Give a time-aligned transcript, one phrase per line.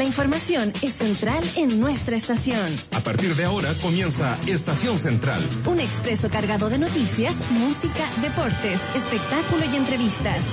[0.00, 2.74] La información es central en nuestra estación.
[2.92, 5.42] A partir de ahora comienza Estación Central.
[5.66, 10.46] Un expreso cargado de noticias, música, deportes, espectáculo y entrevistas.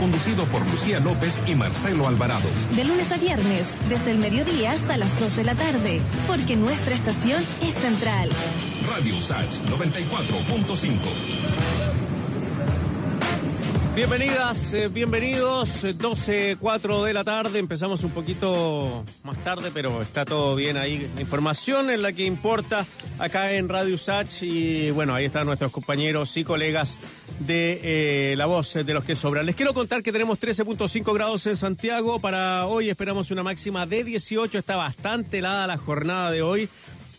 [0.00, 2.48] Conducido por Lucía López y Marcelo Alvarado.
[2.74, 6.92] De lunes a viernes, desde el mediodía hasta las 2 de la tarde, porque nuestra
[6.92, 8.28] estación es central.
[8.88, 11.69] Radio Sach 94.5.
[14.00, 20.24] Bienvenidas, eh, bienvenidos, 12, 4 de la tarde, empezamos un poquito más tarde, pero está
[20.24, 21.06] todo bien ahí.
[21.18, 22.86] Información en la que importa
[23.18, 24.42] acá en Radio Sach.
[24.42, 26.96] Y bueno, ahí están nuestros compañeros y colegas
[27.40, 29.44] de eh, La Voz de los que sobran.
[29.44, 34.02] Les quiero contar que tenemos 13.5 grados en Santiago, para hoy esperamos una máxima de
[34.02, 36.70] 18, está bastante helada la jornada de hoy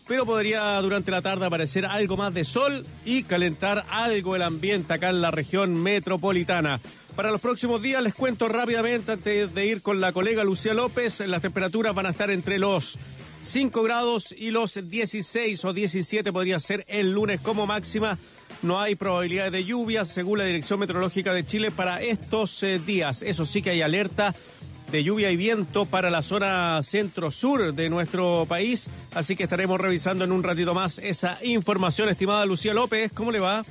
[0.06, 4.92] pero podría durante la tarde aparecer algo más de sol y calentar algo el ambiente
[4.92, 6.80] acá en la región metropolitana.
[7.16, 11.20] Para los próximos días les cuento rápidamente antes de ir con la colega Lucía López,
[11.20, 12.98] las temperaturas van a estar entre los
[13.42, 18.18] 5 grados y los 16 o 17 podría ser el lunes como máxima.
[18.62, 23.22] No hay probabilidad de lluvia según la Dirección Meteorológica de Chile para estos eh, días.
[23.22, 24.34] Eso sí que hay alerta
[24.92, 28.88] de lluvia y viento para la zona centro-sur de nuestro país.
[29.14, 33.10] Así que estaremos revisando en un ratito más esa información, estimada Lucía López.
[33.12, 33.64] ¿Cómo le va?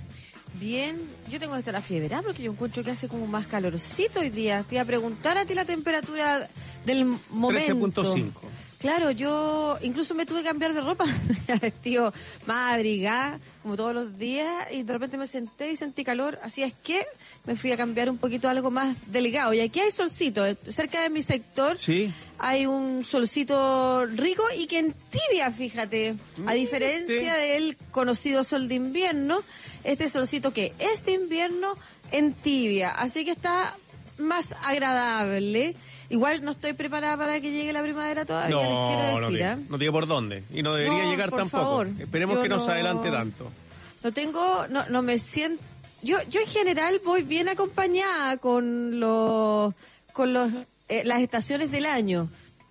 [0.59, 0.99] Bien,
[1.29, 2.21] yo tengo que estar a fiebre, ¿ah?
[2.25, 4.65] porque yo encuentro que hace como más calorcito hoy día.
[4.67, 6.49] Te iba a preguntar a ti la temperatura
[6.85, 8.03] del momento.
[8.03, 8.31] 13.5.
[8.81, 11.05] Claro, yo incluso me tuve que cambiar de ropa,
[11.61, 12.11] vestido
[12.47, 16.63] más abrigada, como todos los días, y de repente me senté y sentí calor, así
[16.63, 17.05] es que
[17.45, 19.53] me fui a cambiar un poquito algo más delgado.
[19.53, 22.11] Y aquí hay solcito, eh, cerca de mi sector Sí.
[22.39, 26.15] hay un solcito rico y que en tibia, fíjate,
[26.47, 29.43] a diferencia del conocido sol de invierno,
[29.83, 31.77] este solcito que este invierno
[32.11, 33.77] en tibia, así que está
[34.17, 35.75] más agradable.
[36.11, 39.27] Igual no estoy preparada para que llegue la primavera todavía, les quiero No, no decir.
[39.37, 39.57] tiene, ¿ah?
[39.69, 40.43] no tiene por dónde.
[40.53, 41.63] Y no debería No, llegar por tampoco.
[41.63, 41.87] favor.
[41.99, 43.51] Esperemos que no se no- adelante tanto.
[44.03, 45.63] No tengo, no, no me siento.
[46.03, 49.73] Yo, yo en general voy bien acompañada con los,
[50.13, 50.51] con los,
[50.89, 52.27] eh, las estaciones del año.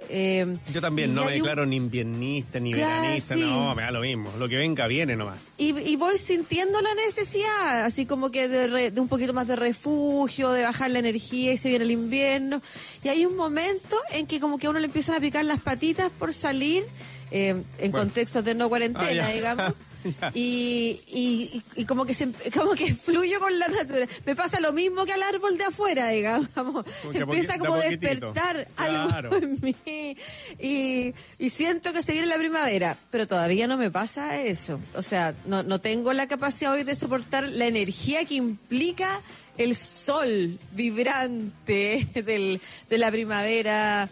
[0.08, 3.42] Eh, Yo también no me un- declaro ni inviernista ni Claro, veranista, sí.
[3.42, 4.32] no, me da lo mismo.
[4.38, 5.38] Lo que venga viene nomás.
[5.58, 9.46] Y, y voy sintiendo la necesidad, así como que de, re- de un poquito más
[9.46, 12.60] de refugio, de bajar la energía y se viene el invierno.
[13.04, 15.60] Y hay un momento en que como que a uno le empiezan a picar las
[15.60, 16.84] patitas por salir,
[17.30, 18.06] eh, en Bueno.
[18.06, 19.74] contextos de no cuarentena, Ah, digamos.
[20.34, 24.12] Y, y, como que se, como que fluyo con la naturaleza.
[24.26, 26.48] Me pasa lo mismo que al árbol de afuera, digamos.
[26.54, 29.30] Como Empieza como a de despertar Claro.
[29.30, 30.16] algo en mí.
[30.58, 34.80] Y, y siento que se viene la primavera, pero todavía no me pasa eso.
[34.94, 39.20] O sea, no, no tengo la capacidad hoy de soportar la energía que implica
[39.58, 44.08] el sol vibrante del, de la primavera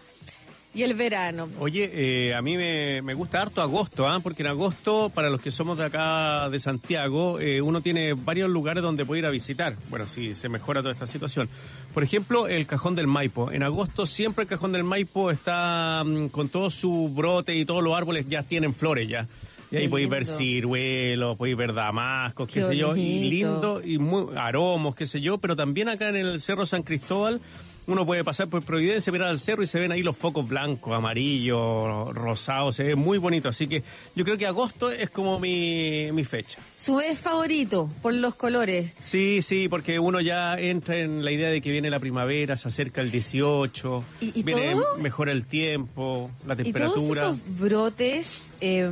[0.74, 1.48] y el verano.
[1.58, 4.20] Oye, eh, a mí me, me gusta harto agosto, ¿ah?
[4.22, 8.50] porque en agosto, para los que somos de acá de Santiago, eh, uno tiene varios
[8.50, 9.74] lugares donde puede ir a visitar.
[9.88, 11.48] Bueno, si se mejora toda esta situación.
[11.94, 13.50] Por ejemplo, el Cajón del Maipo.
[13.50, 17.82] En agosto siempre el Cajón del Maipo está mm, con todo su brote y todos
[17.82, 19.26] los árboles ya tienen flores ya.
[19.70, 23.98] Y ahí podéis ver ciruelos, podéis ver damascos, qué, Qué sé yo, y lindo, y
[23.98, 27.40] muy, aromos, qué sé yo, pero también acá en el Cerro San Cristóbal
[27.88, 30.94] uno puede pasar por Providencia, mirar al cerro y se ven ahí los focos blancos,
[30.94, 33.48] amarillos, rosados, se ve muy bonito.
[33.48, 33.82] Así que
[34.14, 36.58] yo creo que agosto es como mi, mi fecha.
[36.76, 38.92] Su mes favorito por los colores.
[39.00, 42.68] Sí, sí, porque uno ya entra en la idea de que viene la primavera, se
[42.68, 44.98] acerca el 18, ¿Y- y viene, todo?
[44.98, 47.22] mejora el tiempo, la Y todos temperatura.
[47.22, 48.88] esos brotes eh,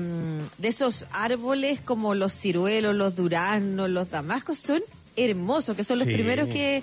[0.59, 4.81] de esos árboles como los ciruelos, los duraznos, los damascos son
[5.17, 6.15] hermosos, que son los Sí.
[6.15, 6.83] primeros que,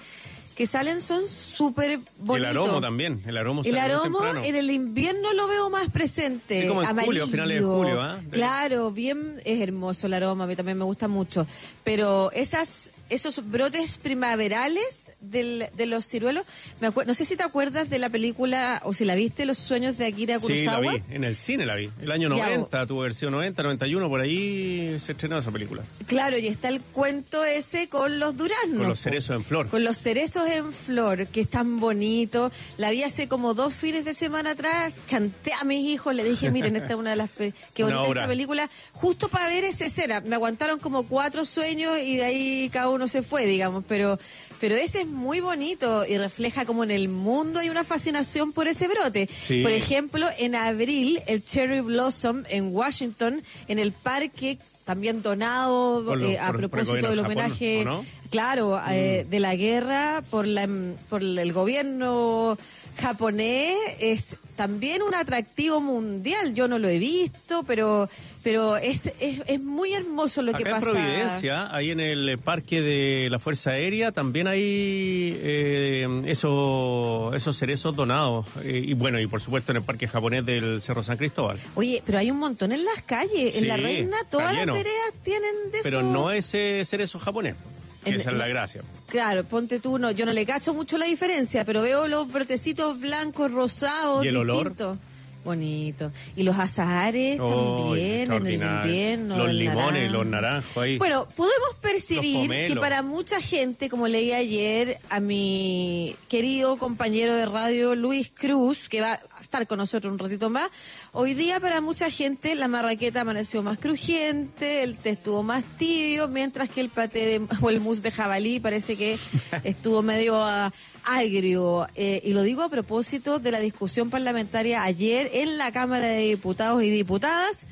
[0.56, 2.52] que salen, son súper bonitos.
[2.52, 6.62] el aromo también, el aromo El aromo en el invierno lo veo más presente.
[6.62, 7.28] Sí, como en julio, amarillo.
[7.28, 8.20] finales de julio, ¿ah?
[8.32, 11.48] Claro, bien, es hermoso el aroma, a mí también me gusta mucho.
[11.84, 16.46] Pero esas, esos brotes primaverales del, de los ciruelos,
[16.82, 19.98] me no sé si te acuerdas de la película, o si la viste, Los sueños
[19.98, 20.94] de Akira Sí, la Kurosawa.
[21.08, 21.90] vi, en el cine la vi.
[22.02, 25.84] El año Ya, 90 tuvo versión 90, 91, por ahí se estrenó esa película.
[26.08, 28.78] Claro, y está el cuento ese con los duraznos.
[28.80, 29.68] Con los cerezos en flor.
[29.70, 32.52] Con los cerezos en flor, que es tan bonito.
[32.78, 34.98] La vi hace como dos fines de semana atrás.
[35.08, 37.30] Chanté a mis hijos, le dije, miren, esta es una de las...
[37.30, 38.22] pe- Una bonita obra.
[38.22, 38.70] esta película.
[38.94, 40.22] Justo para ver esa escena.
[40.22, 43.84] Me aguantaron como cuatro sueños y de ahí cada uno se fue, digamos.
[43.88, 44.18] Pero,
[44.60, 48.68] pero ese es muy bonito y refleja como en el mundo hay una fascinación por
[48.68, 49.28] ese brote.
[49.28, 49.62] Sí.
[49.64, 56.20] Por ejemplo, en abril, el Cherry Blossom en Washington, en el parque también donado lo-
[56.30, 57.86] eh, a por- por el propósito del Japón, homenaje,
[58.30, 60.68] claro, eh, de la guerra por la
[61.10, 62.58] por el gobierno
[62.98, 66.54] japonés es también un atractivo mundial.
[66.54, 68.10] Yo no lo he visto, pero
[68.44, 70.76] pero es, es, es muy hermoso lo que pasa.
[70.76, 77.58] en Providencia, ahí en el parque de la Fuerza Aérea, también hay eh, eso, esos
[77.58, 78.46] cerezos donados.
[78.62, 81.58] Eh, y bueno, y por supuesto en el parque japonés del Cerro San Cristóbal.
[81.76, 83.56] Oye, pero hay un montón en las calles.
[83.56, 87.56] en La Reina, todas las veredas tienen de Pero no ese cerezo japonés.
[88.06, 88.82] En- esa es la gracia.
[89.08, 93.00] Claro, ponte tú, no, yo no le cacho mucho la diferencia, pero veo los brotecitos
[93.00, 94.58] blancos, rosados, ¿Y el olor?
[94.70, 94.98] distintos.
[95.46, 96.10] Bonito.
[96.38, 99.38] Y los azahares Oh, también en el invierno.
[99.38, 100.14] Los el limones, naranjo.
[100.14, 100.98] los naranjos ahí.
[100.98, 107.46] Bueno, podemos percibir que para mucha gente, como leí ayer a mi querido compañero de
[107.46, 109.20] radio Luis Cruz, que va
[109.54, 110.72] estar con nosotros un ratito más,
[111.12, 116.28] hoy día para mucha gente la marraqueta amaneció más crujiente, el té estuvo más tibio,
[116.28, 119.20] mientras que el paté de- o el mousse de jabalí parece que
[119.64, 120.74] estuvo medio ah,
[121.04, 121.88] agrio.
[121.94, 126.30] Eh, y lo digo a propósito de la discusión parlamentaria ayer en la Cámara de
[126.30, 127.68] Diputados y Diputadas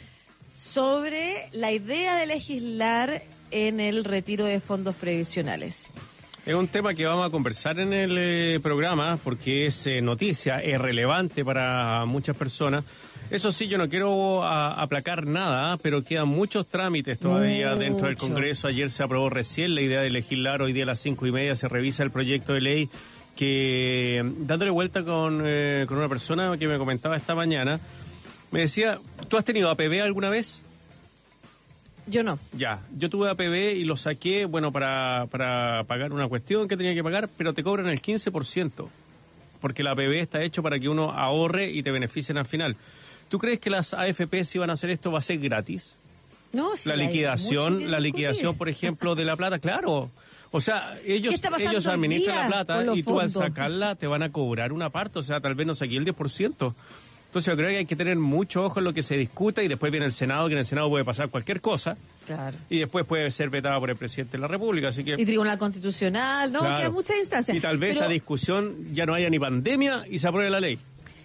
[0.54, 5.88] sobre la idea de legislar en el retiro de fondos previsionales.
[6.46, 10.60] Es un tema que vamos a conversar en el eh, programa porque es eh, noticia,
[10.60, 12.84] es relevante para muchas personas.
[13.30, 18.18] Eso sí, yo no quiero a- aplacar nada, pero quedan muchos trámites todavía dentro del.
[18.18, 18.68] Congreso.
[18.68, 21.56] Ayer se aprobó recién la idea de legislar, hoy día a las cinco y media
[21.56, 22.90] se revisa el proyecto de ley
[23.36, 27.80] que, dándole vuelta con, eh, con una persona que me comentaba esta mañana,
[28.50, 29.00] me decía,
[29.30, 30.66] ¿tú has tenido APB alguna vez?
[32.08, 32.40] Yo no.
[32.54, 36.94] Ya, yo tuve APB y lo saqué, bueno, para, para pagar una cuestión que tenía
[36.94, 38.88] que pagar, pero te cobran el 15%,
[39.60, 42.76] porque la APB está hecho para que uno ahorre y te beneficien al final.
[43.30, 45.96] ¿Tú crees que las AFP si van a hacer esto va a ser gratis?
[46.54, 50.12] No, sí, la liquidación, la liquidación, por ejemplo, de la plata, claro.
[50.52, 54.06] O sea, ellos, ¿Qué está pasando ellos administran la plata y tú al sacarla te
[54.08, 56.74] van a cobrar una parte, o sea, tal vez no saqué el 10%.
[57.32, 59.70] Entonces yo creo que hay que tener mucho ojo en lo que se discuta y
[59.70, 61.96] después viene el Senado, que en el Senado puede pasar cualquier cosa.
[62.26, 62.58] Claro.
[62.70, 65.16] Y después puede ser vetada por el presidente de la República, así que...
[65.18, 66.76] Y Tribunal Constitucional, no, claro.
[66.76, 67.56] que hay muchas instancias.
[67.56, 70.60] Y tal vez Pero- esta discusión ya no haya ni pandemia y se apruebe la
[70.60, 70.78] ley.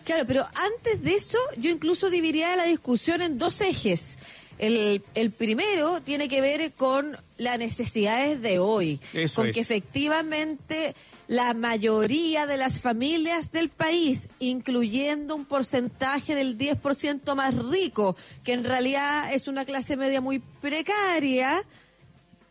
[0.04, 4.16] Claro, pero antes de eso, yo incluso dividiría la discusión en dos ejes.
[4.58, 9.54] El, el primero tiene que ver con las necesidades de hoy, Eso con es.
[9.54, 10.94] que efectivamente
[11.28, 18.54] la mayoría de las familias del país, incluyendo un porcentaje del 10% más rico, que
[18.54, 21.62] en realidad es una clase media muy precaria,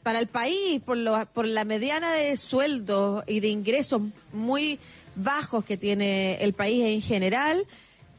[0.03, 4.03] para el país, por, lo- por la mediana de sueldos y de ingresos
[4.33, 4.77] muy
[5.15, 7.65] bajos que tiene el país en general,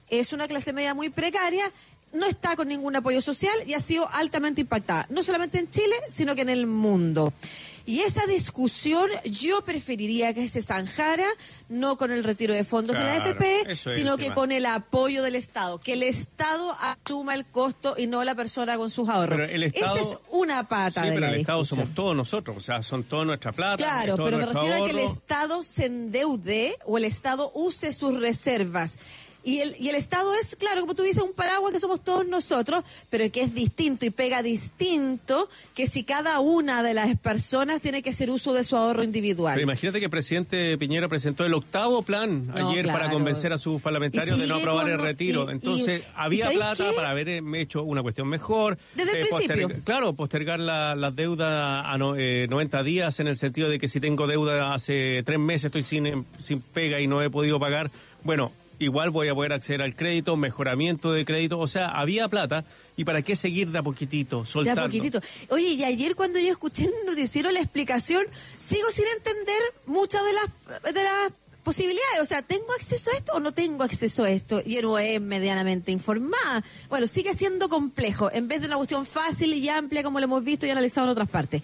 [0.08, 1.70] es una clase media muy precaria,
[2.16, 5.94] no está con ningún apoyo social y ha sido altamente impactada, no solamente en Chile,
[6.08, 7.32] sino que en el mundo.
[7.88, 11.26] Y esa discusión yo preferiría que se zanjara
[11.68, 15.22] no con el retiro de fondos de la AFP, es sino que con el apoyo
[15.22, 19.38] del Estado, que el Estado asuma el costo y no la persona con sus ahorros.
[19.38, 22.16] Pero el Estado- Esa es una pata Sí, de pero la el Estado somos todos
[22.16, 23.76] nosotros, o sea, son toda nuestra plata.
[23.76, 24.98] Claro, pero me refiero a que el.
[24.98, 28.98] Estado se endeude o el Estado use sus reservas.
[29.46, 32.26] Y el, y el Estado es, claro, como tú dices, un paraguas que somos todos
[32.26, 37.81] nosotros, pero que es distinto y pega distinto que si cada una de las personas
[37.81, 39.54] tiene que hacer uso de su ahorro individual.
[39.54, 43.58] Pero imagínate que el presidente Piñera presentó el octavo plan No, ayer para convencer a
[43.58, 45.46] sus parlamentarios de no aprobar con el retiro.
[45.48, 46.96] y- Entonces, y- había ¿y sabéis plata qué?
[46.96, 48.79] para haber eh, hecho una cuestión mejor.
[48.96, 49.69] Desde el principio.
[49.84, 53.86] Claro, postergar la- las deudas a no- eh, 90 días en el sentido de que
[53.86, 57.60] si tengo deuda hace tres meses, estoy sin, em- sin pega y no he podido
[57.60, 57.93] pagar,
[58.24, 61.58] bueno, igual voy a poder acceder al crédito, mejoramiento de crédito.
[61.58, 62.64] O sea, había plata
[62.96, 64.82] y para qué seguir de a poquitito, De soltando.
[64.82, 65.20] a poquitito.
[65.50, 68.24] Oye, y ayer cuando yo escuché el noticiero la explicación,
[68.56, 72.20] sigo sin entender muchas de las, de las posibilidades.
[72.22, 74.62] O sea, ¿tengo acceso a esto o no tengo acceso a esto?
[74.64, 76.64] Y no es medianamente informada.
[76.88, 78.30] Bueno, sigue siendo complejo.
[78.32, 81.10] En vez de una cuestión fácil y amplia como lo hemos visto y analizado en
[81.10, 81.62] otras partes.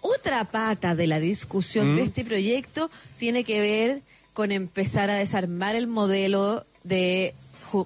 [0.00, 4.02] Otra pata de la discusión de este proyecto tiene que ver
[4.32, 7.34] con empezar a desarmar el modelo de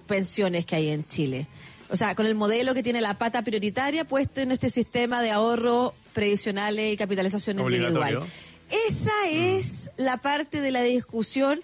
[0.07, 1.47] pensiones que hay en Chile.
[1.89, 5.31] O sea, con el modelo que tiene la pata prioritaria puesto en este sistema de
[5.31, 8.23] ahorro previsionales y capitalización individual.
[8.89, 11.61] Esa es la parte de la discusión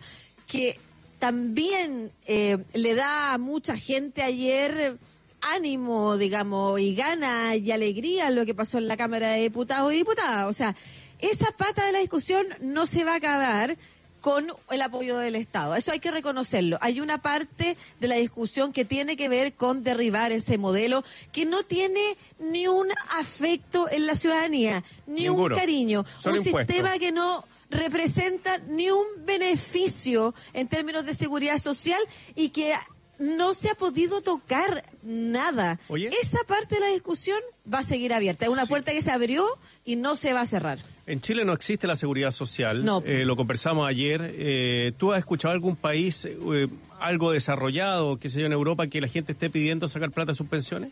[0.46, 0.78] que
[1.18, 4.98] también eh, le da a mucha gente ayer
[5.40, 9.96] ánimo, digamos, y gana y alegría lo que pasó en la Cámara de Diputados y
[9.96, 10.46] Diputadas.
[10.46, 10.76] O sea,
[11.18, 13.76] esa pata de la discusión no se va a acabar
[14.22, 15.74] con el apoyo del Estado.
[15.74, 16.78] Eso hay que reconocerlo.
[16.80, 21.44] Hay una parte de la discusión que tiene que ver con derribar ese modelo que
[21.44, 22.88] no tiene ni un
[23.18, 26.06] afecto en la ciudadanía, ni un cariño.
[26.24, 32.00] un sistema que no representa ni un beneficio en términos de seguridad social
[32.36, 32.74] y que
[33.22, 35.78] no se ha podido tocar nada.
[36.20, 37.38] Esa parte de la discusión
[37.72, 38.46] va a seguir abierta.
[38.46, 39.44] Es una puerta que se abrió
[39.84, 40.78] y no se va a cerrar.
[41.06, 42.84] En Chile no existe la seguridad social.
[42.84, 43.02] No.
[43.06, 44.34] Eh, lo conversamos ayer.
[44.36, 46.68] Eh, ¿Tú has escuchado algún país, eh,
[47.00, 50.36] algo desarrollado, que sé yo, en Europa, que la gente esté pidiendo sacar plata de
[50.36, 50.90] sus pensiones?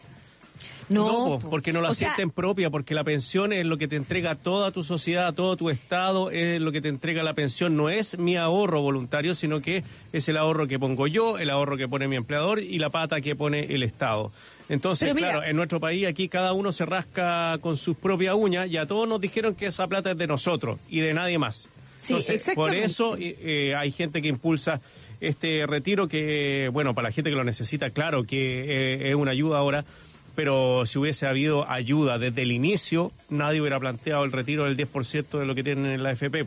[0.91, 4.73] No, porque no la sienten propia, porque la pensión es lo que te entrega toda
[4.73, 7.77] tu sociedad, todo tu Estado, es lo que te entrega la pensión.
[7.77, 11.77] No es mi ahorro voluntario, sino que es el ahorro que pongo yo, el ahorro
[11.77, 14.33] que pone mi empleador y la pata que pone el Estado.
[14.69, 18.77] Entonces, claro, en nuestro país aquí cada uno se rasca con sus propias uñas y
[18.77, 21.69] a todos nos dijeron que esa plata es de nosotros y de nadie más.
[21.99, 22.17] Sí,
[22.55, 24.81] por eso eh, hay gente que impulsa
[25.21, 29.33] este retiro que, bueno, para la gente que lo necesita, claro que eh, es una
[29.33, 29.85] ayuda ahora,
[30.41, 35.39] pero si hubiese habido ayuda desde el inicio, nadie hubiera planteado el retiro del 10%
[35.39, 36.47] de lo que tienen en la FP.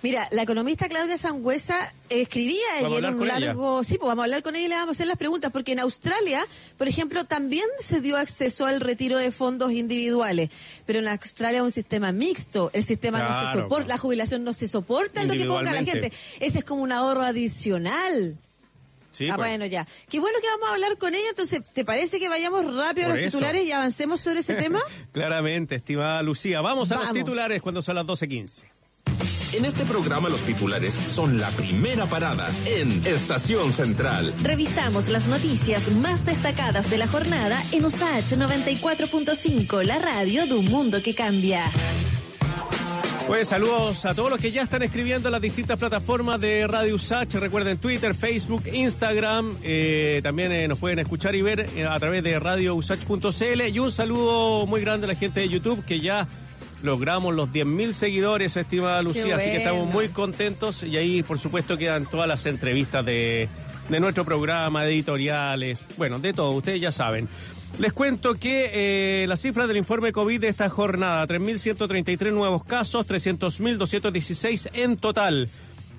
[0.00, 3.82] Mira, la economista Claudia Sangüesa escribía ayer un largo...
[3.82, 5.72] Sí, pues vamos a hablar con ella y le vamos a hacer las preguntas, porque
[5.72, 6.46] en Australia,
[6.78, 10.48] por ejemplo, también se dio acceso al retiro de fondos individuales,
[10.86, 14.52] pero en Australia es un sistema mixto, el sistema no se soporta, la jubilación no
[14.52, 16.12] se soporta en lo que ponga la gente.
[16.38, 18.38] Ese es como un ahorro adicional.
[19.12, 19.48] Sí, ah, pues.
[19.48, 19.86] bueno, ya.
[20.08, 21.28] Qué bueno que vamos a hablar con ella.
[21.30, 24.80] Entonces, ¿te parece que vayamos rápido a los titulares y avancemos sobre ese tema?
[25.12, 26.60] Claramente, estimada Lucía.
[26.60, 28.64] Vamos a los titulares cuando son las 12.15.
[29.52, 34.32] En este programa los titulares son la primera parada en Estación Central.
[34.42, 40.64] Revisamos las noticias más destacadas de la jornada en USAH 94.5, la radio de un
[40.64, 41.70] mundo que cambia.
[43.32, 46.96] Pues saludos a todos los que ya están escribiendo en las distintas plataformas de Radio
[46.96, 47.32] Usach.
[47.36, 49.56] Recuerden Twitter, Facebook, Instagram.
[49.62, 53.68] Eh, también eh, nos pueden escuchar y ver eh, a través de radiousach.cl.
[53.72, 56.28] Y un saludo muy grande a la gente de YouTube que ya
[56.82, 59.36] logramos los 10.000 seguidores, estimada Lucía.
[59.36, 60.82] Así que estamos muy contentos.
[60.82, 63.48] Y ahí, por supuesto, quedan todas las entrevistas de,
[63.88, 65.86] de nuestro programa, editoriales.
[65.96, 67.30] Bueno, de todo, ustedes ya saben.
[67.78, 68.70] Les cuento que
[69.22, 75.48] eh, la cifra del informe COVID de esta jornada, 3.133 nuevos casos, 300.216 en total.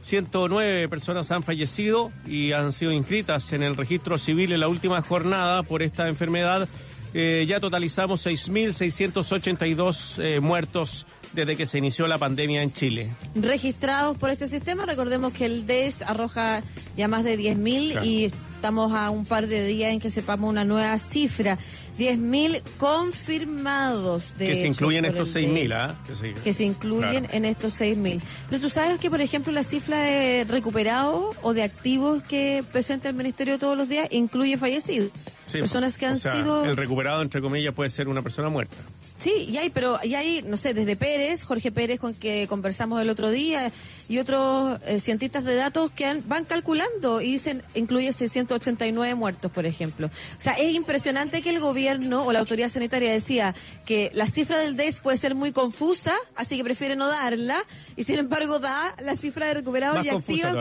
[0.01, 5.01] 109 personas han fallecido y han sido inscritas en el registro civil en la última
[5.01, 6.67] jornada por esta enfermedad.
[7.13, 13.13] Eh, ya totalizamos 6.682 eh, muertos desde que se inició la pandemia en Chile.
[13.35, 16.61] Registrados por este sistema, recordemos que el DES arroja
[16.95, 18.31] ya más de 10.000 y
[18.63, 21.57] estamos a un par de días en que sepamos una nueva cifra.
[21.99, 25.99] 10.000 confirmados de Que se incluyen estos 6.000, ¿ah?
[26.45, 28.21] Que se, incluyen en estos 6.000.
[28.49, 33.09] Pero tú sabes que, por ejemplo, la cifra de recuperados o de activos que presenta
[33.09, 35.11] el Ministerio todos los días incluye fallecidos.
[35.59, 36.65] Personas que han sido...
[36.65, 38.77] El recuperado, entre comillas, puede ser una persona muerta.
[39.17, 43.01] Sí, y hay, pero y hay, no sé, desde Pérez, Jorge Pérez, con que conversamos
[43.01, 43.71] el otro día,
[44.09, 49.65] y otros eh, cientistas de datos que van calculando y dicen, incluye 689 muertos, por
[49.65, 50.07] ejemplo.
[50.07, 53.55] O sea, es impresionante que el gobierno o la autoridad sanitaria decía
[53.85, 57.63] que la cifra del DES puede ser muy confusa, así que prefiere no darla,
[57.95, 60.57] y sin embargo da la cifra de recuperados y activos,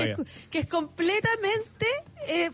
[0.51, 1.87] que, es completamente
[2.29, 2.51] eh,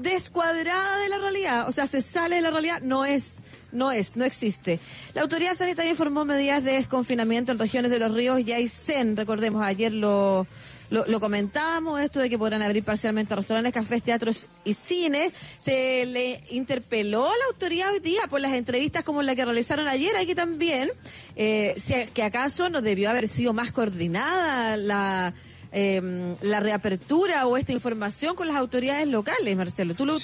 [0.00, 1.68] descuadrada de la realidad.
[1.68, 3.40] O sea, se sale de la realidad, no es
[3.72, 4.80] no es, no existe.
[5.14, 9.16] La autoridad sanitaria informó medidas de desconfinamiento en regiones de los ríos y Aysén.
[9.16, 10.46] Recordemos, ayer lo,
[10.90, 15.32] lo, comentábamos, esto de que podrán abrir parcialmente restaurantes, cafés, teatros y cines.
[15.56, 19.86] Se le interpeló a la autoridad hoy día por las entrevistas como la que realizaron
[19.86, 20.90] ayer aquí también,
[21.36, 25.32] eh, si, que acaso no debió haber sido más coordinada la
[25.72, 29.94] eh, la reapertura o esta información con las autoridades locales, Marcelo.
[29.94, 30.14] ¿Tú, lo,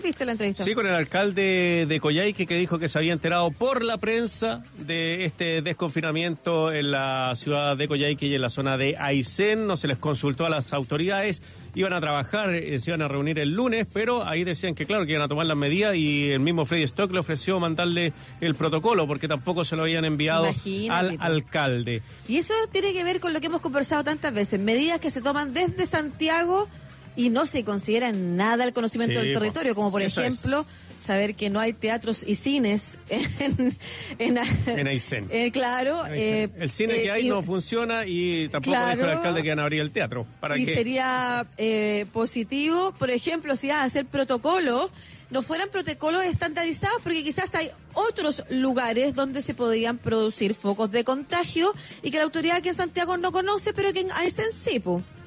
[0.00, 0.64] viste la entrevista?
[0.64, 4.62] Sí, con el alcalde de Coyhaique que dijo que se había enterado por la prensa
[4.78, 9.66] de este desconfinamiento en la ciudad de Coyhaique y en la zona de Aysén.
[9.66, 11.42] No se les consultó a las autoridades
[11.78, 15.06] iban a trabajar, eh, se iban a reunir el lunes, pero ahí decían que claro,
[15.06, 18.56] que iban a tomar las medidas y el mismo Freddy Stock le ofreció mandarle el
[18.56, 20.50] protocolo porque tampoco se lo habían enviado
[20.90, 22.02] al alcalde.
[22.26, 25.22] Y eso tiene que ver con lo que hemos conversado tantas veces, medidas que se
[25.22, 26.68] toman desde Santiago
[27.14, 30.66] y no se consideran nada el conocimiento del territorio, como por ejemplo
[30.98, 33.74] saber que no hay teatros y cines en
[34.18, 35.28] en, en Aysén.
[35.30, 36.04] Eh, claro.
[36.10, 39.58] Eh, el cine que eh, hay no funciona y tampoco dijo el alcalde que van
[39.60, 40.26] a abrir el teatro.
[40.40, 41.46] ¿Para y sería
[42.12, 44.90] positivo, por ejemplo, si a hacer protocolo
[45.30, 51.04] no fueran protocolos estandarizados porque quizás hay otros lugares donde se podían producir focos de
[51.04, 54.82] contagio y que la autoridad aquí en Santiago no conoce, pero que en Aysén sí,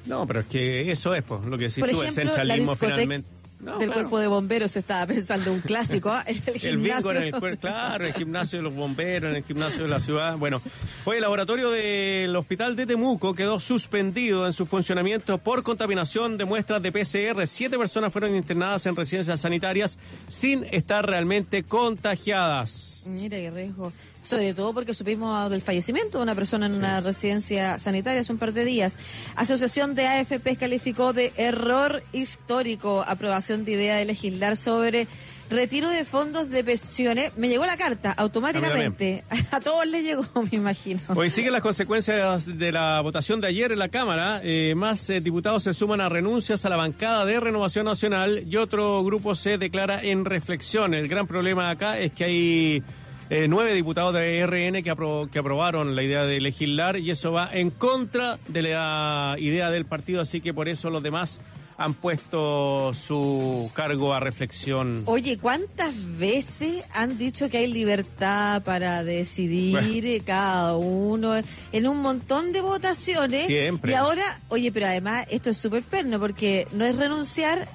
[0.06, 2.76] No, pero es que eso es, pues, lo que decís Por tú, el ejemplo, centralismo
[2.76, 3.41] finalmente.
[3.62, 3.92] No, del claro.
[3.92, 6.24] cuerpo de bomberos estaba pensando un clásico, ¿ah?
[6.26, 7.10] el, El gimnasio.
[7.12, 10.36] bingo en el claro, el gimnasio de los bomberos, en el gimnasio de la ciudad.
[10.36, 10.60] Bueno,
[11.04, 16.44] hoy el laboratorio del hospital de Temuco quedó suspendido en su funcionamiento por contaminación de
[16.44, 17.46] muestras de PCR.
[17.46, 23.01] Siete personas fueron internadas en residencias sanitarias sin estar realmente contagiadas.
[23.06, 23.92] Mira qué riesgo.
[24.22, 28.38] Sobre todo porque supimos del fallecimiento de una persona en una residencia sanitaria hace un
[28.38, 28.96] par de días.
[29.34, 35.06] Asociación de AFP calificó de error histórico aprobación de idea de legislar sobre
[35.52, 37.32] retiro de fondos de pensiones.
[37.36, 39.24] Me llegó la carta automáticamente.
[39.52, 41.00] A, todos les llegó, me imagino.
[41.14, 44.40] Hoy siguen las consecuencias de la votación de ayer en la Cámara.
[44.42, 48.56] Eh, más eh, diputados se suman a renuncias a la bancada de Renovación Nacional y
[48.56, 50.94] otro grupo se declara en reflexión.
[50.94, 52.82] El gran problema acá es que hay
[53.30, 57.32] eh, nueve diputados de RN que, apro- que aprobaron la idea de legislar y eso
[57.32, 61.40] va en contra de la idea del partido, así que por eso los demás
[61.78, 65.02] han puesto su cargo a reflexión.
[65.06, 70.24] Oye, ¿cuántas veces han dicho que hay libertad para decidir Bueno.
[70.26, 71.34] cada uno
[71.72, 73.46] en un montón de votaciones?
[73.46, 73.92] Siempre.
[73.92, 77.68] Y ahora, oye, pero además esto es súper perno porque no es renunciar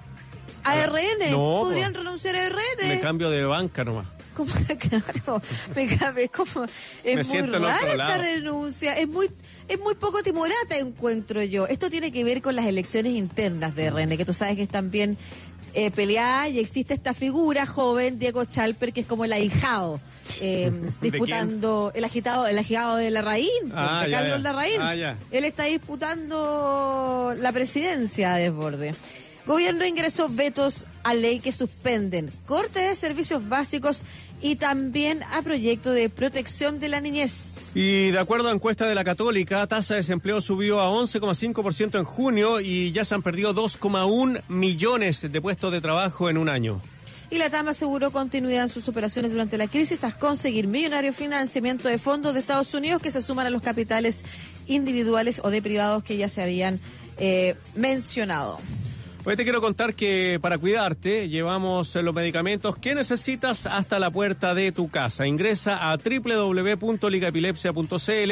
[0.63, 1.31] a Ah, RN.
[1.31, 1.99] no, Podrían po.
[1.99, 2.87] renunciar a RN.
[2.87, 4.05] Me cambio de banca nomás.
[4.37, 4.51] ¿Cómo?
[4.77, 5.41] Claro,
[5.75, 6.65] me cabe, como,
[7.03, 9.31] es Me muy rara esta renuncia, es muy,
[9.67, 11.65] es muy poco timorata encuentro yo.
[11.65, 14.91] Esto tiene que ver con las elecciones internas de RN, que tú sabes que están
[14.91, 15.17] bien
[15.73, 19.99] eh, peleadas y existe esta figura joven, Diego Chalper, que es como el ahijado,
[20.39, 24.37] eh, ¿De disputando, el agitado, el agitado de Larraín, Ah, de Carlos ya.
[24.37, 24.81] Larraín.
[24.81, 25.17] Ah, ya.
[25.31, 28.93] Él está disputando la presidencia a desborde.
[29.47, 34.01] Gobierno ingresó vetos a ley que suspenden corte de servicios básicos
[34.41, 37.71] y también a proyecto de protección de la niñez.
[37.73, 42.03] Y de acuerdo a encuesta de la Católica, tasa de desempleo subió a 11,5% en
[42.03, 46.81] junio y ya se han perdido 2,1 millones de puestos de trabajo en un año.
[47.29, 51.89] Y la TAM aseguró continuidad en sus operaciones durante la crisis tras conseguir millonario financiamiento
[51.89, 54.21] de fondos de Estados Unidos que se suman a los capitales
[54.65, 56.79] individuales o de privados que ya se habían
[57.17, 58.59] eh, mencionado.
[59.29, 64.53] Hoy te quiero contar que para cuidarte llevamos los medicamentos que necesitas hasta la puerta
[64.53, 65.27] de tu casa.
[65.27, 68.31] Ingresa a www.ligaepilepsia.cl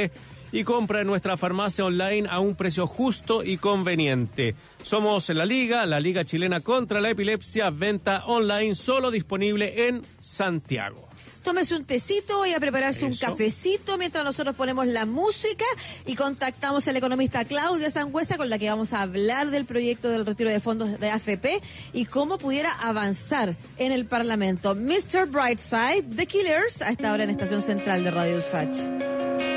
[0.53, 4.55] y compra en nuestra farmacia online a un precio justo y conveniente.
[4.83, 11.09] Somos la Liga, la Liga Chilena contra la Epilepsia, venta online solo disponible en Santiago.
[11.45, 15.63] Tómese un tecito y a prepararse un cafecito mientras nosotros ponemos la música
[16.07, 20.09] y contactamos a la economista Claudia Sangüesa con la que vamos a hablar del proyecto
[20.09, 21.61] del retiro de fondos de AFP
[21.93, 24.73] y cómo pudiera avanzar en el Parlamento.
[24.73, 25.27] Mr.
[25.27, 29.54] Brightside, The Killers, a esta hora en Estación Central de Radio Usach.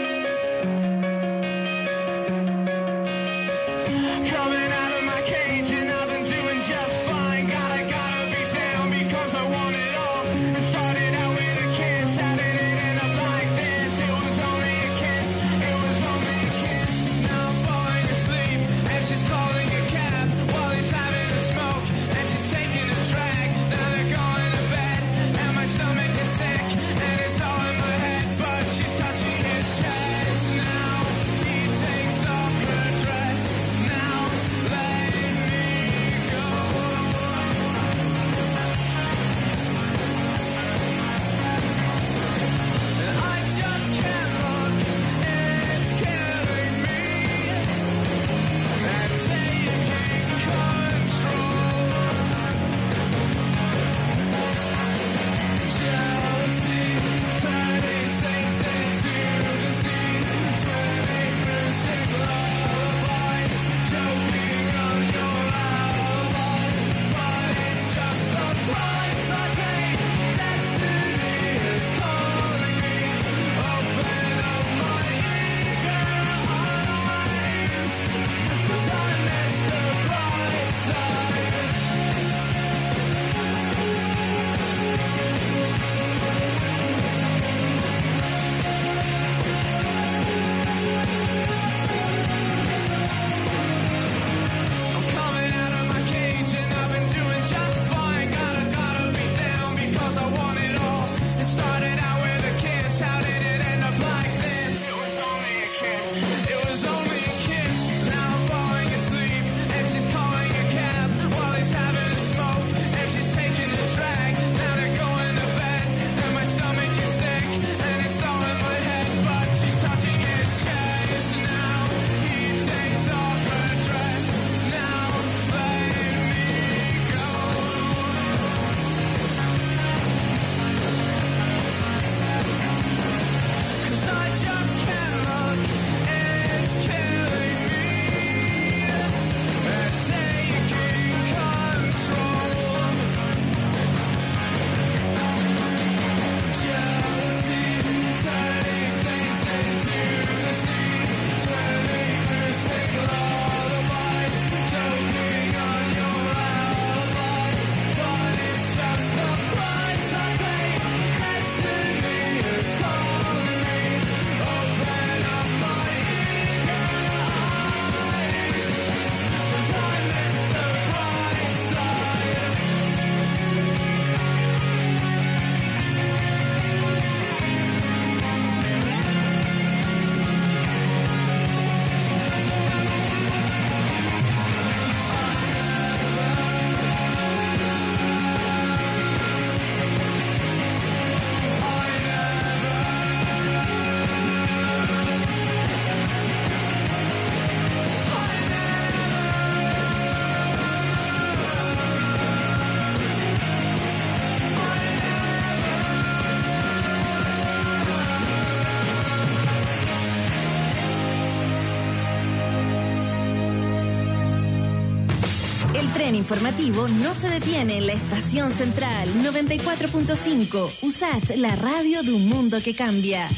[216.09, 220.79] Tren informativo no se detiene en la estación central 94.5.
[220.81, 223.29] USAT, la radio de un mundo que cambia.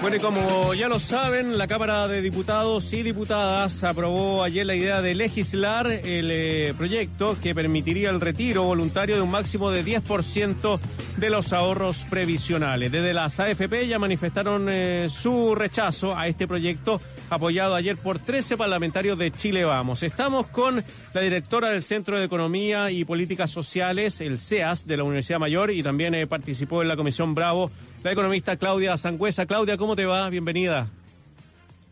[0.00, 4.74] Bueno, y como ya lo saben, la Cámara de Diputados y Diputadas aprobó ayer la
[4.74, 9.84] idea de legislar el eh, proyecto que permitiría el retiro voluntario de un máximo de
[9.84, 10.80] 10%
[11.16, 12.90] de los ahorros previsionales.
[12.90, 18.56] Desde las AFP ya manifestaron eh, su rechazo a este proyecto apoyado ayer por 13
[18.56, 20.02] parlamentarios de Chile Vamos.
[20.02, 25.04] Estamos con la directora del Centro de Economía y Políticas Sociales, el CEAS, de la
[25.04, 27.70] Universidad Mayor, y también eh, participó en la Comisión Bravo
[28.02, 29.46] la economista Claudia Sangüesa.
[29.46, 30.28] Claudia, ¿cómo te va?
[30.30, 30.88] Bienvenida.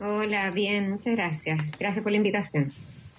[0.01, 1.61] Hola, bien, muchas gracias.
[1.79, 2.73] Gracias por la invitación.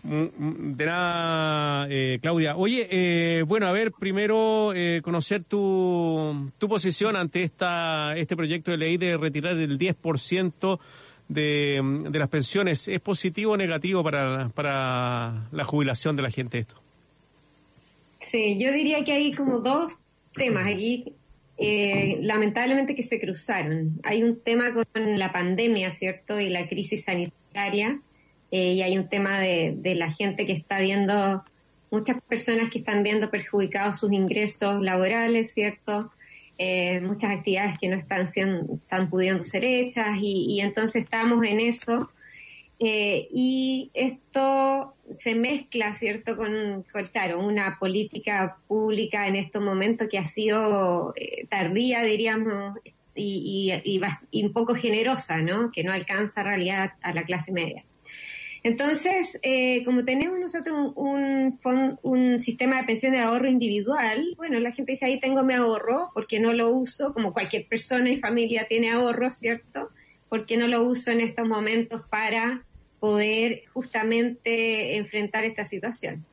[0.05, 2.55] Mm, mm, De nada, eh, Claudia.
[2.55, 8.69] Oye, eh, bueno, a ver, primero eh, conocer tu, tu posición ante esta este proyecto
[8.69, 10.79] de ley de retirar el 10%
[11.27, 12.87] de, de las pensiones.
[12.87, 16.75] ¿Es positivo o negativo para, para la jubilación de la gente esto?
[18.19, 19.93] Sí, yo diría que hay como dos
[20.33, 21.13] temas aquí,
[21.57, 23.99] eh, lamentablemente que se cruzaron.
[24.03, 26.39] Hay un tema con la pandemia, ¿cierto?
[26.39, 27.99] Y la crisis sanitaria,
[28.51, 31.43] eh, y hay un tema de, de la gente que está viendo,
[31.91, 36.11] muchas personas que están viendo perjudicados sus ingresos laborales, ¿cierto?
[36.57, 41.43] Eh, muchas actividades que no están, siendo, están pudiendo ser hechas, y, y entonces estamos
[41.45, 42.09] en eso.
[42.79, 50.17] Eh, y esto se mezcla, ¿cierto?, con, claro, una política pública en estos momentos que
[50.17, 52.77] ha sido eh, tardía, diríamos,
[53.15, 57.23] y, y, y, y un poco generosa, ¿no?, que no alcanza en realidad a la
[57.23, 57.83] clase media.
[58.65, 64.59] Entonces, eh, como tenemos nosotros un, un, un sistema de pensión de ahorro individual, bueno,
[64.59, 68.17] la gente dice, ahí tengo mi ahorro, porque no lo uso, como cualquier persona y
[68.17, 69.91] familia tiene ahorro, ¿cierto?
[70.29, 72.63] ¿Por qué no lo uso en estos momentos para
[72.99, 76.25] poder justamente enfrentar esta situación?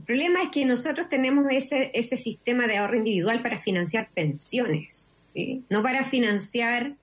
[0.00, 5.62] El problema es que nosotros tenemos ese, sistema de ahorro individual para financiar pensiones, ¿sí?
[5.70, 6.96] no para financiar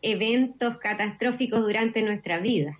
[0.00, 2.78] eventos catastróficos durante nuestra vida.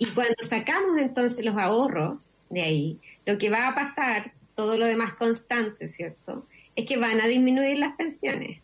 [0.00, 4.86] Y cuando sacamos entonces los ahorros de ahí, lo que va a pasar, todo lo
[4.86, 6.46] demás constante, ¿cierto?
[6.74, 8.60] Es que van a disminuir las pensiones.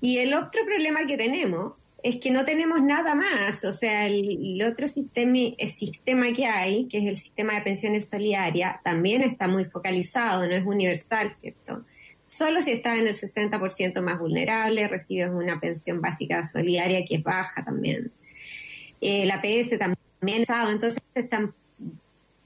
[0.00, 1.72] Y el otro problema que tenemos
[2.04, 3.64] es que no tenemos nada más.
[3.64, 8.08] O sea, el, otro sistema, el sistema que hay, que es el sistema de pensiones
[8.08, 11.84] solidaria, también está muy focalizado, no es universal, ¿cierto?
[12.24, 17.22] Solo si estás en el 60% más vulnerable, recibes una pensión básica solidaria que es
[17.24, 18.12] baja también.
[19.00, 21.52] Eh, la PS también entonces tam-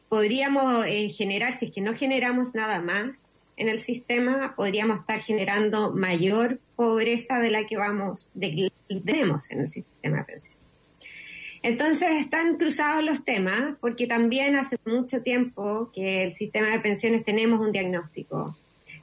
[0.09, 3.19] podríamos eh, generar, si es que no generamos nada más
[3.57, 9.51] en el sistema, podríamos estar generando mayor pobreza de la que vamos, de que tenemos
[9.51, 10.57] en el sistema de pensión.
[11.63, 17.25] Entonces están cruzados los temas porque también hace mucho tiempo que el sistema de pensiones
[17.25, 18.57] tenemos un diagnóstico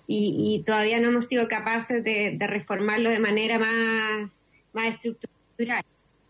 [0.08, 4.30] y, y todavía no hemos sido capaces de, de reformarlo de manera más,
[4.72, 5.84] más estructural.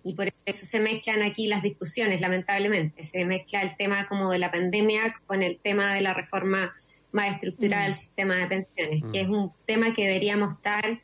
[0.03, 3.03] Y por eso se mezclan aquí las discusiones, lamentablemente.
[3.03, 6.73] Se mezcla el tema como de la pandemia con el tema de la reforma
[7.11, 10.99] más estructural del sistema de pensiones, que es un tema que deberíamos estar,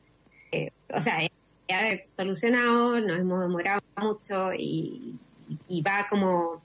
[0.52, 1.32] eh, o sea, eh,
[1.72, 5.16] haber solucionado, nos hemos demorado mucho y,
[5.68, 6.62] y va como...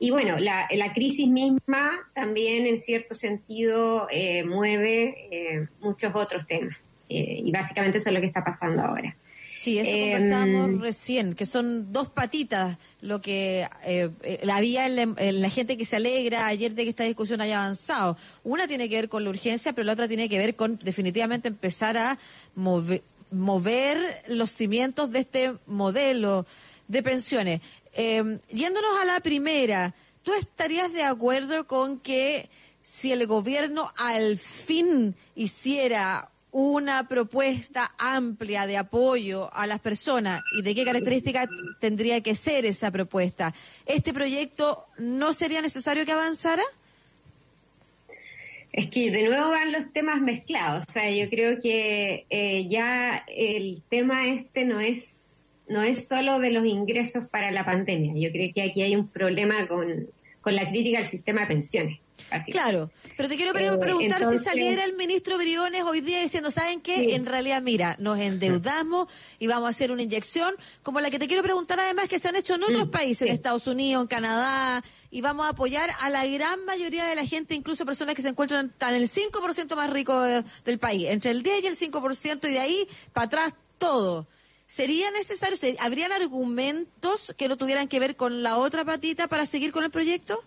[0.00, 6.46] Y bueno, la, la crisis misma también en cierto sentido eh, mueve eh, muchos otros
[6.46, 6.76] temas.
[7.08, 9.16] Eh, y básicamente eso es lo que está pasando ahora.
[9.60, 14.86] Sí, eso Em, conversábamos recién, que son dos patitas lo que eh, eh, la había
[14.86, 18.16] en la, en la gente que se alegra ayer de que esta discusión haya avanzado.
[18.44, 21.48] Una tiene que ver con la urgencia, pero la otra tiene que ver con definitivamente
[21.48, 22.18] empezar a
[22.56, 26.46] move- mover los cimientos de este modelo
[26.86, 27.60] de pensiones.
[27.94, 29.92] Eh, yéndonos a la primera,
[30.22, 32.48] ¿tú estarías de acuerdo con que
[32.82, 40.62] si el gobierno al fin hiciera una propuesta amplia de apoyo a las personas y
[40.62, 43.54] de qué características tendría que ser esa propuesta,
[43.86, 46.62] ¿este proyecto no sería necesario que avanzara?
[48.72, 50.84] Es que de nuevo van los temas mezclados.
[50.88, 56.38] O sea, yo creo que eh, ya el tema este no es, no es solo
[56.38, 58.12] de los ingresos para la pandemia.
[58.14, 60.06] Yo creo que aquí hay un problema con,
[60.40, 61.98] con la crítica al sistema de pensiones.
[62.30, 62.52] Así.
[62.52, 66.50] Claro, pero te quiero Eh, preguntar entonces- si saliera el ministro Briones hoy día diciendo,
[66.50, 66.96] ¿saben qué?
[66.96, 67.10] Sí.
[67.12, 71.26] En realidad, mira, nos endeudamos y vamos a hacer una inyección, como la que te
[71.26, 73.32] quiero preguntar además que se han hecho en otros Mm, países, en.
[73.34, 77.54] Estados Unidos, en Canadá, y vamos a apoyar a la gran mayoría de la gente,
[77.54, 81.30] incluso personas que se encuentran tan en el 5% más rico de- del país, entre
[81.30, 84.26] el 10 y el 5%, y de ahí para atrás todo.
[84.66, 89.72] ¿Sería necesario, habrían argumentos que no tuvieran que ver con la otra patita para seguir
[89.72, 90.42] con el proyecto?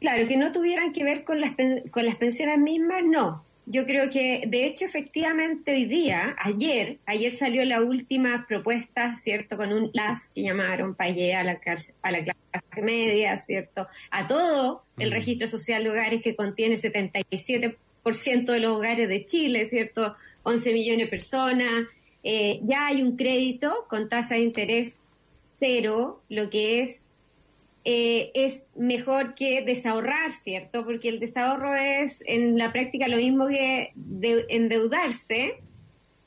[0.00, 1.52] Claro, que no tuvieran que ver con las,
[1.90, 3.44] con las pensiones mismas, no.
[3.66, 9.56] Yo creo que, de hecho, efectivamente hoy día, ayer, ayer salió la última propuesta, ¿cierto?
[9.56, 13.88] Con un LAS que llamaron para llegar a la, clase- a la clase media, ¿cierto?
[14.10, 19.64] A todo el registro social de hogares que contiene 77% de los hogares de Chile,
[19.64, 20.14] ¿cierto?
[20.42, 21.86] 11 millones de personas.
[22.22, 25.00] Eh, ya hay un crédito con tasa de interés
[25.58, 27.03] cero, lo que es
[27.84, 30.84] eh, es mejor que desahorrar, ¿cierto?
[30.84, 35.56] Porque el desahorro es en la práctica lo mismo que de- endeudarse.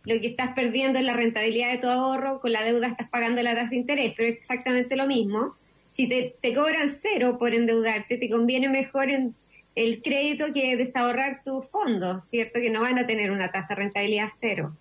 [0.05, 3.41] Lo que estás perdiendo es la rentabilidad de tu ahorro, con la deuda estás pagando
[3.43, 5.55] la tasa de interés, pero es exactamente lo mismo.
[5.91, 12.23] Si te, cobran cero por endeudarte, te conviene mejor el crédito que desahorrar tus fondos,
[12.23, 12.61] ¿cierto?
[12.61, 14.73] Que no van a tener una tasa de rentabilidad cero.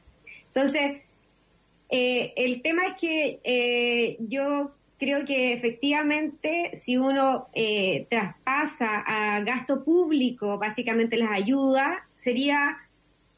[0.49, 1.03] Entonces,
[1.89, 9.41] eh, el tema es que eh, yo creo que efectivamente si uno eh, traspasa a
[9.41, 12.79] gasto público básicamente las ayudas, sería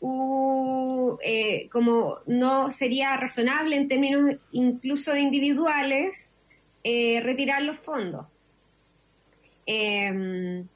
[0.00, 6.34] uh, eh, como no sería razonable en términos incluso individuales
[6.84, 8.26] eh, retirar los fondos.
[9.66, 10.66] Em,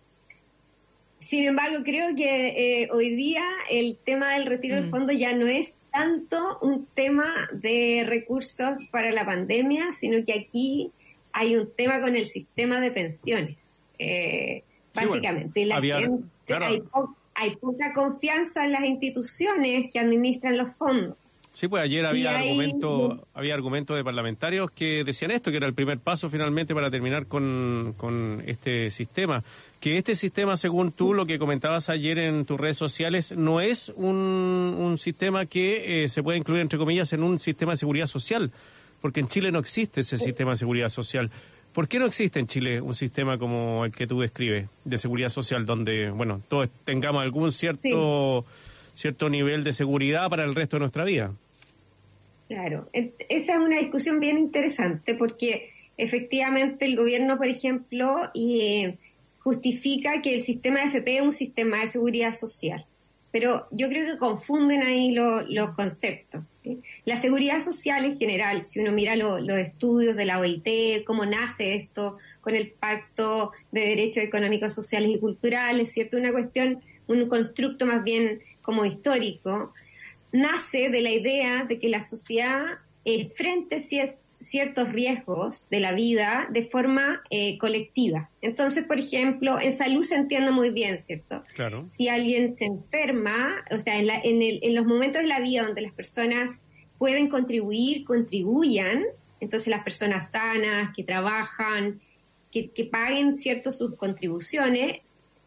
[1.21, 5.47] sin embargo, creo que eh, hoy día el tema del retiro del fondo ya no
[5.47, 10.91] es tanto un tema de recursos para la pandemia, sino que aquí
[11.33, 13.57] hay un tema con el sistema de pensiones,
[13.99, 15.65] eh, Sí, bueno, básicamente.
[15.65, 16.67] La había- gente- claro.
[16.67, 21.17] hay, po- hay poca confianza en las instituciones que administran los fondos.
[21.55, 25.67] Sí, pues ayer había ahí- argumentos había argumentos de parlamentarios que decían esto, que era
[25.67, 29.45] el primer paso finalmente para terminar con, con este sistema.
[29.79, 33.93] Que este sistema, según tú, lo que comentabas ayer en tus redes sociales, no es
[33.97, 34.15] un,
[34.79, 38.51] un sistema que eh, se puede incluir, entre comillas, en un sistema de seguridad social,
[39.03, 41.31] porque en Chile no existe ese sistema de seguridad social.
[41.75, 45.29] ¿Por qué no existe en Chile un sistema como el que tú describes, de seguridad
[45.31, 48.45] social, donde, bueno, todos tengamos algún cierto
[48.95, 51.33] cierto nivel de seguridad para el resto de nuestra vida.
[52.49, 58.31] Claro, Et- esa es una discusión bien interesante porque efectivamente el gobierno, por ejemplo,
[59.41, 62.85] justifica que el sistema de FP es un sistema de seguridad social,
[63.31, 66.43] pero yo creo que confunden ahí lo- los conceptos.
[67.05, 71.27] La seguridad social en general, si uno mira lo- los estudios de la OIT, cómo
[71.27, 76.17] nace esto con el Pacto de Derechos Económicos, Sociales y Culturales, ¿cierto?
[76.19, 79.73] Una cuestión, un constructo más bien como histórico,
[80.33, 82.63] nace de la idea de que la sociedad
[83.05, 88.31] eh, frente cier- ciertos riesgos de la vida de forma eh, colectiva.
[88.41, 91.43] Entonces, por ejemplo, en salud se entiende muy bien, ¿cierto?
[91.55, 91.87] Claro.
[91.91, 95.41] Si alguien se enferma, o sea, en, la- en el- en los momentos de la
[95.41, 96.65] vida donde las personas
[96.99, 99.05] pueden contribuir, contribuyan,
[99.41, 102.01] entonces las personas sanas, que trabajan,
[102.53, 105.01] que, que paguen cierto sus contribuciones,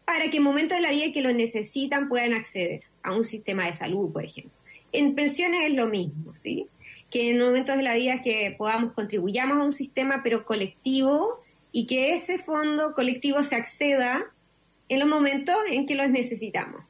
[0.06, 3.66] para que en momentos de la vida que lo necesitan puedan acceder a un sistema
[3.66, 4.52] de salud, por ejemplo.
[4.92, 6.68] En pensiones es lo mismo, ¿sí?
[7.10, 11.40] Que en momentos de la vida que podamos contribuyamos a un sistema, pero colectivo,
[11.72, 14.24] y que ese fondo colectivo se acceda
[14.88, 16.82] en los momentos en que los necesitamos.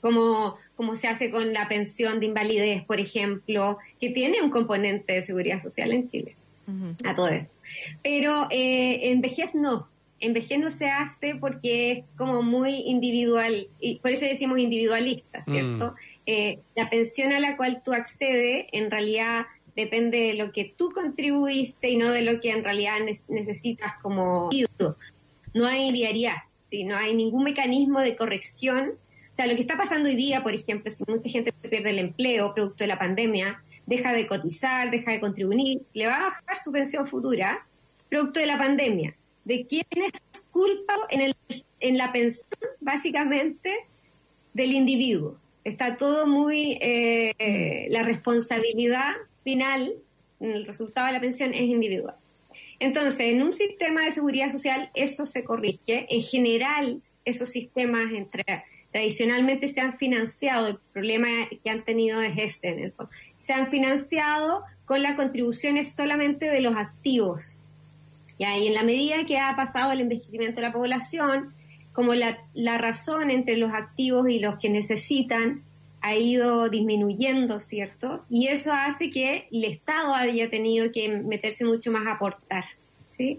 [0.00, 5.14] Como, como se hace con la pensión de invalidez, por ejemplo, que tiene un componente
[5.14, 6.36] de seguridad social en Chile.
[7.04, 7.54] A todo esto.
[8.02, 9.88] Pero eh, en vejez no.
[10.24, 15.44] En vejez no se hace porque es como muy individual, y por eso decimos individualista,
[15.44, 15.94] ¿cierto?
[16.24, 19.44] Eh, la pensión a la cual tú accedes en realidad
[19.76, 23.92] depende de lo que tú contribuiste y no de lo que en realidad ne- necesitas
[24.00, 24.96] como individuo.
[25.52, 26.84] No hay diariedad, ¿sí?
[26.84, 28.94] no hay ningún mecanismo de corrección.
[29.32, 31.98] O sea, lo que está pasando hoy día, por ejemplo, si mucha gente pierde el
[31.98, 36.56] empleo producto de la pandemia, deja de cotizar, deja de contribuir, le va a bajar
[36.64, 37.58] su pensión futura
[38.08, 39.14] producto de la pandemia.
[39.44, 41.36] ¿De quién es culpa en, el,
[41.80, 42.46] en la pensión,
[42.80, 43.70] básicamente,
[44.52, 45.38] del individuo?
[45.64, 46.78] Está todo muy...
[46.80, 49.12] eh, la responsabilidad
[49.44, 49.94] final,
[50.40, 52.16] el resultado de la pensión, es individual.
[52.78, 56.06] Entonces, en un sistema de seguridad social eso se corrige.
[56.10, 58.44] En general, esos sistemas entre,
[58.90, 61.28] tradicionalmente se han financiado, el problema
[61.62, 66.46] que han tenido es ese en el fondo, se han financiado con las contribuciones solamente
[66.46, 67.60] de los activos.
[68.38, 71.52] Ya, y en la medida que ha pasado el envejecimiento de la población,
[71.92, 75.62] como la, la razón entre los activos y los que necesitan
[76.00, 78.24] ha ido disminuyendo, ¿cierto?
[78.28, 82.64] Y eso hace que el Estado haya tenido que meterse mucho más a aportar,
[83.10, 83.38] ¿sí?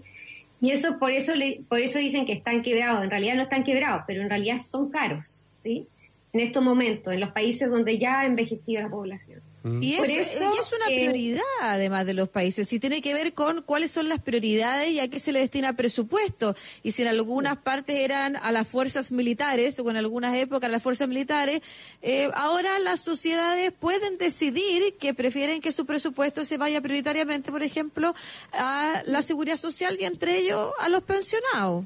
[0.60, 3.62] Y eso por eso le- por eso dicen que están quebrados, en realidad no están
[3.62, 5.86] quebrados, pero en realidad son caros, ¿sí?
[6.32, 9.40] en estos momentos, en los países donde ya ha envejecido la población.
[9.80, 12.68] Y Por es, eso, y es una eh, prioridad, además de los países.
[12.68, 15.72] Si tiene que ver con cuáles son las prioridades y a qué se le destina
[15.74, 16.54] presupuesto.
[16.82, 20.72] Y si en algunas partes eran a las fuerzas militares, o en algunas épocas a
[20.72, 21.60] las fuerzas militares,
[22.02, 27.62] eh, ahora las sociedades pueden decidir que prefieren que su presupuesto se vaya prioritariamente, por
[27.62, 28.14] ejemplo,
[28.52, 31.84] a la seguridad social y entre ellos a los pensionados.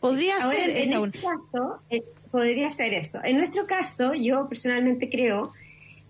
[0.00, 3.18] Podría Ahora, ser en esa un- este caso, eh, podría ser eso.
[3.24, 5.52] En nuestro caso, yo personalmente creo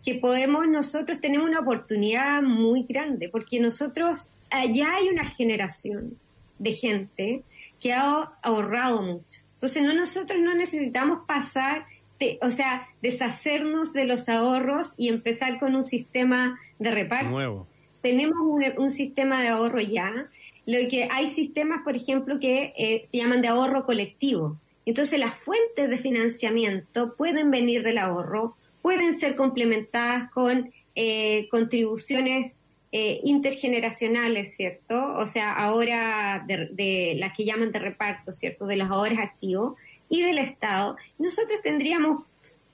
[0.07, 6.16] que podemos, nosotros tenemos una oportunidad muy grande, porque nosotros, allá hay una generación
[6.59, 7.42] de gente
[7.83, 9.40] que ha ahorrado mucho.
[9.55, 11.85] Entonces, no, nosotros no necesitamos pasar,
[12.21, 17.66] de- o sea, deshacernos de los ahorros y empezar con un sistema de reparto Nuevo.
[18.01, 20.29] tenemos un, un sistema de ahorro ya.
[20.66, 24.57] Lo que hay sistemas, por ejemplo, que eh, se llaman de ahorro colectivo.
[24.85, 28.55] Entonces, las fuentes de financiamiento pueden venir del ahorro,
[28.87, 32.59] pueden ser complementadas con eh, contribuciones
[32.92, 35.12] eh, intergeneracionales, ¿cierto?
[35.14, 38.64] O sea, ahora de, de las que llaman de reparto, ¿cierto?
[38.64, 39.77] De los ahorros activos
[40.09, 40.96] y del Estado.
[41.18, 42.22] Nosotros tendríamos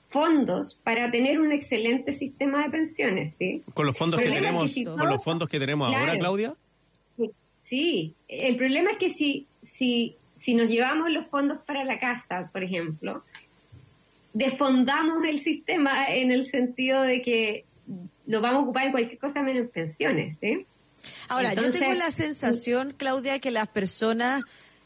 [0.09, 3.63] fondos para tener un excelente sistema de pensiones, ¿sí?
[3.73, 6.15] Con los fondos que tenemos, es que si con los fondos que tenemos ahora.
[6.15, 6.53] Claudia.
[7.63, 12.51] Sí, el problema es que si, si, si nos llevamos los fondos para la casa,
[12.53, 13.23] por ejemplo,
[14.33, 17.65] desfondamos el sistema en el sentido de que
[18.25, 20.65] lo vamos a ocupar en cualquier cosa menos en pensiones, ¿sí?
[21.27, 24.43] Ahora, Entonces- yo tengo la sensación, Claudia, que las personas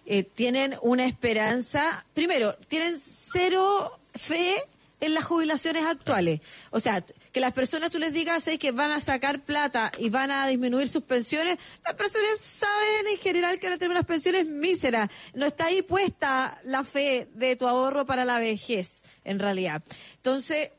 [0.10, 4.56] eh, tienen una esperanza, primero, tienen cero fe
[5.02, 6.40] en las jubilaciones actuales.
[6.72, 10.10] O sea, que las personas tú les digas eh, que van a sacar plata y
[10.10, 14.06] van a disminuir sus pensiones, las personas saben en general que van a tener unas
[14.06, 15.10] pensiones míseras.
[15.34, 19.84] No está ahí puesta la fe de tu ahorro para la vejez, en realidad.
[20.16, 20.72] Entonces,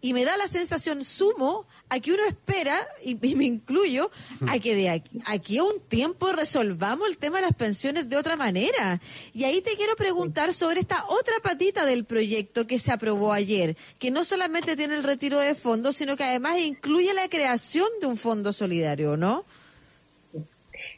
[0.00, 4.10] y me da la sensación sumo a que uno espera, y, y me incluyo,
[4.46, 8.16] a que de aquí, aquí a un tiempo resolvamos el tema de las pensiones de
[8.16, 9.00] otra manera.
[9.34, 13.76] Y ahí te quiero preguntar sobre esta otra patita del proyecto que se aprobó ayer,
[13.98, 18.06] que no solamente tiene el retiro de fondos, sino que además incluye la creación de
[18.06, 19.44] un fondo solidario, ¿no?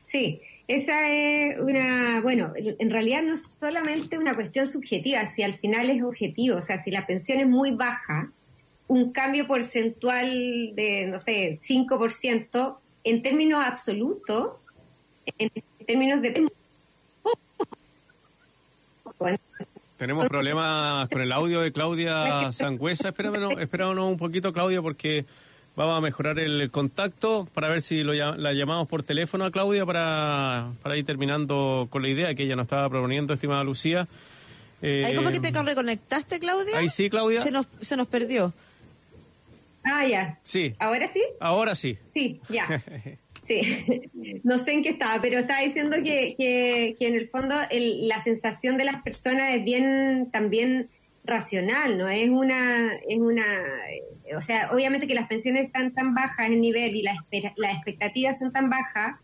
[0.06, 5.58] Sí, esa es una, bueno, en realidad no es solamente una cuestión subjetiva, si al
[5.58, 8.30] final es objetivo, o sea, si la pensión es muy baja,
[8.86, 10.28] un cambio porcentual
[10.76, 14.58] de, no sé, 5%, en términos absolutos,
[15.38, 15.50] en
[15.86, 16.46] términos de...
[19.96, 23.08] Tenemos problemas con el audio de Claudia Sangüesa.
[23.08, 25.24] Espéranos, espéranos un poquito, Claudia, porque
[25.76, 29.86] vamos a mejorar el, contacto para ver si lo, la llamamos por teléfono a Claudia
[29.86, 34.06] para, para ir terminando con la idea que ella nos estaba proponiendo, estimada Lucía.
[34.82, 36.78] Eh, Ahí como que te reconectaste, Claudia.
[36.78, 37.42] Ahí sí, Claudia.
[37.42, 38.52] Se nos, se nos perdió.
[39.84, 40.38] Ah, ya.
[40.42, 41.22] Sí, ¿Ahora sí?
[41.40, 41.98] ahora sí.
[42.14, 42.82] Sí, ya.
[43.42, 43.60] Sí,
[44.44, 48.06] no sé en qué estaba, pero estaba diciendo que, que, que en el fondo el-
[48.06, 50.88] la sensación de las personas es bien también
[51.24, 52.08] racional, ¿no?
[52.08, 53.44] Es una, es una,
[53.90, 57.14] eh, o sea, obviamente que las pensiones están tan bajas en nivel y la
[57.56, 59.16] las expectativas son tan bajas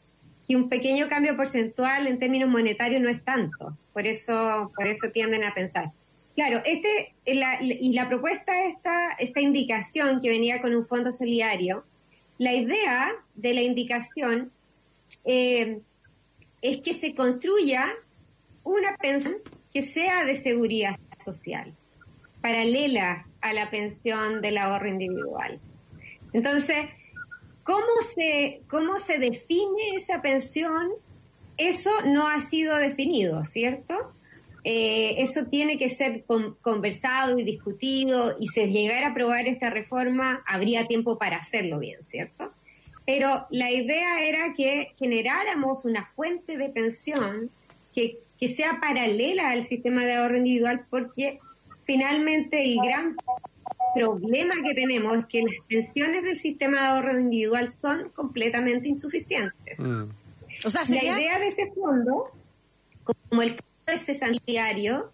[0.47, 3.77] que un pequeño cambio porcentual en términos monetarios no es tanto.
[3.93, 5.91] Por eso, por eso tienden a pensar.
[6.37, 11.85] Claro, este, la- y la propuesta esta, esta indicación que venía con un fondo solidario,
[12.39, 14.53] la idea de la indicación
[15.25, 15.81] eh,
[16.61, 17.87] es que se construya
[18.63, 19.37] una pensión
[19.73, 21.73] que sea de seguridad social,
[22.41, 25.61] paralela a la pensión del ahorro individual.
[26.32, 26.87] Entonces,
[27.62, 30.91] ¿cómo se, cómo se define esa pensión?
[31.57, 33.95] Eso no ha sido definido, ¿cierto?
[34.64, 39.70] Eh, eso tiene que ser con- conversado y discutido y si llegara a aprobar esta
[39.70, 42.51] reforma habría tiempo para hacerlo bien, ¿cierto?
[43.07, 47.49] Pero la idea era que generáramos una fuente de pensión
[47.95, 51.39] que, que sea paralela al sistema de ahorro individual porque
[51.87, 53.16] finalmente el gran
[53.95, 59.78] problema que tenemos es que las pensiones del sistema de ahorro individual son completamente insuficientes.
[59.78, 60.05] Mm.
[60.64, 62.30] O sea, La idea de ese fondo,
[63.28, 65.11] como el fondo de cesantiario,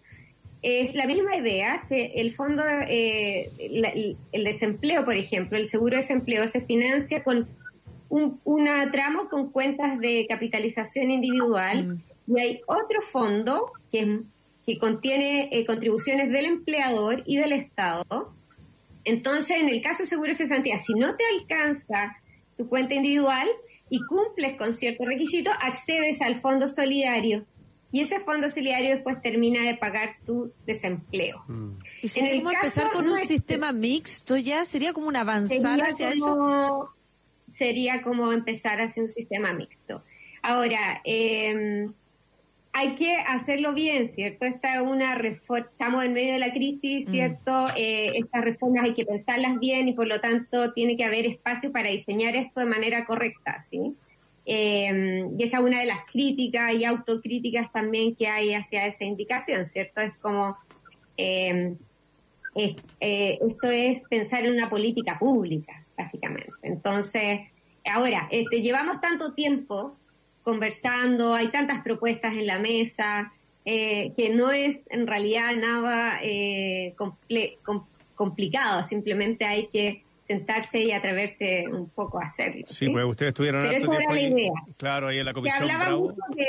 [0.61, 1.77] es la misma idea.
[1.89, 7.47] El fondo, eh, el, el desempleo, por ejemplo, el seguro de desempleo se financia con
[8.09, 14.19] un una tramo con cuentas de capitalización individual y hay otro fondo que, es-
[14.65, 18.33] que contiene eh, contribuciones del empleador y del Estado.
[19.03, 22.17] Entonces, en el caso de seguro de cesantía, si no te alcanza
[22.57, 23.47] tu cuenta individual
[23.89, 27.45] y cumples con ciertos requisitos, accedes al fondo solidario.
[27.91, 31.43] y ese fondo solidario después termina de pagar tu desempleo.
[32.01, 35.15] Y sería En el como empezar caso con un sistema mixto ya, sería como un
[35.15, 36.89] avanzar sería hacia eso.
[37.53, 40.01] sería como empezar hacia un sistema mixto.
[40.41, 41.87] Ahora, eh,
[42.73, 44.45] hay que hacerlo bien, ¿cierto?
[44.45, 47.67] Esta es una reforma, estamos en medio de la crisis, ¿cierto?
[47.75, 51.71] Eh, estas reformas hay que pensarlas bien y por lo tanto tiene que haber espacio
[51.71, 53.93] para diseñar esto de manera correcta, ¿sí?
[54.45, 59.05] Eh, y esa es una de las críticas y autocríticas también que hay hacia esa
[59.05, 60.01] indicación, ¿cierto?
[60.01, 60.57] Es como,
[61.15, 61.75] eh,
[62.55, 66.51] eh, esto es pensar en una política pública, básicamente.
[66.61, 67.41] Entonces,
[67.85, 69.95] ahora, este, llevamos tanto tiempo
[70.43, 73.31] conversando, hay tantas propuestas en la mesa,
[73.65, 77.85] eh, que no es en realidad nada eh, comple- com-
[78.15, 82.65] complicado, simplemente hay que sentarse y atreverse un poco a hacerlo.
[82.69, 84.51] Sí, pues ustedes estuvieron Pero esa era la idea.
[84.77, 86.01] Claro, ahí en la Se comisión hablaba Bravo.
[86.09, 86.47] mucho de...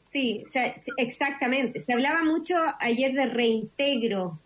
[0.00, 1.80] Sí, se- se- exactamente.
[1.80, 4.38] Se hablaba mucho ayer de reintegro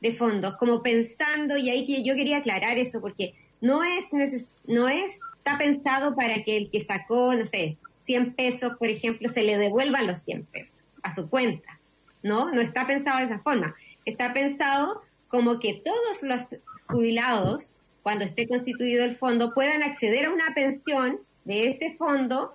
[0.00, 4.54] de fondos, como pensando, y ahí que yo quería aclarar eso, porque no es, neces-
[4.66, 7.76] no es, está pensado para que el que sacó, no sé,
[8.10, 11.78] 100 pesos, por ejemplo, se le devuelvan los 100 pesos a su cuenta,
[12.24, 12.50] ¿no?
[12.52, 13.74] No está pensado de esa forma.
[14.04, 16.40] Está pensado como que todos los
[16.86, 17.70] jubilados,
[18.02, 22.52] cuando esté constituido el fondo, puedan acceder a una pensión de ese fondo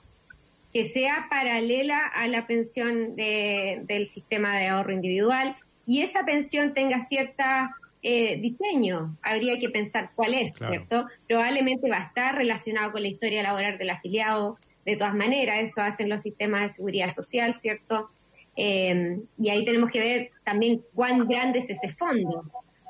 [0.74, 5.56] que sea paralela a la pensión de- del sistema de ahorro individual
[5.88, 7.76] y esa pensión tenga cierta
[8.08, 9.16] eh, diseño.
[9.24, 10.74] Habría que pensar cuál es, Claro.
[10.74, 11.08] ¿cierto?
[11.28, 14.60] Probablemente va a estar relacionado con la historia laboral del afiliado.
[14.86, 18.09] De todas maneras, eso hacen los sistemas de seguridad social, ¿cierto?
[18.55, 22.43] Eh, y ahí tenemos que ver también cuán grande es ese fondo.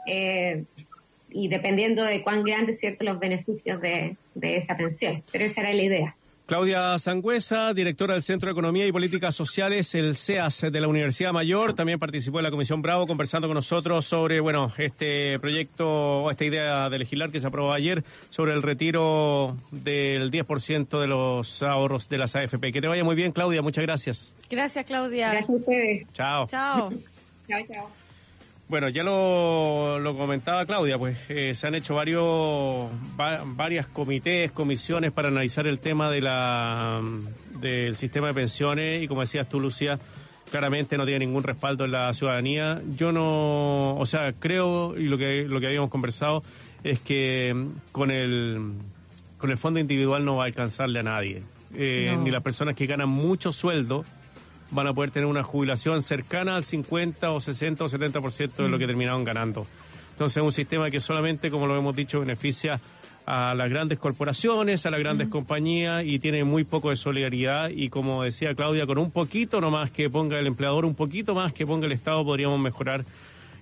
[0.05, 0.63] Eh,
[1.29, 5.23] y dependiendo de cuán grandes cierto los beneficios de, de esa pensión.
[5.31, 6.15] Pero esa era la idea.
[6.45, 11.33] Claudia Sangüesa, directora del Centro de Economía y Políticas Sociales, el CEAS de la Universidad
[11.33, 16.29] Mayor, también participó en la Comisión Bravo conversando con nosotros sobre, bueno, este proyecto o
[16.29, 21.63] esta idea de legislar que se aprobó ayer sobre el retiro del 10% de los
[21.63, 22.71] ahorros de las AFP.
[22.71, 24.31] Que te vaya muy bien, Claudia, muchas gracias.
[24.47, 25.31] Gracias, Claudia.
[25.31, 26.07] Gracias a ustedes.
[26.13, 26.47] Chao.
[26.47, 26.91] Chao.
[27.47, 28.04] Chao, chao.
[28.67, 32.23] Bueno, ya lo, lo comentaba Claudia, pues eh, se han hecho varios
[33.19, 36.99] va- varias comités, comisiones para analizar el tema de la
[37.59, 39.99] del sistema de pensiones y como decías tú, Lucía,
[40.49, 42.81] claramente no tiene ningún respaldo en la ciudadanía.
[42.97, 46.43] Yo no, o sea, creo y lo que lo que habíamos conversado
[46.83, 48.71] es que mm, con el
[49.37, 51.43] con el fondo individual no va a alcanzarle a nadie,
[51.75, 52.23] Eh, No.
[52.23, 54.05] ni las personas que ganan mucho sueldo
[54.75, 58.77] van a poder tener una jubilación cercana al 50 o 60 o 70% de lo
[58.77, 59.65] que terminaron ganando.
[60.11, 62.79] Entonces, es un sistema que solamente, como lo hemos dicho, beneficia
[63.25, 67.89] a las grandes corporaciones, a las grandes compañías y tiene muy poco de solidaridad y
[67.89, 71.65] como decía Claudia, con un poquito nomás que ponga el empleador, un poquito más que
[71.65, 73.03] ponga el Estado, podríamos mejorar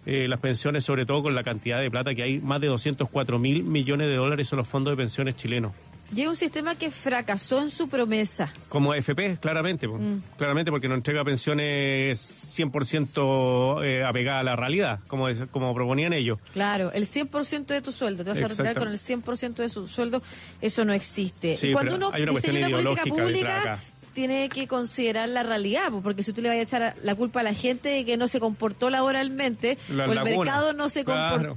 [0.05, 3.39] eh, las pensiones, sobre todo con la cantidad de plata que hay, más de 204
[3.39, 5.71] mil millones de dólares en los fondos de pensiones chilenos.
[6.15, 8.47] Es un sistema que fracasó en su promesa.
[8.69, 9.99] Como AFP, claramente, po.
[10.37, 12.19] claramente porque no entrega pensiones
[12.57, 16.39] 100% eh, apegada a la realidad, como, es- como proponían ellos.
[16.53, 19.87] Claro, el 100% de tu sueldo, te vas a retirar con el 100% de su
[19.87, 20.21] sueldo,
[20.61, 21.55] eso no existe.
[21.55, 23.79] Sí, y cuando uno hay una cuestión diseña una política pública,
[24.13, 27.39] tiene que considerar la realidad, po, porque si tú le vas a echar la culpa
[27.39, 30.37] a la gente de que no se comportó laboralmente, La o el laguna.
[30.37, 31.55] mercado no se Claro.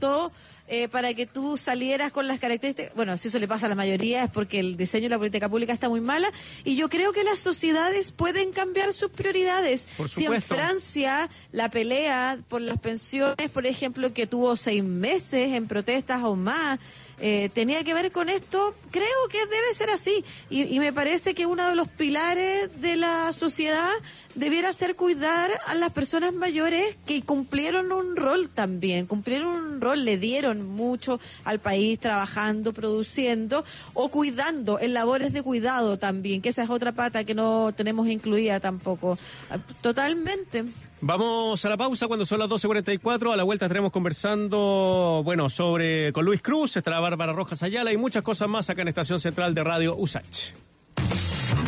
[0.69, 3.75] Eh, para que tú salieras con las características, bueno, si eso le pasa a la
[3.75, 6.31] mayoría es porque el diseño de la política pública está muy mala,
[6.65, 9.87] y yo creo que las sociedades pueden cambiar sus prioridades.
[9.97, 10.43] Por si en.
[10.43, 16.37] Francia la pelea por las pensiones, por ejemplo, que tuvo seis meses en protestas o
[16.37, 16.79] más,
[17.19, 20.25] eh, tenía que ver con esto, creo que debe ser así.
[20.51, 23.91] Y, y me parece que uno de los pilares de la sociedad
[24.35, 30.05] debiera ser cuidar a las personas mayores que cumplieron un rol también, cumplieron un rol,
[30.05, 33.65] le dieron mucho al país trabajando, produciendo
[33.95, 38.09] o cuidando, en labores de cuidado también, que esa es otra pata que no tenemos
[38.09, 39.19] incluida tampoco.
[39.51, 40.65] Ah, Totalmente.
[41.01, 43.33] Vamos a la pausa cuando son las 12.44.
[43.33, 47.97] A la vuelta estaremos conversando, bueno, sobre con Luis Cruz, estará Bárbara Rojas Ayala y
[47.97, 50.55] muchas cosas más acá en Estación Central de Radio USACH.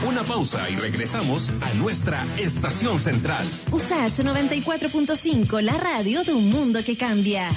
[0.07, 3.47] Una pausa y regresamos a nuestra estación central.
[3.71, 7.49] USACH 94.5, la radio de un mundo que cambia.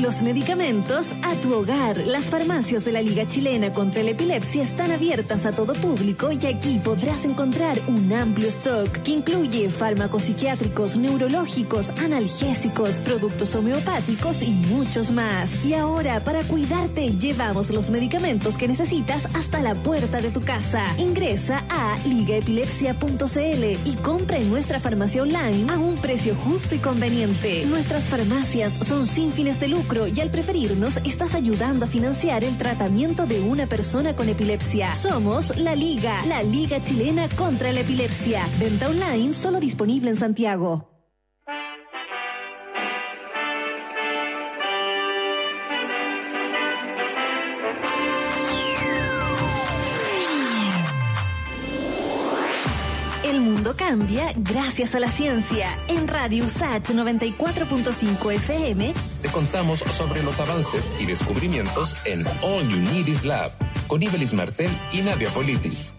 [0.00, 1.96] Los medicamentos a tu hogar.
[1.96, 6.46] Las farmacias de la Liga Chilena contra la Epilepsia están abiertas a todo público y
[6.46, 14.50] aquí podrás encontrar un amplio stock que incluye fármacos psiquiátricos, neurológicos, analgésicos, productos homeopáticos y
[14.68, 15.64] muchos más.
[15.64, 20.84] Y ahora, para cuidarte, llevamos los medicamentos que necesitas hasta la puerta de tu casa.
[20.98, 27.64] Ingresa a ligaepilepsia.cl y compra en nuestra farmacia online a un precio justo y conveniente.
[27.64, 32.58] Nuestras farmacias son sin fines de lucro y al preferirnos estás ayudando a financiar el
[32.58, 34.92] tratamiento de una persona con epilepsia.
[34.92, 38.42] Somos la Liga, la Liga Chilena contra la Epilepsia.
[38.58, 40.95] Venta online solo disponible en Santiago.
[53.88, 55.68] Cambia gracias a la ciencia.
[55.86, 62.80] En Radio USACH 94.5 FM Te contamos sobre los avances y descubrimientos en All You
[62.80, 63.52] Need Is Lab
[63.86, 65.94] con Ibelis Martel y Nadia Politis.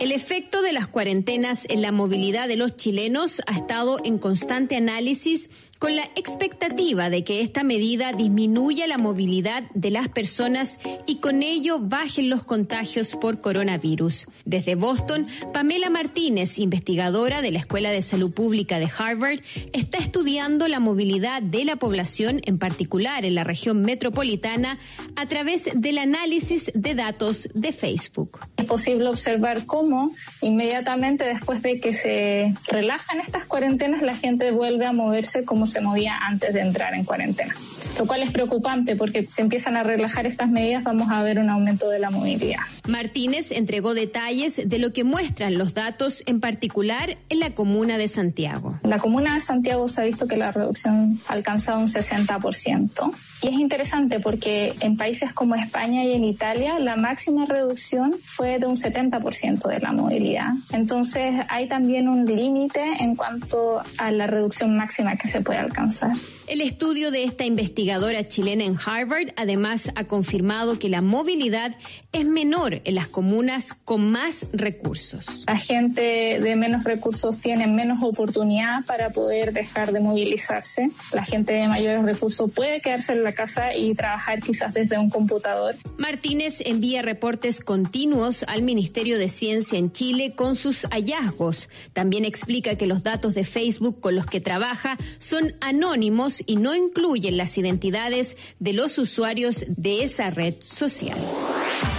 [0.00, 4.74] El efecto de las cuarentenas en la movilidad de los chilenos ha estado en constante
[4.74, 5.48] análisis
[5.78, 11.42] con la expectativa de que esta medida disminuya la movilidad de las personas y con
[11.42, 14.26] ello bajen los contagios por coronavirus.
[14.44, 19.40] Desde Boston, Pamela Martínez, investigadora de la Escuela de Salud Pública de Harvard,
[19.72, 24.78] está estudiando la movilidad de la población, en particular en la región metropolitana,
[25.16, 28.40] a través del análisis de datos de Facebook.
[28.56, 30.12] Es posible observar cómo
[30.42, 35.80] inmediatamente después de que se relajan estas cuarentenas, la gente vuelve a moverse como se
[35.80, 37.54] movía antes de entrar en cuarentena.
[37.98, 41.50] Lo cual es preocupante porque si empiezan a relajar estas medidas vamos a ver un
[41.50, 42.60] aumento de la movilidad.
[42.86, 48.08] Martínez entregó detalles de lo que muestran los datos, en particular en la comuna de
[48.08, 48.78] Santiago.
[48.82, 53.12] La comuna de Santiago se ha visto que la reducción ha alcanzado un 60%.
[53.42, 58.58] Y es interesante porque en países como España y en Italia la máxima reducción fue
[58.58, 60.52] de un 70% de la movilidad.
[60.72, 66.12] Entonces hay también un límite en cuanto a la reducción máxima que se puede alcanzar.
[66.48, 71.76] El estudio de esta investigadora chilena en Harvard además ha confirmado que la movilidad
[72.12, 75.44] es menor en las comunas con más recursos.
[75.46, 80.90] La gente de menos recursos tiene menos oportunidad para poder dejar de movilizarse.
[81.12, 85.10] La gente de mayores recursos puede quedarse en la casa y trabajar quizás desde un
[85.10, 85.76] computador.
[85.98, 91.68] Martínez envía reportes continuos al Ministerio de Ciencia en Chile con sus hallazgos.
[91.92, 96.74] También explica que los datos de Facebook con los que trabaja son anónimos y no
[96.74, 101.18] incluyen las identidades de los usuarios de esa red social.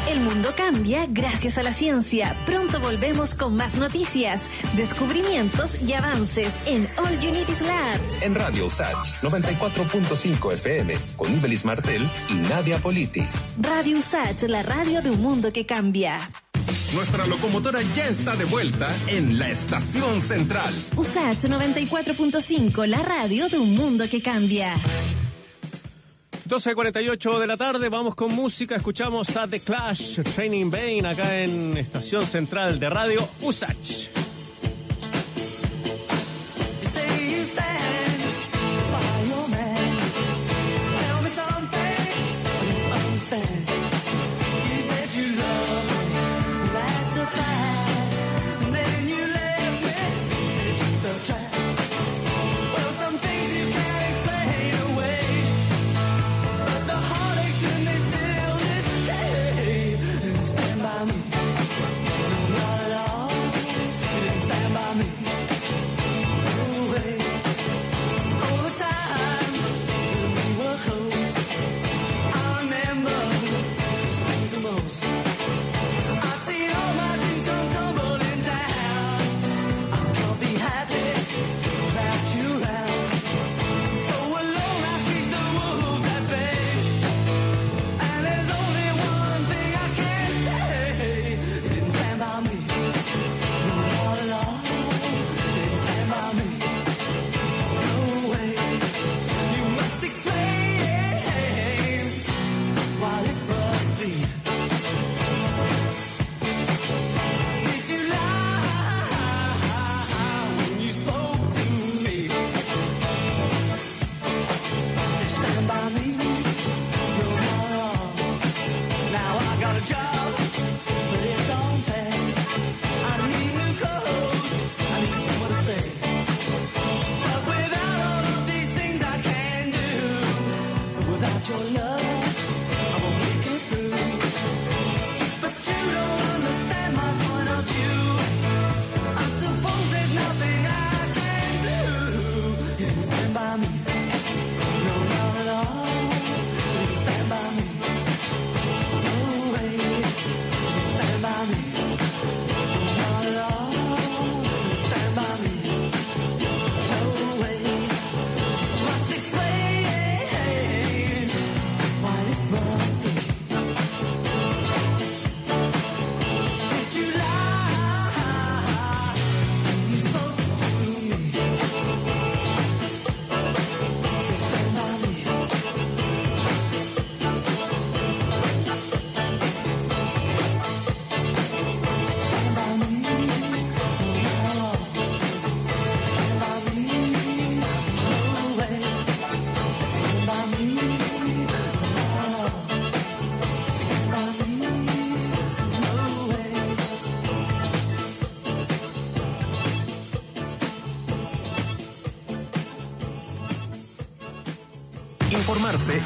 [0.09, 2.35] El mundo cambia gracias a la ciencia.
[2.45, 7.99] Pronto volvemos con más noticias, descubrimientos y avances en All You Need Is Lab.
[8.21, 13.29] En Radio USACH 94.5 FM con Ibelis Martel y Nadia Politis.
[13.59, 16.17] Radio USACH, la radio de un mundo que cambia.
[16.93, 20.73] Nuestra locomotora ya está de vuelta en la estación central.
[20.95, 24.73] USACH 94.5, la radio de un mundo que cambia.
[26.49, 31.77] 12.48 de la tarde, vamos con música, escuchamos a The Clash, Training Bane, acá en
[31.77, 34.18] Estación Central de Radio USACH.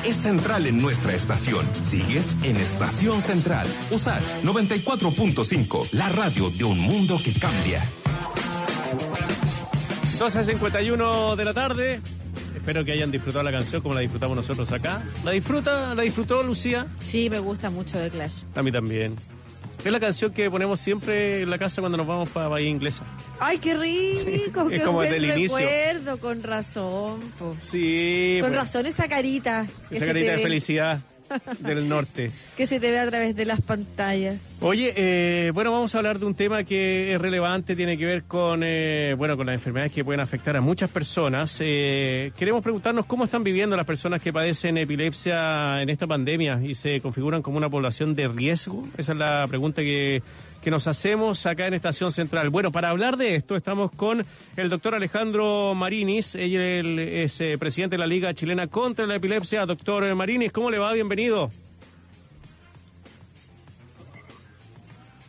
[0.05, 1.67] Es central en nuestra estación.
[1.83, 3.67] Sigues en Estación Central.
[3.91, 7.89] USACH 94.5, la radio de un mundo que cambia.
[10.19, 12.01] 12.51 de la tarde.
[12.55, 15.03] Espero que hayan disfrutado la canción como la disfrutamos nosotros acá.
[15.23, 15.95] ¿La disfruta?
[15.95, 16.87] ¿La disfrutó Lucía?
[16.99, 18.43] Sí, me gusta mucho de Clash.
[18.55, 19.15] A mí también.
[19.83, 23.03] Es la canción que ponemos siempre en la casa cuando nos vamos para Bahía Inglesa.
[23.39, 25.57] Ay, qué rico, es qué como buen desde el inicio.
[25.57, 27.19] recuerdo, con razón.
[27.39, 27.55] po.
[27.59, 28.37] Sí.
[28.41, 29.67] Con pues, razón esa carita.
[29.89, 30.99] Esa carita de felicidad
[31.59, 32.31] del norte.
[32.55, 34.59] Que se te ve a través de las pantallas.
[34.61, 38.23] Oye, eh, bueno, vamos a hablar de un tema que es relevante, tiene que ver
[38.25, 41.57] con, eh, bueno, con las enfermedades que pueden afectar a muchas personas.
[41.61, 46.75] Eh, queremos preguntarnos cómo están viviendo las personas que padecen epilepsia en esta pandemia y
[46.75, 48.87] se configuran como una población de riesgo.
[48.97, 50.21] Esa es la pregunta que,
[50.61, 52.51] que nos hacemos acá en Estación Central.
[52.51, 54.25] Bueno, para hablar de esto estamos con
[54.55, 59.65] el doctor Alejandro Marinis, él es eh, presidente de la Liga Chilena contra la Epilepsia.
[59.65, 60.93] Doctor Marinis, ¿cómo le va?
[60.93, 61.49] Bienvenido.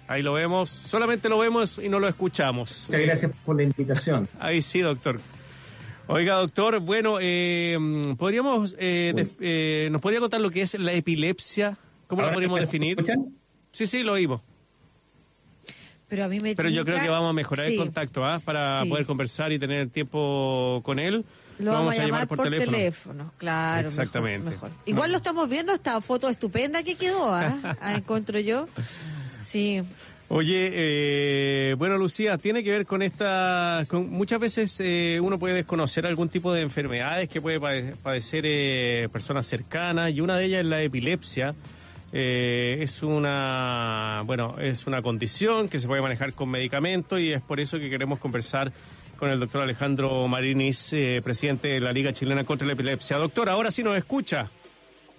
[0.07, 2.85] Ahí lo vemos, solamente lo vemos y no lo escuchamos.
[2.89, 4.29] Muchas gracias por la invitación.
[4.39, 5.21] Ahí sí, doctor.
[6.07, 7.79] Oiga, doctor, bueno, eh,
[8.19, 11.79] podríamos, eh, def- eh, ¿nos podría contar lo que es la epilepsia?
[12.07, 12.99] ¿Cómo la podríamos ¿me definir?
[12.99, 13.35] escuchan?
[13.73, 14.43] Sí, sí, lo oímos.
[16.09, 18.39] Pero a mí me Pero yo creo que vamos a mejorar el Sí, contacto, ¿ah?
[18.45, 18.91] Para Sí.
[18.91, 21.25] poder conversar y tener tiempo con él.
[21.59, 23.33] Lo vamos, a llamar por, teléfono.
[23.39, 23.89] claro.
[23.89, 24.51] mejor, Exactamente.
[24.51, 24.71] mejor.
[24.87, 27.57] Igual lo estamos viendo, esta foto estupenda que quedó, ¿ah?
[27.81, 28.69] Ah, encuentro yo.
[29.55, 29.81] Sí.
[30.31, 33.85] Oye, eh, bueno, Lucía, tiene que ver con esta.
[33.87, 38.43] Con, muchas veces eh, uno puede desconocer algún tipo de enfermedades que puede pade- padecer
[38.45, 41.55] eh, personas cercanas y una de ellas es la epilepsia.
[42.13, 47.41] Eh, es una, bueno, es una condición que se puede manejar con medicamentos y es
[47.41, 48.73] por eso que queremos conversar
[49.17, 53.19] con el doctor Alejandro Marinis, eh, presidente de la Liga Chilena contra la Epilepsia.
[53.19, 54.51] Doctor, ahora sí nos escucha.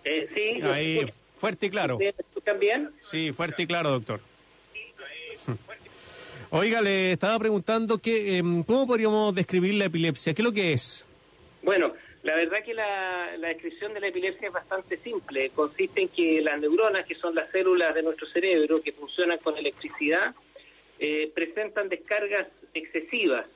[0.03, 1.05] Eh, sí, Ahí,
[1.37, 1.97] fuerte y claro.
[1.99, 2.13] ¿Me
[2.45, 2.91] escuchan bien?
[3.01, 4.19] Sí, fuerte y claro, doctor.
[6.51, 10.33] Oiga, le estaba preguntando que, em, cómo podríamos describir la epilepsia.
[10.33, 11.05] ¿Qué es lo que es?
[11.63, 11.93] Bueno,
[12.23, 15.49] la verdad que la, la descripción de la epilepsia es bastante simple.
[15.49, 19.57] Consiste en que las neuronas, que son las células de nuestro cerebro que funcionan con
[19.57, 20.35] electricidad,
[20.99, 23.47] eh, presentan descargas excesivas,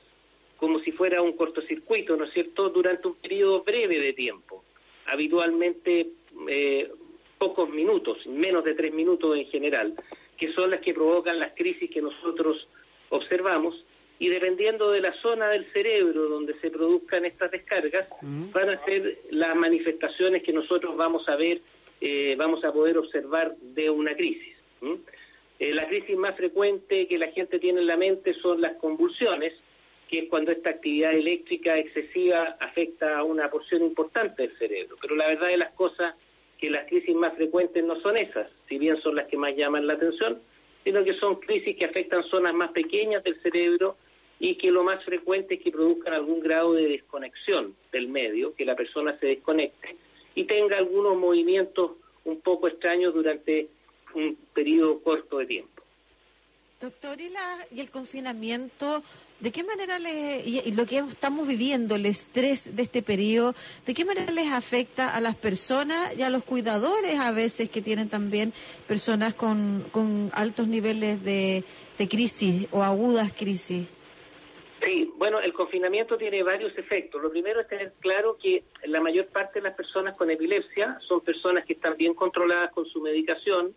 [0.56, 4.64] como si fuera un cortocircuito, ¿no es cierto?, durante un periodo breve de tiempo.
[5.06, 6.08] Habitualmente
[6.48, 6.90] eh,
[7.40, 9.94] pocos minutos, menos de tres minutos en general,
[10.36, 12.68] que son las que provocan las crisis que nosotros
[13.08, 13.82] observamos
[14.18, 19.20] y dependiendo de la zona del cerebro donde se produzcan estas descargas, van a ser
[19.30, 21.62] las manifestaciones que nosotros vamos a ver,
[22.02, 24.54] eh, vamos a poder observar de una crisis.
[25.58, 29.54] Eh, la crisis más frecuente que la gente tiene en la mente son las convulsiones,
[30.08, 34.98] que es cuando esta actividad eléctrica excesiva afecta a una porción importante del cerebro.
[35.00, 36.14] Pero la verdad de las cosas
[36.60, 39.86] que las crisis más frecuentes no son esas, si bien son las que más llaman
[39.86, 40.38] la atención,
[40.84, 43.96] sino que son crisis que afectan zonas más pequeñas del cerebro
[44.38, 48.64] y que lo más frecuente es que produzcan algún grado de desconexión del medio, que
[48.64, 49.96] la persona se desconecte
[50.34, 51.92] y tenga algunos movimientos
[52.24, 53.68] un poco extraños durante
[54.14, 55.79] un periodo corto de tiempo.
[56.80, 59.02] Doctor, ¿y, la, y el confinamiento,
[59.38, 63.54] de qué manera le, y, y lo que estamos viviendo, el estrés de este periodo,
[63.84, 67.82] de qué manera les afecta a las personas y a los cuidadores a veces que
[67.82, 68.54] tienen también
[68.88, 71.64] personas con, con altos niveles de,
[71.98, 73.86] de crisis o agudas crisis?
[74.82, 77.20] Sí, bueno, el confinamiento tiene varios efectos.
[77.20, 81.20] Lo primero es tener claro que la mayor parte de las personas con epilepsia son
[81.20, 83.74] personas que están bien controladas con su medicación,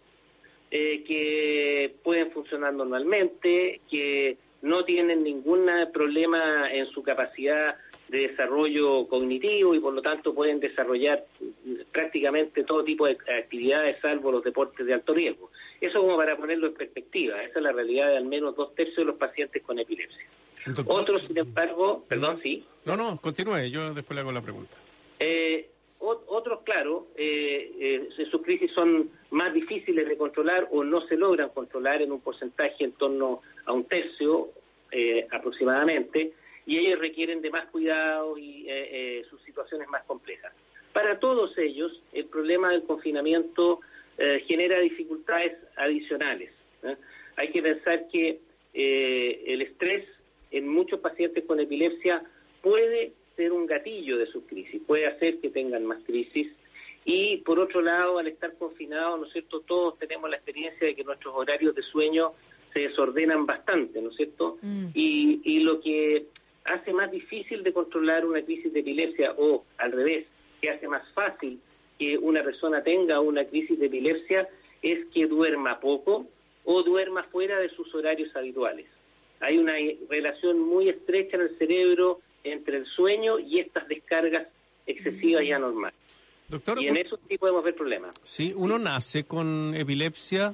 [0.75, 7.75] eh, que pueden funcionar normalmente, que no tienen ningún problema en su capacidad
[8.07, 11.25] de desarrollo cognitivo y por lo tanto pueden desarrollar
[11.91, 15.51] prácticamente todo tipo de actividades salvo los deportes de alto riesgo.
[15.79, 18.97] Eso como para ponerlo en perspectiva, esa es la realidad de al menos dos tercios
[18.97, 20.25] de los pacientes con epilepsia.
[20.87, 22.65] Otros, sin embargo, perdón, sí.
[22.85, 24.75] No, no, continúe, yo después le hago la pregunta.
[25.19, 25.69] Eh,
[26.05, 31.49] otros, claro, eh, eh, sus crisis son más difíciles de controlar o no se logran
[31.49, 34.49] controlar en un porcentaje en torno a un tercio
[34.95, 36.33] eh, aproximadamente,
[36.67, 40.53] y ellos requieren de más cuidado y eh, eh, sus situaciones más complejas.
[40.93, 43.79] Para todos ellos, el problema del confinamiento
[44.45, 46.51] genera dificultades adicionales.
[47.35, 48.39] Hay que pensar que
[48.71, 50.07] el estrés
[50.51, 52.21] en muchos pacientes con epilepsia
[52.61, 56.51] puede ser un gatillo de su crisis, puede hacer que tengan más crisis.
[57.05, 59.59] Y por otro lado, al estar confinados, ¿no es cierto?
[59.61, 62.31] Todos tenemos la experiencia de que nuestros horarios de sueño
[62.71, 64.57] se desordenan bastante, ¿no es cierto?
[64.93, 66.25] Y, y lo que
[66.65, 70.25] hace más difícil de controlar una crisis de epilepsia o al revés,
[70.61, 71.59] que hace más fácil
[71.99, 74.47] que una persona tenga una crisis de epilepsia
[74.81, 76.25] es que duerma poco
[76.65, 78.87] o duerma fuera de sus horarios habituales.
[79.41, 79.73] Hay una
[80.09, 84.47] relación muy estrecha en el cerebro entre el sueño y estas descargas
[84.85, 85.97] excesivas y anormales.
[86.49, 88.13] Doctor, Y en eso sí podemos ver problemas.
[88.23, 90.53] sí, uno nace con epilepsia.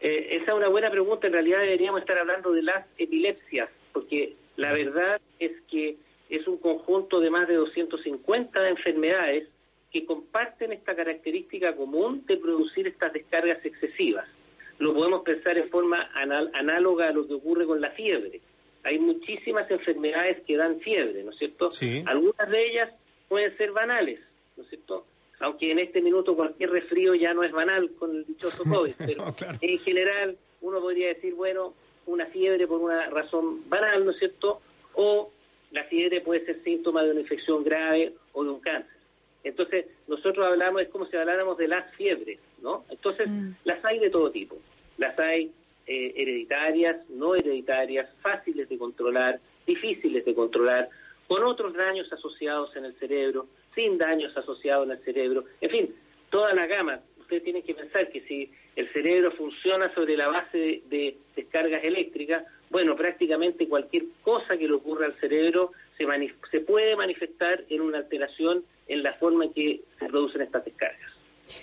[0.00, 1.26] Eh, esa es una buena pregunta.
[1.26, 5.96] En realidad deberíamos estar hablando de las epilepsias, porque la verdad es que
[6.30, 9.48] es un conjunto de más de 250 enfermedades
[9.92, 14.26] que comparten esta característica común de producir estas descargas excesivas.
[14.78, 18.40] Lo podemos pensar en forma anal- análoga a lo que ocurre con la fiebre.
[18.82, 21.70] Hay muchísimas enfermedades que dan fiebre, ¿no es cierto?
[21.70, 22.02] Sí.
[22.06, 22.90] Algunas de ellas
[23.28, 24.20] pueden ser banales,
[24.56, 25.04] ¿no es cierto?
[25.40, 29.26] Aunque en este minuto cualquier resfrío ya no es banal con el dichoso COVID, pero
[29.26, 29.58] No, claro.
[29.60, 31.74] en general uno podría decir, bueno,
[32.06, 34.60] una fiebre por una razón banal, ¿no es cierto?
[34.94, 35.30] O
[35.72, 38.96] la fiebre puede ser síntoma de una infección grave o de un cáncer.
[39.44, 42.84] Entonces, nosotros hablamos, es como si habláramos de las fiebres, ¿no?
[42.90, 43.26] Entonces,
[43.64, 44.58] las hay de todo tipo.
[44.98, 45.50] Las hay
[45.86, 50.88] eh, hereditarias, no hereditarias, fáciles de controlar, difíciles de controlar,
[51.26, 55.94] con otros daños asociados en el cerebro, sin daños asociados en el cerebro, en fin,
[56.30, 57.00] toda la gama.
[57.20, 61.84] Ustedes tienen que pensar que si el cerebro funciona sobre la base de, de descargas
[61.84, 66.06] eléctricas, bueno, prácticamente cualquier cosa que le ocurra al cerebro se,
[66.50, 71.19] se puede manifestar en una alteración en la forma en que se producen estas descargas.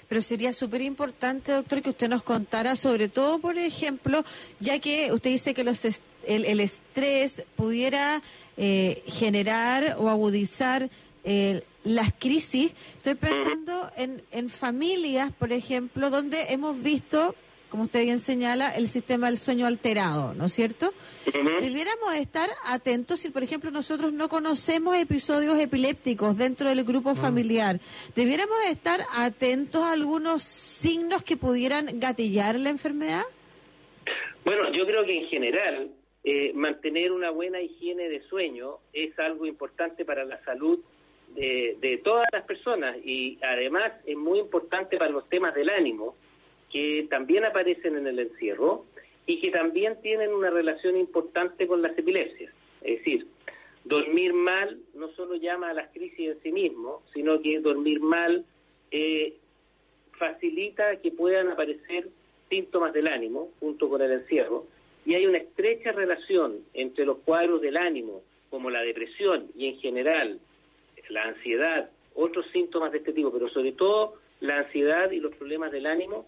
[0.07, 4.23] Pero sería súper importante, doctor, que usted nos contara, sobre todo, por ejemplo,
[4.59, 8.21] ya que usted dice que los est- el, estrés pudiera
[8.57, 10.89] eh, generar o agudizar
[11.23, 12.71] eh, las crisis.
[12.97, 17.33] Estoy pensando en, en familias, por ejemplo, donde hemos visto,
[17.69, 20.93] como usted bien señala, el sistema del sueño alterado, ¿no es cierto?
[21.61, 27.79] Debiéramos estar atentos si, por ejemplo, nosotros no conocemos episodios epilépticos dentro del grupo familiar.
[28.15, 33.23] Debiéramos estar atentos a algunos signos que pudieran gatillar la enfermedad.
[34.45, 35.91] Bueno, yo creo que en general
[36.23, 40.79] eh, mantener una buena higiene de sueño es algo importante para la salud
[41.35, 46.15] de, de todas las personas y además es muy importante para los temas del ánimo
[46.71, 48.85] que también aparecen en el encierro
[49.25, 52.53] y que también tienen una relación importante con las epilepsias.
[52.81, 53.27] Es decir,
[53.83, 58.45] dormir mal no solo llama a las crisis en sí mismo, sino que dormir mal
[58.91, 59.35] eh,
[60.13, 62.09] facilita que puedan aparecer
[62.49, 64.65] síntomas del ánimo junto con el encierro
[65.05, 69.79] y hay una estrecha relación entre los cuadros del ánimo como la depresión y en
[69.79, 70.39] general
[71.09, 75.71] la ansiedad, otros síntomas de este tipo, pero sobre todo la ansiedad y los problemas
[75.71, 76.27] del ánimo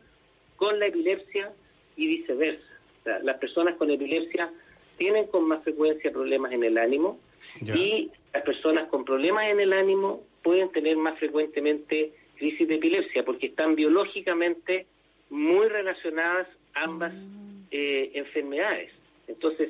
[0.59, 1.51] con la epilepsia
[1.95, 2.67] y viceversa.
[2.99, 4.51] O sea, las personas con epilepsia
[4.97, 7.17] tienen con más frecuencia problemas en el ánimo
[7.61, 7.75] Ya.
[7.75, 13.23] y las personas con problemas en el ánimo pueden tener más frecuentemente crisis de epilepsia
[13.23, 14.85] porque están biológicamente
[15.29, 17.13] muy relacionadas ambas
[17.71, 18.91] eh, enfermedades.
[19.27, 19.69] Entonces,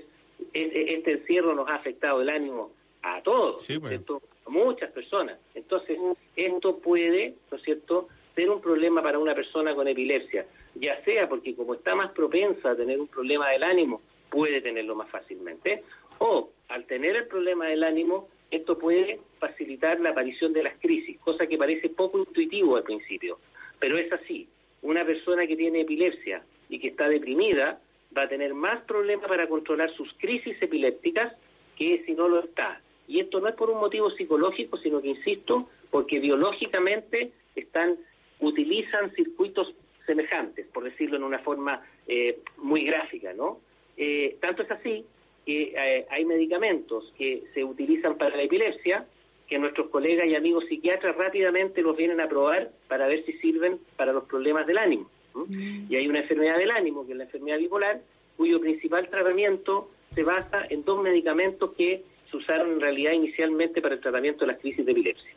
[0.54, 2.72] e- e- este encierro nos ha afectado el ánimo
[3.04, 3.92] a todos, Sí, pues.
[3.92, 4.22] ¿cierto?
[4.46, 5.38] a muchas personas.
[5.54, 5.98] Entonces,
[6.36, 10.46] esto puede, ¿no es cierto?, ser un problema para una persona con epilepsia,
[10.80, 14.96] ya sea porque como está más propensa a tener un problema del ánimo, puede tenerlo
[14.96, 15.84] más fácilmente,
[16.20, 21.18] o al tener el problema del ánimo, esto puede facilitar la aparición de las crisis,
[21.20, 23.40] cosa que parece poco intuitivo al principio,
[23.80, 24.48] pero es así.
[24.82, 27.80] Una persona que tiene epilepsia y que está deprimida
[28.16, 31.34] va a tener más problemas para controlar sus crisis epilépticas
[31.78, 32.82] que si no lo está.
[33.08, 37.98] Y esto no es por un motivo psicológico, sino que, insisto, porque biológicamente están
[38.40, 39.74] utilizan circuitos
[40.10, 43.60] semejantes, por decirlo en una forma eh, muy gráfica, ¿no?
[43.96, 45.06] Eh, tanto es así
[45.46, 49.06] que eh, hay medicamentos que se utilizan para la epilepsia,
[49.48, 53.80] que nuestros colegas y amigos psiquiatras rápidamente los vienen a probar para ver si sirven
[53.98, 55.08] para los problemas del ánimo.
[55.36, 55.86] ¿m?
[55.88, 58.02] Y hay una enfermedad del ánimo, que es la enfermedad bipolar,
[58.36, 63.96] cuyo principal tratamiento se basa en dos medicamentos que se usaron en realidad inicialmente para
[63.96, 65.32] el tratamiento de las crisis de epilepsia.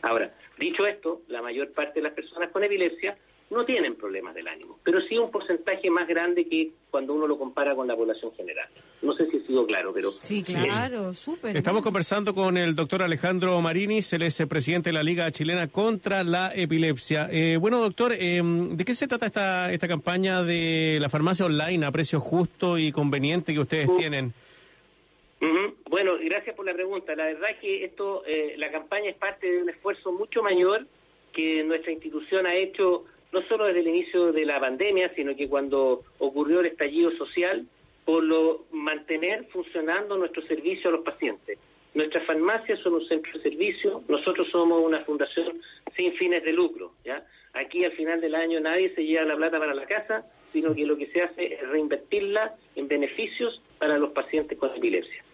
[0.00, 4.48] Ahora, dicho esto, la mayor parte de las personas con epilepsia no tienen problemas del
[4.48, 8.32] ánimo, pero sí un porcentaje más grande que cuando uno lo compara con la población
[8.36, 8.68] general.
[9.02, 10.10] No sé si he sido claro, pero...
[10.10, 11.56] Sí, claro, súper.
[11.56, 15.68] Estamos conversando con el doctor Alejandro Marinis, él es el presidente de la Liga Chilena
[15.68, 17.28] contra la Epilepsia.
[17.30, 21.86] Eh, bueno, doctor, eh, ¿de qué se trata esta, esta campaña de la farmacia online
[21.86, 23.96] a precio justo y conveniente que ustedes Uh.
[23.96, 24.34] tienen?
[25.88, 27.14] Bueno, gracias por la pregunta.
[27.14, 30.86] La verdad es que esto, eh, la campaña es parte de un esfuerzo mucho mayor
[31.32, 35.48] que nuestra institución ha hecho no solo desde el inicio de la pandemia, sino que
[35.48, 37.66] cuando ocurrió el estallido social,
[38.04, 41.58] por lo mantener funcionando nuestro servicio a los pacientes.
[41.94, 45.60] Nuestras farmacias son un centro de servicio, nosotros somos una fundación
[45.96, 47.26] sin fines de lucro, ¿ya?
[47.54, 50.84] Aquí al final del año nadie se lleva la plata para la casa, sino que
[50.84, 55.24] lo que se hace es reinvertirla en beneficios para los pacientes con epilepsia.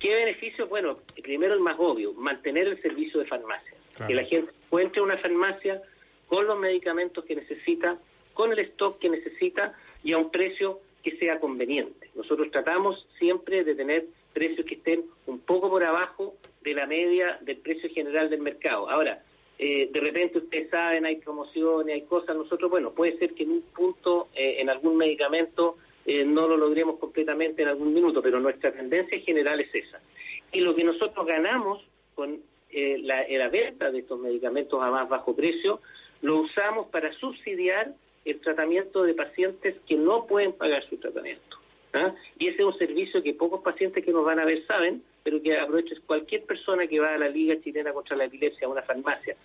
[0.00, 0.68] ¿Qué beneficios?
[0.68, 3.74] Bueno, primero el más obvio, mantener el servicio de farmacia.
[3.94, 4.08] Claro.
[4.08, 5.80] Que la gente encuentre una farmacia
[6.28, 7.98] con los medicamentos que necesita,
[8.34, 9.74] con el stock que necesita
[10.04, 12.10] y a un precio que sea conveniente.
[12.14, 17.38] Nosotros tratamos siempre de tener precios que estén un poco por abajo de la media
[17.40, 18.88] del precio general del mercado.
[18.88, 19.22] Ahora,
[19.58, 23.50] eh, de repente ustedes saben, hay promociones, hay cosas, nosotros, bueno, puede ser que en
[23.50, 25.76] un punto, eh, en algún medicamento,
[26.06, 30.00] eh, no lo logremos completamente en algún minuto, pero nuestra tendencia general es esa.
[30.52, 35.80] Y lo que nosotros ganamos con la venta de estos medicamentos a más bajo precio,
[36.22, 37.92] lo usamos para subsidiar
[38.24, 41.56] el tratamiento de pacientes que no pueden pagar su tratamiento.
[41.94, 42.14] ¿ah?
[42.38, 45.40] Y ese es un servicio que pocos pacientes que nos van a ver saben, pero
[45.42, 48.82] que aprovecha cualquier persona que va a la Liga Chilena contra la Epilepsia, a una
[48.82, 49.36] farmacia,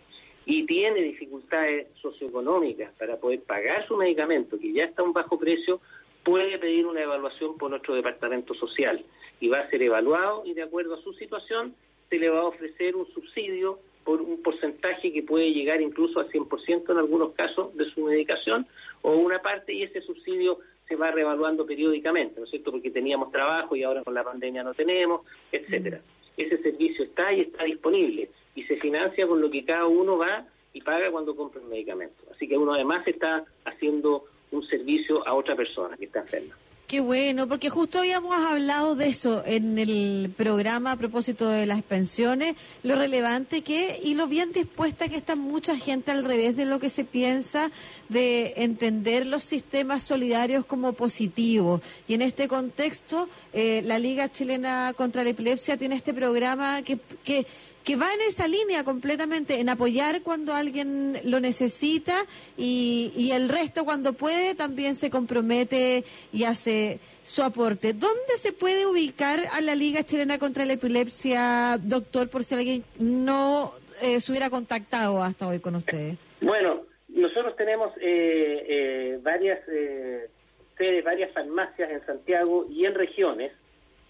[0.45, 5.39] y tiene dificultades socioeconómicas para poder pagar su medicamento, que ya está a un bajo
[5.39, 5.80] precio,
[6.24, 9.03] puede pedir una evaluación por nuestro departamento social
[9.39, 11.76] y va a ser evaluado y de acuerdo a su situación
[12.09, 16.30] se le va a ofrecer un subsidio por un porcentaje que puede llegar incluso al
[16.30, 18.68] 100% en algunos casos de su medicación
[19.01, 22.72] o una parte y ese subsidio se va revaluando periódicamente, ¿no es cierto?
[22.72, 26.01] Porque teníamos trabajo y ahora con la pandemia no tenemos, etcétera.
[26.36, 30.45] Ese servicio está y está disponible y se financia con lo que cada uno va
[30.74, 32.24] y paga cuando compra un medicamento.
[32.34, 36.56] Así que uno además está haciendo un servicio a otra persona que está enferma.
[36.94, 41.82] Qué bueno, porque justo habíamos hablado de eso en el programa a propósito de las
[41.82, 46.66] pensiones, lo relevante que y lo bien dispuesta que está mucha gente al revés de
[46.66, 47.72] lo que se piensa
[48.10, 51.82] de entender los sistemas solidarios como positivos.
[52.08, 57.00] Y en este contexto, eh, la Liga Chilena contra la Epilepsia tiene este programa que,
[57.24, 57.48] que
[57.84, 62.15] que va en esa línea completamente, en apoyar cuando alguien lo necesita
[62.57, 67.93] y, y el resto cuando puede también se compromete y hace su aporte.
[67.93, 72.84] ¿Dónde se puede ubicar a la Liga Chilena contra la Epilepsia, doctor, por si alguien
[72.99, 73.71] no
[74.01, 76.17] eh, se hubiera contactado hasta hoy con ustedes?
[76.41, 80.29] Bueno, nosotros tenemos eh, eh, varias eh,
[80.77, 83.51] sedes, varias farmacias en Santiago y en regiones.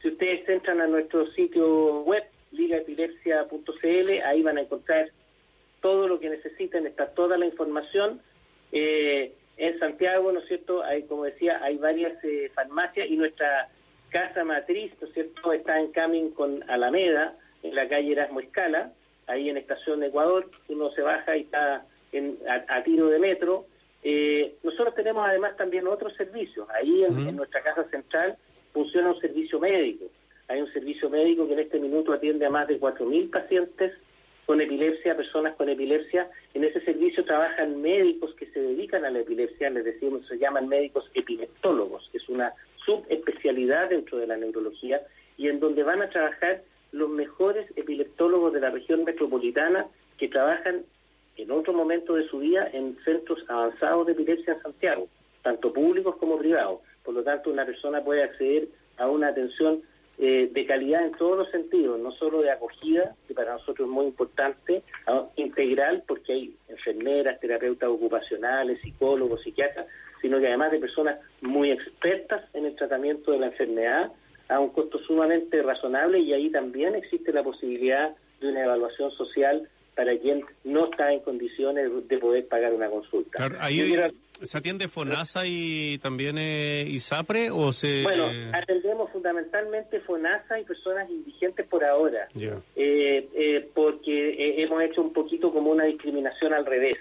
[0.01, 2.23] Si ustedes entran a nuestro sitio web,
[2.53, 5.09] ligaepilepsia.cl, ahí van a encontrar
[5.81, 8.21] todo lo que necesiten, está toda la información.
[8.71, 10.83] Eh, en Santiago, ¿no es cierto?
[10.83, 13.69] Hay, como decía, hay varias eh, farmacias y nuestra
[14.09, 18.91] casa matriz, ¿no es cierto?, está en Camin con Alameda, en la calle Erasmo Escala,
[19.27, 23.65] ahí en Estación Ecuador, uno se baja y está en, a, a tiro de metro.
[24.03, 26.67] Eh, nosotros tenemos además también otros servicios.
[26.69, 28.37] Ahí en, en nuestra casa central
[28.73, 30.05] funciona un servicio médico.
[30.47, 33.93] Hay un servicio médico que en este minuto atiende a más de 4.000 pacientes
[34.45, 36.29] con epilepsia, personas con epilepsia.
[36.53, 40.67] En ese servicio trabajan médicos que se dedican a la epilepsia, les decimos, se llaman
[40.67, 42.53] médicos epileptólogos, es una
[42.85, 45.01] subespecialidad dentro de la neurología
[45.37, 49.87] y en donde van a trabajar los mejores epileptólogos de la región metropolitana
[50.17, 50.83] que trabajan
[51.37, 55.07] en otro momento de su vida en centros avanzados de epilepsia en Santiago,
[55.41, 56.81] tanto públicos como privados.
[57.03, 58.67] Por lo tanto, una persona puede acceder
[58.97, 59.81] a una atención
[60.17, 63.93] eh, de calidad en todos los sentidos, no solo de acogida, que para nosotros es
[63.93, 64.83] muy importante,
[65.35, 69.87] integral, porque hay enfermeras, terapeutas ocupacionales, psicólogos, psiquiatras,
[70.21, 74.11] sino que además de personas muy expertas en el tratamiento de la enfermedad
[74.49, 79.67] a un costo sumamente razonable y ahí también existe la posibilidad de una evaluación social
[79.95, 83.31] para quien no está en condiciones de poder pagar una consulta.
[83.37, 83.95] Claro, ahí
[84.43, 88.03] se atiende FONASA y también eh, ISAPRE o se...
[88.03, 95.01] Bueno, atendemos fundamentalmente FONASA y personas indigentes por ahora, eh, eh, porque eh, hemos hecho
[95.01, 96.95] un poquito como una discriminación al revés.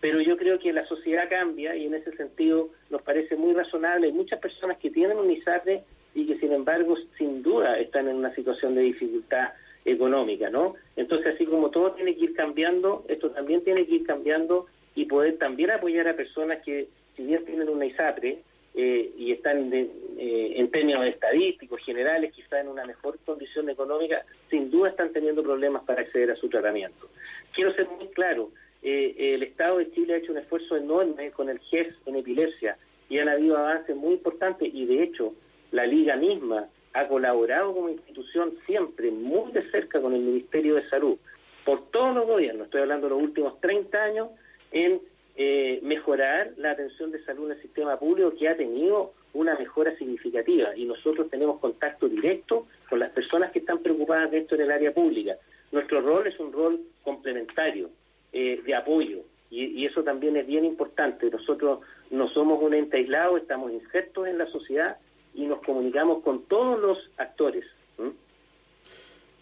[0.00, 4.08] Pero yo creo que la sociedad cambia y en ese sentido nos parece muy razonable.
[4.08, 5.84] Hay muchas personas que tienen un ISAPRE
[6.14, 9.50] y que sin embargo sin duda están en una situación de dificultad
[9.84, 10.74] económica, ¿no?
[10.96, 15.06] Entonces así como todo tiene que ir cambiando, esto también tiene que ir cambiando y
[15.06, 18.38] poder también apoyar a personas que si bien tienen una ISAPRE
[18.74, 24.70] eh, y están eh, en términos estadísticos generales quizá en una mejor condición económica, sin
[24.70, 27.08] duda están teniendo problemas para acceder a su tratamiento.
[27.54, 28.50] Quiero ser muy claro,
[28.82, 32.76] eh, el Estado de Chile ha hecho un esfuerzo enorme con el GES en epilepsia
[33.08, 35.34] y han habido avances muy importantes y de hecho
[35.70, 40.88] la Liga misma ha colaborado como institución siempre muy de cerca con el Ministerio de
[40.88, 41.18] Salud
[41.64, 44.28] por todos los gobiernos, estoy hablando de los últimos 30 años,
[44.72, 45.00] en
[45.36, 49.96] eh, mejorar la atención de salud en el sistema público que ha tenido una mejora
[49.96, 54.62] significativa y nosotros tenemos contacto directo con las personas que están preocupadas de esto en
[54.62, 55.36] el área pública.
[55.70, 57.88] Nuestro rol es un rol complementario,
[58.32, 59.20] eh, de apoyo,
[59.50, 61.30] y, eso también es bien importante.
[61.30, 64.96] Nosotros no somos un ente aislado, estamos insertos en la sociedad
[65.34, 67.64] y nos comunicamos con todos los actores.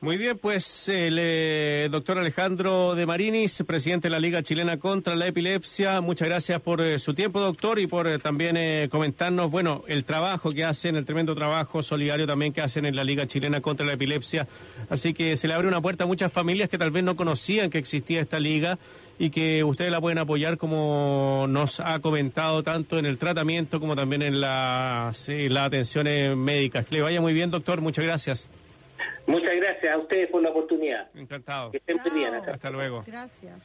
[0.02, 5.14] Muy bien, pues el eh, doctor Alejandro de Marinis, presidente de la Liga Chilena contra
[5.14, 9.50] la Epilepsia, muchas gracias por eh, su tiempo, doctor, y por eh, también eh, comentarnos,
[9.50, 13.26] bueno, el trabajo que hacen, el tremendo trabajo solidario también que hacen en la Liga
[13.26, 14.48] Chilena contra la Epilepsia.
[14.88, 17.68] Así que se le abre una puerta a muchas familias que tal vez no conocían
[17.68, 18.78] que existía esta liga
[19.18, 23.94] y que ustedes la pueden apoyar como nos ha comentado tanto en el tratamiento como
[23.96, 26.86] también en las, sí, las atenciones médicas.
[26.86, 28.48] Que le vaya muy bien, doctor, muchas gracias.
[29.26, 31.08] Muchas gracias a ustedes por la oportunidad.
[31.14, 31.70] Encantado.
[31.70, 32.30] Que estén muy bien.
[32.42, 32.54] Chao.
[32.54, 33.04] Hasta luego.
[33.06, 33.60] Gracias.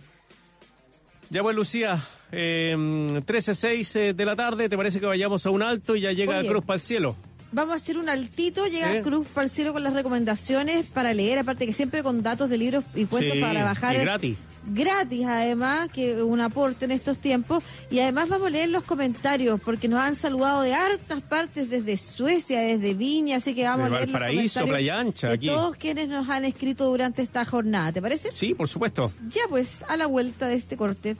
[1.29, 1.99] Ya pues, Lucía,
[2.31, 6.11] eh, 13.06 eh, de la tarde, ¿te parece que vayamos a un alto y ya
[6.11, 6.47] llega Oye.
[6.47, 7.15] Cruz para el cielo?
[7.55, 9.01] Vamos a hacer un altito, llega ¿Eh?
[9.01, 12.57] Cruz para el cielo con las recomendaciones para leer, aparte que siempre con datos de
[12.57, 13.95] libros y cuentos Sí, para bajar.
[13.95, 14.37] y gratis.
[14.67, 17.63] Gratis, además, que un aporte en estos tiempos.
[17.89, 21.95] Y además vamos a leer los comentarios, porque nos han saludado de hartas partes, desde
[21.95, 25.33] Suecia, desde Viña, así que vamos De a leer los Valparaíso, comentarios Playa Ancha, de
[25.35, 25.47] aquí.
[25.47, 27.93] todos quienes nos han escrito durante esta jornada.
[27.93, 28.33] ¿Te parece?
[28.33, 29.13] Sí, por supuesto.
[29.29, 31.15] Ya pues, a la vuelta de este corte.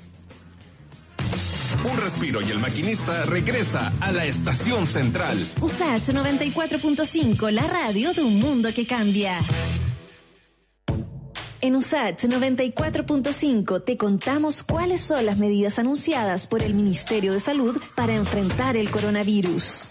[1.91, 5.38] Un respiro y el maquinista regresa a la estación central.
[5.61, 9.38] USACH 94.5, la radio de un mundo que cambia.
[11.61, 17.79] En USACH 94.5 te contamos cuáles son las medidas anunciadas por el Ministerio de Salud
[17.95, 19.83] para enfrentar el coronavirus.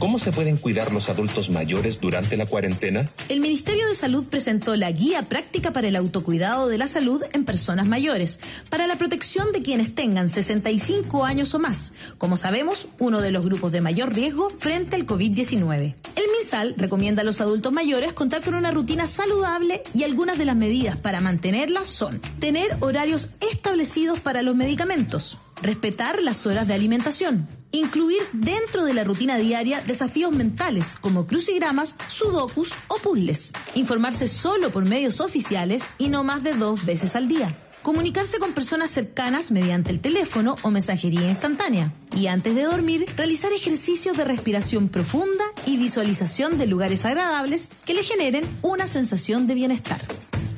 [0.00, 3.04] ¿Cómo se pueden cuidar los adultos mayores durante la cuarentena?
[3.28, 7.44] El Ministerio de Salud presentó la Guía Práctica para el Autocuidado de la Salud en
[7.44, 8.40] Personas Mayores,
[8.70, 13.44] para la protección de quienes tengan 65 años o más, como sabemos, uno de los
[13.44, 15.94] grupos de mayor riesgo frente al COVID-19.
[16.16, 20.46] El MinSal recomienda a los adultos mayores contar con una rutina saludable y algunas de
[20.46, 26.72] las medidas para mantenerla son tener horarios establecidos para los medicamentos, respetar las horas de
[26.72, 33.52] alimentación, Incluir dentro de la rutina diaria desafíos mentales como crucigramas, sudokus o puzzles.
[33.74, 37.54] Informarse solo por medios oficiales y no más de dos veces al día.
[37.82, 41.92] Comunicarse con personas cercanas mediante el teléfono o mensajería instantánea.
[42.14, 47.94] Y antes de dormir, realizar ejercicios de respiración profunda y visualización de lugares agradables que
[47.94, 50.00] le generen una sensación de bienestar.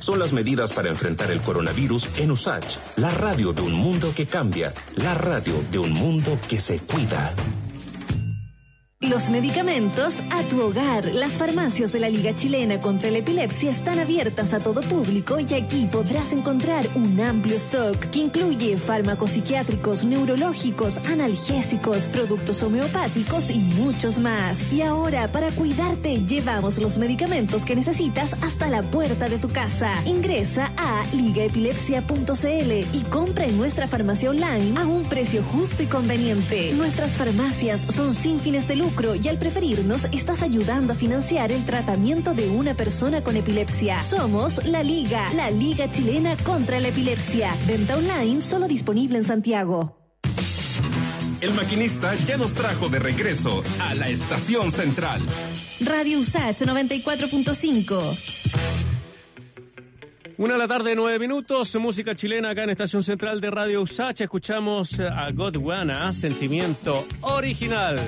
[0.03, 4.25] Son las medidas para enfrentar el coronavirus en USACH, la radio de un mundo que
[4.25, 7.33] cambia, la radio de un mundo que se cuida.
[9.09, 11.03] Los medicamentos a tu hogar.
[11.13, 15.53] Las farmacias de la Liga Chilena contra la Epilepsia están abiertas a todo público y
[15.53, 23.59] aquí podrás encontrar un amplio stock que incluye fármacos psiquiátricos, neurológicos, analgésicos, productos homeopáticos y
[23.77, 24.71] muchos más.
[24.71, 29.91] Y ahora, para cuidarte, llevamos los medicamentos que necesitas hasta la puerta de tu casa.
[30.05, 36.71] Ingresa a ligaepilepsia.cl y compra en nuestra farmacia online a un precio justo y conveniente.
[36.75, 41.65] Nuestras farmacias son sin fines de lucro y al preferirnos estás ayudando a financiar el
[41.65, 44.01] tratamiento de una persona con epilepsia.
[44.01, 47.55] Somos la Liga, la Liga Chilena contra la Epilepsia.
[47.67, 49.97] Venta online solo disponible en Santiago.
[51.41, 55.21] El maquinista ya nos trajo de regreso a la estación central.
[55.81, 58.43] Radio USACH 94.5.
[60.37, 64.19] Una de la tarde, nueve minutos, música chilena acá en Estación Central de Radio Usach.
[64.21, 67.99] Escuchamos a Godwana, Sentimiento Original.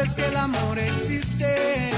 [0.00, 1.90] Sabes que el amor existe.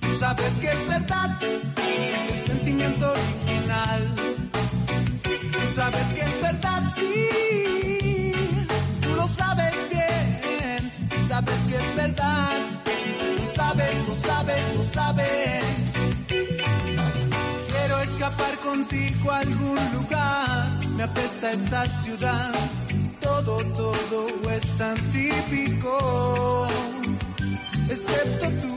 [0.00, 4.14] Tú sabes que es verdad, el sentimiento original.
[5.22, 8.32] Tú sabes que es verdad, sí.
[9.00, 12.66] Tú lo sabes bien, sabes que es verdad.
[12.84, 15.64] Tú sabes, tú sabes, tú sabes.
[17.70, 20.68] Quiero escapar contigo a algún lugar.
[20.96, 22.77] Me apesta esta ciudad.
[23.48, 26.66] Todo, todo es tan típico.
[27.88, 28.76] Excepto tú.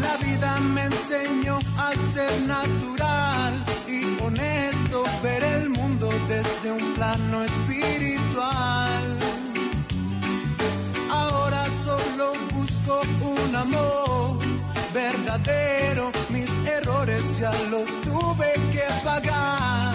[0.00, 3.52] La vida me enseñó a ser natural
[3.86, 9.23] y honesto, ver el mundo desde un plano espiritual.
[12.86, 14.38] Un amor
[14.92, 16.12] verdadero.
[16.30, 19.94] Mis errores ya los tuve que pagar.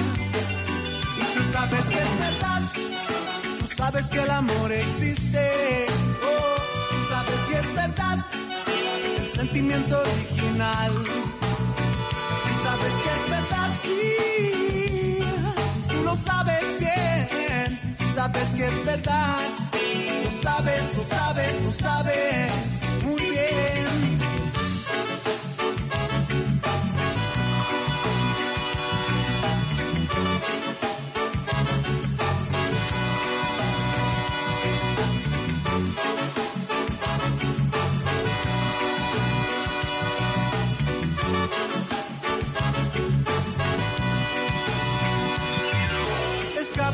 [1.18, 2.62] Y tú sabes que es verdad.
[3.60, 5.86] Tú sabes que el amor existe.
[6.24, 6.58] Oh,
[6.90, 8.26] tú sabes que es verdad.
[9.20, 10.94] El sentimiento original.
[12.44, 15.20] Tú sabes que es verdad, sí.
[15.90, 17.09] Tú lo sabes bien.
[18.20, 19.47] Sabes que es verdad.
[20.26, 24.09] Lo sabes, lo sabes, lo sabes muy bien.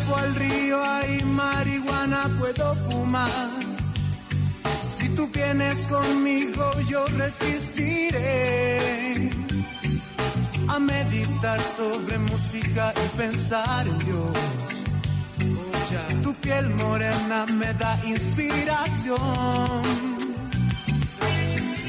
[0.06, 3.50] Escapo al río, hay marihuana, puedo fumar.
[4.88, 8.80] Si tú vienes conmigo, yo resistiré
[10.68, 14.38] a meditar sobre música y pensar en Dios.
[16.22, 19.18] Tu piel morena me da inspiración.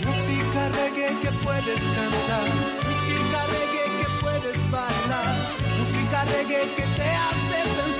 [0.06, 2.48] Música reggae que puedes cantar,
[2.86, 5.36] música reggae que puedes bailar,
[5.78, 7.95] música reggae que te hace pensar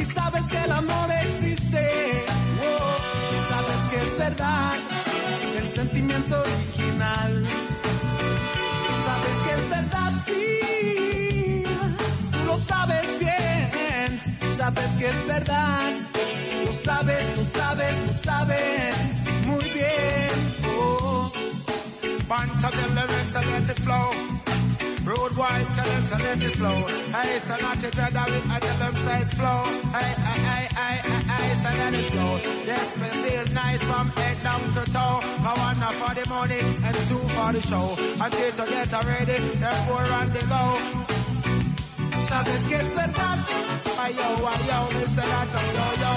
[0.00, 2.24] y sabes que el amor existe.
[2.62, 2.96] Oh,
[3.34, 4.74] y sabes que es verdad
[5.58, 7.46] el sentimiento original.
[9.06, 11.64] Sabes que es verdad, sí,
[12.46, 14.20] lo sabes bien,
[14.56, 15.92] sabes que es verdad.
[16.66, 18.94] Lo sabes, lo sabes, lo sabes
[19.46, 20.30] muy bien.
[20.66, 21.30] Oh.
[22.64, 24.53] Of them lyrics and let flow.
[25.04, 26.78] Road wide, tell them to let it flow.
[27.12, 29.60] Hey, so not to dread of it, I tell them say flow.
[29.92, 32.32] Hey, hey, hey, hey, hey, hey, so let it flow.
[32.64, 35.20] Yes, me feel nice from head down to toe.
[35.48, 37.86] I want one for the money and two for the show.
[38.24, 40.64] Until to get ready, therefore run the go.
[42.28, 43.38] Sabes que es verdad,
[44.00, 46.12] Ay, yo, ay, yo, listen that, yo, yo.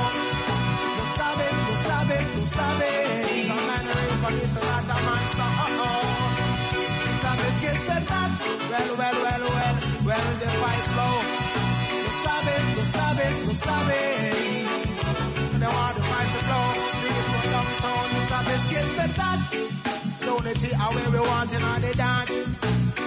[0.97, 3.47] lo sabes, lo sabes, lo sabes.
[3.47, 5.36] Some man real, but listen that, a
[7.67, 8.29] que es verdad,
[8.71, 9.75] Well, well, well, well,
[10.07, 11.15] well, the vice flow.
[12.03, 14.35] lo sabes, lo sabes, lo sabes.
[15.59, 16.67] They want the vice to flow.
[17.01, 18.07] Bring it from downtown.
[18.31, 19.39] Sabes que es verdad,
[20.27, 22.33] Unity are where we want in all the dance.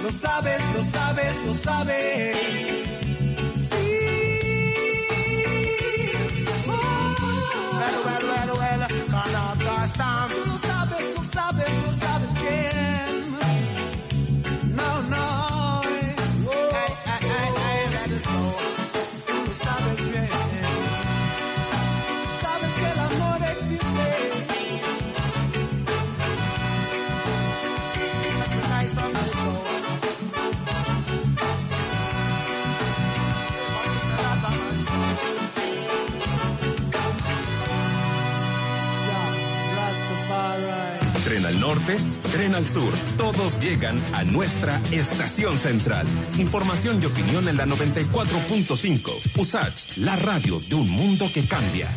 [0.02, 2.36] lo sabes, lo sabes, lo sabes.
[7.80, 10.49] Well, well, well, well, up the storm.
[41.90, 42.92] Norte, tren al sur.
[43.16, 46.06] Todos llegan a nuestra estación central.
[46.38, 49.38] Información y opinión en la 94.5.
[49.38, 51.96] USACH, la radio de un mundo que cambia.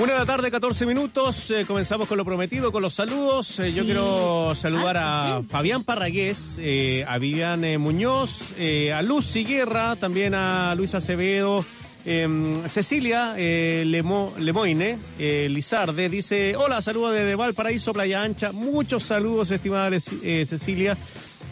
[0.00, 1.50] Una de la tarde, 14 minutos.
[1.50, 3.58] eh, comenzamos con lo prometido, con los saludos.
[3.58, 9.42] Eh, Yo quiero saludar a Fabián Parragués, eh, a Vivian eh, Muñoz, eh, a Lucy
[9.44, 11.64] Guerra, también a Luis Acevedo.
[12.10, 12.26] Eh,
[12.68, 18.50] Cecilia eh, Lemo- Lemoine, eh, Lizarde, dice, hola, saludos desde Valparaíso, Playa Ancha.
[18.52, 19.90] Muchos saludos, estimada
[20.22, 20.96] eh, Cecilia.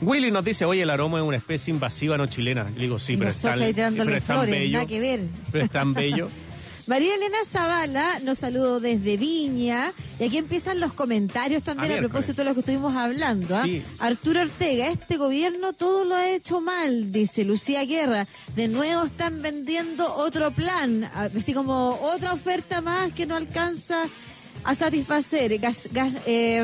[0.00, 2.64] Willy nos dice, oye, el aroma es una especie invasiva no chilena.
[2.74, 4.72] Le digo, sí, pero es nosotros tan, ahí tirándole pero es tan flores, bello.
[4.72, 5.20] nada que ver.
[5.52, 6.28] Pero es tan bello.
[6.86, 11.98] María Elena Zavala nos saludó desde Viña y aquí empiezan los comentarios también Ah, a
[12.00, 12.10] miércoles.
[12.12, 13.56] propósito de lo que estuvimos hablando.
[13.56, 13.64] ¿ah?
[13.64, 13.82] Sí.
[13.98, 18.28] Arturo Ortega, este gobierno todo lo ha hecho mal, dice Lucía Guerra.
[18.54, 24.04] De nuevo están vendiendo otro plan, así como otra oferta más que no alcanza
[24.62, 25.58] a satisfacer.
[25.58, 26.60] Gas- gas- eh,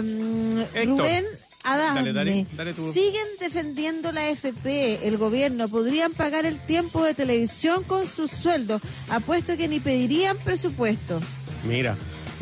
[0.75, 0.87] Héctor.
[0.99, 1.25] Rubén
[1.65, 2.01] Adame.
[2.01, 2.93] Dale, dale, dale tú.
[2.93, 5.69] Siguen defendiendo la FP, el gobierno.
[5.69, 8.83] Podrían pagar el tiempo de televisión con sus sueldos.
[9.09, 11.21] Apuesto que ni pedirían presupuesto.
[11.65, 11.97] Mira,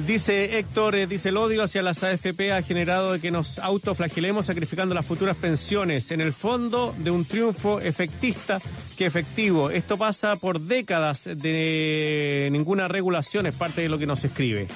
[0.07, 4.95] dice Héctor, eh, dice el odio hacia las AFP ha generado que nos autoflagelemos sacrificando
[4.95, 6.11] las futuras pensiones.
[6.11, 8.61] En el fondo de un triunfo efectista
[8.97, 9.71] que efectivo.
[9.71, 14.69] Esto pasa por décadas de ninguna regulación, es parte de lo que nos escribe.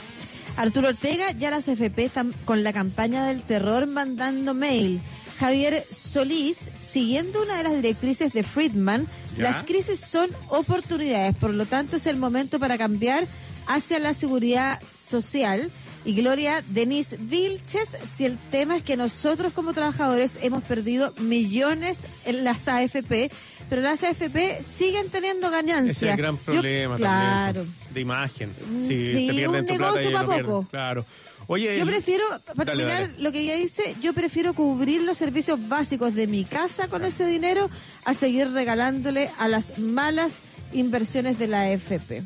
[0.57, 5.01] Arturo Ortega, ya las FP están con la campaña del terror mandando mail.
[5.39, 9.43] Javier Solís, siguiendo una de las directrices de Friedman, Ya.
[9.51, 13.27] las crisis son oportunidades, por lo tanto es el momento para cambiar
[13.67, 15.73] hacia la seguridad social.
[16.07, 22.01] Y Gloria Denise Vilches, si el tema es que nosotros como trabajadores hemos perdido millones
[22.27, 23.31] en las AFP,
[23.71, 25.97] pero las AFP siguen teniendo ganancias.
[25.97, 27.61] Ese es el gran Yo- problema claro.
[27.63, 27.95] también.
[27.95, 28.51] De imagen.
[28.51, 30.47] Mm, Si sí, te pierden un tu plata negocio y pa' lo pierden.
[30.47, 30.69] poco.
[30.71, 31.05] Claro.
[31.47, 33.23] Oye, Yo prefiero, para Dale, terminar dale.
[33.23, 37.27] lo que ella dice, yo prefiero cubrir los servicios básicos de mi casa con ese
[37.27, 37.69] dinero
[38.07, 40.39] a seguir regalándole a las malas
[40.73, 42.23] inversiones de la AFP.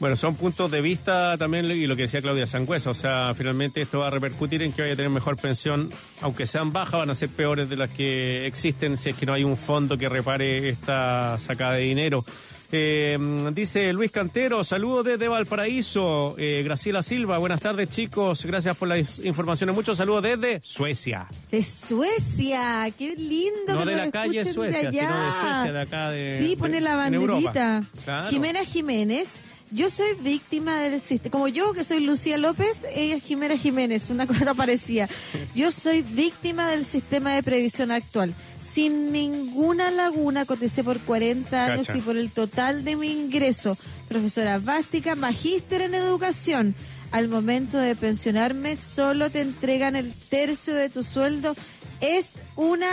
[0.00, 2.90] Bueno, son puntos de vista también y lo que decía Claudia Sangüesa.
[2.90, 5.90] O sea, finalmente esto va a repercutir en que vaya a tener mejor pensión.
[6.20, 9.32] Aunque sean bajas, van a ser peores de las que existen si es que no
[9.32, 12.24] hay un fondo que repare esta sacada de dinero.
[12.70, 13.18] Eh,
[13.54, 16.36] dice Luis Cantero, saludos desde Valparaíso.
[16.38, 19.74] Eh, Graciela Silva, buenas tardes chicos, gracias por las informaciones.
[19.74, 21.26] Muchos saludos desde Suecia.
[21.50, 25.32] De Suecia, qué lindo No que de nos la calle Suecia, de sino de.
[25.32, 27.82] Suecia, de acá de- Sí, pone de- la banderita.
[28.04, 28.28] Claro.
[28.28, 29.40] Jimena Jiménez.
[29.70, 34.08] Yo soy víctima del sistema, como yo que soy Lucía López, ella es Jimena Jiménez,
[34.08, 35.08] una cosa parecía.
[35.54, 38.34] Yo soy víctima del sistema de previsión actual.
[38.60, 41.98] Sin ninguna laguna, coticé por 40 años Cacha.
[41.98, 43.76] y por el total de mi ingreso.
[44.08, 46.74] Profesora básica, magíster en educación.
[47.10, 51.54] Al momento de pensionarme, solo te entregan el tercio de tu sueldo.
[52.00, 52.88] Es una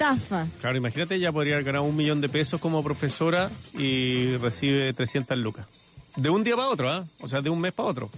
[0.00, 0.46] estafa.
[0.60, 5.66] Claro, imagínate, ella podría ganar un millón de pesos como profesora y recibe 300 lucas.
[6.16, 7.06] De un día para otro, ¿ah?
[7.20, 8.10] O sea, de un mes para otro.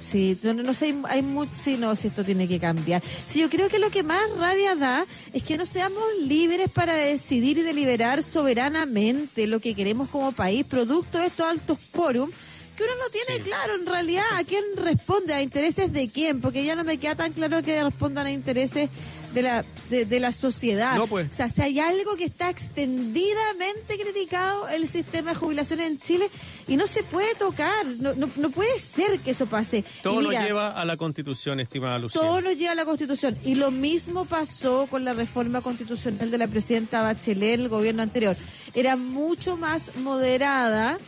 [0.00, 3.02] Sí, yo no, no sé, hay, hay mucho, sí, no, si esto tiene que cambiar.
[3.24, 6.94] Sí, yo creo que lo que más rabia da es que no seamos libres para
[6.94, 12.30] decidir y deliberar soberanamente lo que queremos como país, producto de estos altos quórum,
[12.76, 16.64] que uno no tiene claro en realidad a quién responde, a intereses de quién, porque
[16.64, 18.88] ya no me queda tan claro que respondan a intereses
[19.32, 20.96] de la, de, de la sociedad.
[20.96, 21.28] No, pues.
[21.30, 26.28] O sea, si hay algo que está extendidamente criticado el sistema de jubilación en Chile
[26.68, 29.84] y no se puede tocar, no, no, no puede ser que eso pase.
[30.02, 32.20] Todo mira, lleva a la constitución, estimada Lucía.
[32.20, 33.36] todo nos lleva a la Constitución.
[33.44, 38.36] Y lo mismo pasó con la reforma constitucional de la presidenta Bachelet, el gobierno anterior.
[38.74, 40.98] Era mucho más moderada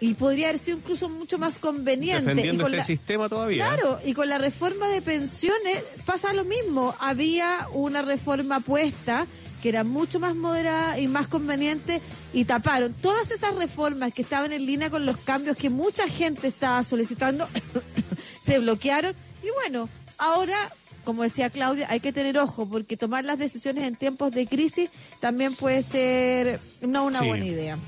[0.00, 2.32] y podría haber sido incluso mucho más conveniente.
[2.32, 3.64] y con este la- sistema todavía.
[3.66, 6.94] Claro, y con la reforma de pensiones pasa lo mismo.
[7.00, 9.26] Había una reforma puesta
[9.62, 12.00] que era mucho más moderada y más conveniente
[12.32, 16.46] y taparon todas esas reformas que estaban en línea con los cambios que mucha gente
[16.46, 17.48] estaba solicitando,
[18.40, 20.56] se bloquearon y bueno, ahora,
[21.04, 24.90] como decía Claudia, hay que tener ojo porque tomar las decisiones en tiempos de crisis
[25.18, 27.26] también puede ser no una Sí.
[27.26, 27.78] buena idea.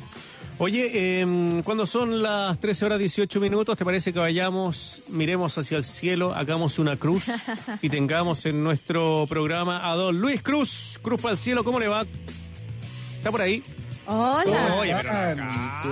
[0.62, 5.78] Oye, eh, cuando son las 13 horas 18 minutos, ¿te parece que vayamos, miremos hacia
[5.78, 7.24] el cielo, hagamos una cruz
[7.80, 11.00] y tengamos en nuestro programa a don Luis Cruz?
[11.00, 12.04] Cruz para el cielo, ¿cómo le va?
[13.16, 13.62] ¿Está por ahí?
[14.04, 14.76] Hola.
[14.78, 15.82] Oye, pero acá.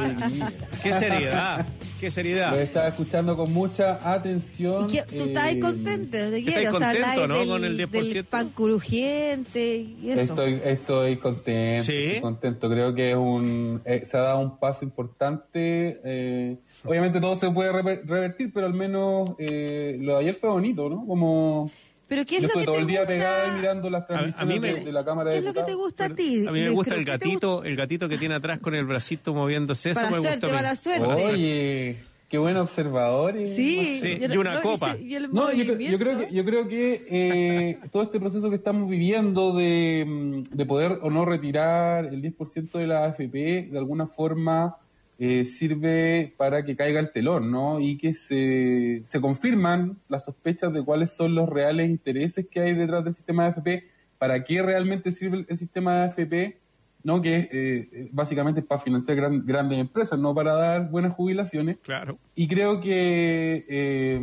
[0.82, 1.66] Qué seriedad,
[1.99, 2.51] qué seriedad.
[2.51, 4.89] Lo estaba escuchando con mucha atención.
[4.89, 6.16] ¿Y qué- ¿Tú estás ahí eh, contento?
[6.31, 6.49] ¿De qué?
[6.51, 7.39] Estáis O sea, contento, ¿no?
[7.39, 8.15] del, Con el 10%.
[8.15, 10.20] del pan crujiente y eso.
[10.20, 11.93] Estoy, estoy contento, ¿Sí?
[12.07, 12.70] estoy contento.
[12.70, 16.01] Creo que es un, eh, se ha dado un paso importante.
[16.05, 20.51] eh, obviamente todo se puede rever- revertir, pero al menos eh, lo de ayer fue
[20.51, 21.07] bonito, ¿no?
[21.07, 21.70] Como
[22.09, 23.13] Pero ¿qué es yo lo que todo te el día gusta?
[23.15, 25.63] pegada ahí mirando las transmisiones me- de, de la Cámara ¿Qué de es lo que
[25.63, 26.47] te gusta a ti?
[26.47, 29.35] A mí me gusta el ¿Qué gatito, el gatito que tiene atrás con el bracito
[29.35, 29.91] moviéndose.
[29.91, 30.55] Eso Para me suerte, a mí.
[30.57, 31.07] para la suerte.
[31.07, 31.97] Oye,
[32.31, 33.37] qué buen observador.
[33.37, 33.47] eh.
[33.47, 34.97] Sí, Sí, y una no, copa.
[34.99, 38.49] y el No, yo, creo- yo creo que, yo creo que eh, todo este proceso
[38.49, 43.69] que estamos viviendo de, mm, de poder o no retirar el 10% de la AFP,
[43.71, 44.77] de alguna forma
[45.19, 47.81] eh, sirve para que caiga el telón, ¿no?
[47.81, 52.74] Y que se, se confirman las sospechas de cuáles son los reales intereses que hay
[52.74, 53.85] detrás del sistema de AFP,
[54.19, 56.59] para qué realmente sirve el, sistema de AFP,
[57.03, 57.20] ¿no?
[57.20, 61.78] Que eh, eh, básicamente es para financiar gran- grandes empresas, no para dar buenas jubilaciones.
[61.82, 62.16] Claro.
[62.36, 64.20] Y creo que eh,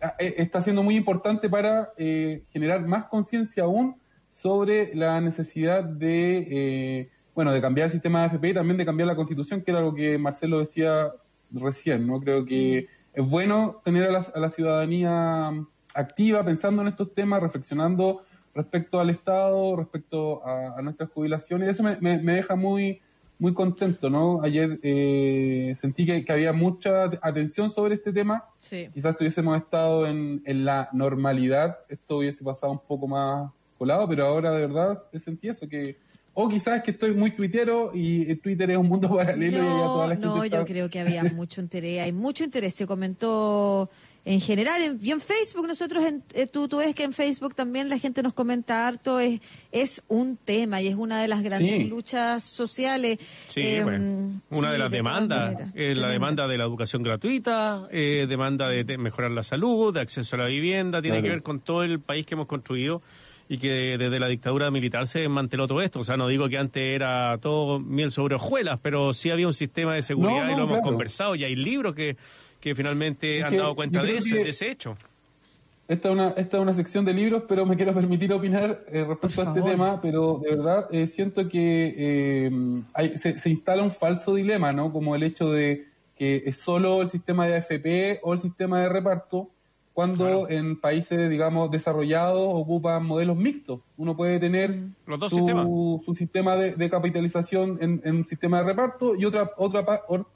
[0.00, 3.96] ah, eh, está siendo muy importante para eh, generar más conciencia aún
[4.30, 9.06] sobre la necesidad de, bueno, de cambiar el sistema de AFP y también de cambiar
[9.06, 11.12] la constitución, que era lo que Marcelo decía
[11.52, 12.18] recién, ¿no?
[12.20, 15.52] Creo que es bueno tener a la, a la ciudadanía
[15.94, 18.22] activa, pensando en estos temas, reflexionando
[18.54, 21.68] respecto al Estado, respecto a, a nuestras jubilaciones.
[21.68, 23.00] Eso me, me- me deja muy
[23.38, 24.40] muy contento, ¿no?
[24.42, 28.46] Ayer eh, sentí que, que había mucha atención sobre este tema.
[28.60, 28.88] Sí.
[28.94, 34.08] Quizás si hubiésemos estado en, en la normalidad, esto hubiese pasado un poco más colado,
[34.08, 35.98] pero ahora de verdad sentí eso, que
[36.38, 39.60] o quizás es que estoy muy tuitero y el Twitter es un mundo paralelo y
[39.62, 42.44] ya toda No, la gente no, está- yo creo que había mucho interés, hay mucho
[42.44, 42.74] interés.
[42.74, 43.88] Se comentó
[44.26, 44.82] en general.
[44.82, 47.98] En, y en Facebook, nosotros, en, eh, tú, tú ves que en Facebook también la
[47.98, 49.40] gente nos comenta harto, es,
[49.72, 51.84] es un tema y es una de las grandes Sí.
[51.84, 53.18] luchas sociales.
[53.48, 54.40] Sí, Eh, bueno.
[54.50, 58.84] Una sí, de las demandas, eh, la demanda de la educación gratuita, eh, demanda de,
[58.84, 61.22] de mejorar la salud, de acceso a la vivienda, tiene Claro.
[61.24, 63.00] que ver con todo el país que hemos construido
[63.48, 66.00] y que desde la dictadura militar se manteló todo esto.
[66.00, 69.54] O sea, no digo que antes era todo miel sobre hojuelas, pero sí había un
[69.54, 70.82] sistema de seguridad No, y lo hemos claro.
[70.82, 72.16] conversado y hay libros que,
[72.60, 74.96] que finalmente Es han que dado cuenta de ese, que- de ese hecho.
[75.88, 79.04] Esta es, una, esta es una sección de libros, pero me quiero permitir opinar eh,
[79.04, 82.50] respecto a este tema, pero de verdad eh, siento que eh,
[82.92, 84.92] hay- se, se instala un falso dilema, ¿no?
[84.92, 85.86] Como el hecho de
[86.18, 89.50] que es solo el sistema de AFP o el sistema de reparto,
[89.96, 93.80] cuando en países, digamos, desarrollados ocupan modelos mixtos.
[93.96, 95.64] Uno puede tener Los dos su, sistemas.
[96.04, 99.86] su sistema de, de capitalización en, en un sistema de reparto y otra, otra,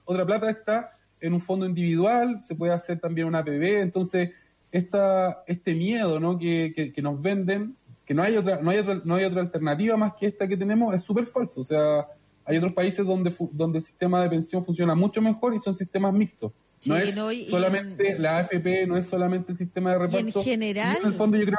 [0.07, 4.31] otra plata está en un fondo individual, se puede hacer también una PB, entonces
[4.73, 6.39] esta, este miedo ¿no?
[6.39, 7.77] que, que, que nos venden,
[8.07, 10.57] que no hay otra, no hay otra, no hay otra alternativa más que esta que
[10.57, 11.61] tenemos, es súper falso.
[11.61, 12.07] O sea,
[12.47, 16.15] hay otros países donde, donde el sistema de pensión funciona mucho mejor y son sistemas
[16.15, 16.51] mixtos.
[16.86, 20.43] No es no, y- y solamente la AFP, no es solamente el sistema de reparto.
[20.43, 21.59] general- en el fondo yo creo,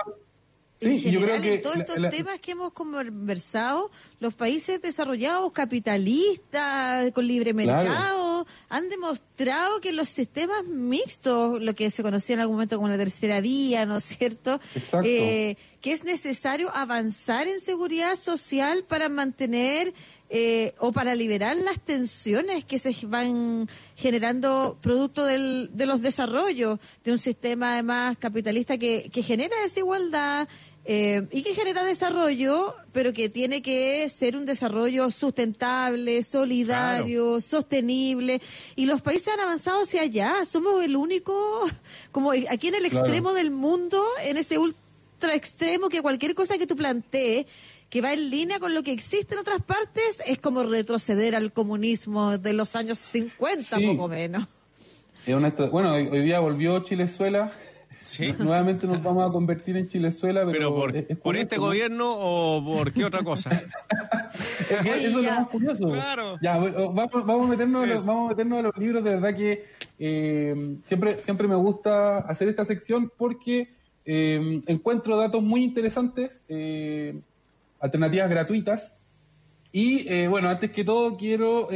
[0.78, 3.92] sí, en y yo creo general, que en todos estos la- temas que hemos conversado,
[4.20, 8.31] los países desarrollados, capitalistas, con libre mercado,
[8.70, 12.98] han demostrado que los sistemas mixtos, lo que se conocía en algún momento como la
[12.98, 14.60] tercera vía, ¿no es cierto?
[14.76, 15.02] Exacto.
[15.04, 19.94] Eh, que es necesario avanzar en seguridad social para mantener
[20.30, 26.80] eh, o para liberar las tensiones que se van generando producto del, de los desarrollos
[27.04, 30.48] de un sistema además capitalista que, que genera desigualdad
[30.86, 38.42] eh, y que genera desarrollo, pero que tiene que ser un desarrollo sustentable, solidario, sostenible.
[38.76, 40.44] Y los países han avanzado hacia allá.
[40.46, 41.34] Somos el único,
[42.12, 43.06] como aquí en el Claro.
[43.06, 47.46] extremo del mundo, en ese ultra extremo, que cualquier cosa que tú plantees
[47.92, 51.52] que va en línea con lo que existe en otras partes, es como retroceder al
[51.52, 53.86] comunismo de los años 50, Sí.
[53.86, 54.48] poco menos.
[55.72, 57.52] Bueno, hoy, hoy día volvió Chilezuela.
[58.06, 58.34] Sí.
[58.40, 61.56] Nuevamente nos vamos a convertir en Chilezuela, pero, Pero por, es- es por curioso, este
[61.58, 61.62] ¿no?
[61.62, 63.50] gobierno o por qué otra cosa.
[64.70, 65.90] Es eso es lo más curioso.
[65.92, 66.36] Claro.
[66.42, 69.04] Ya, bueno, vamos, vamos a meternos a los, vamos a meternos a los libros.
[69.04, 69.66] De verdad que
[70.00, 73.68] eh, siempre, siempre me gusta hacer esta sección porque
[74.06, 77.20] eh, encuentro datos muy interesantes, eh,
[77.82, 78.94] alternativas gratuitas.
[79.74, 81.68] Y bueno, antes que todo quiero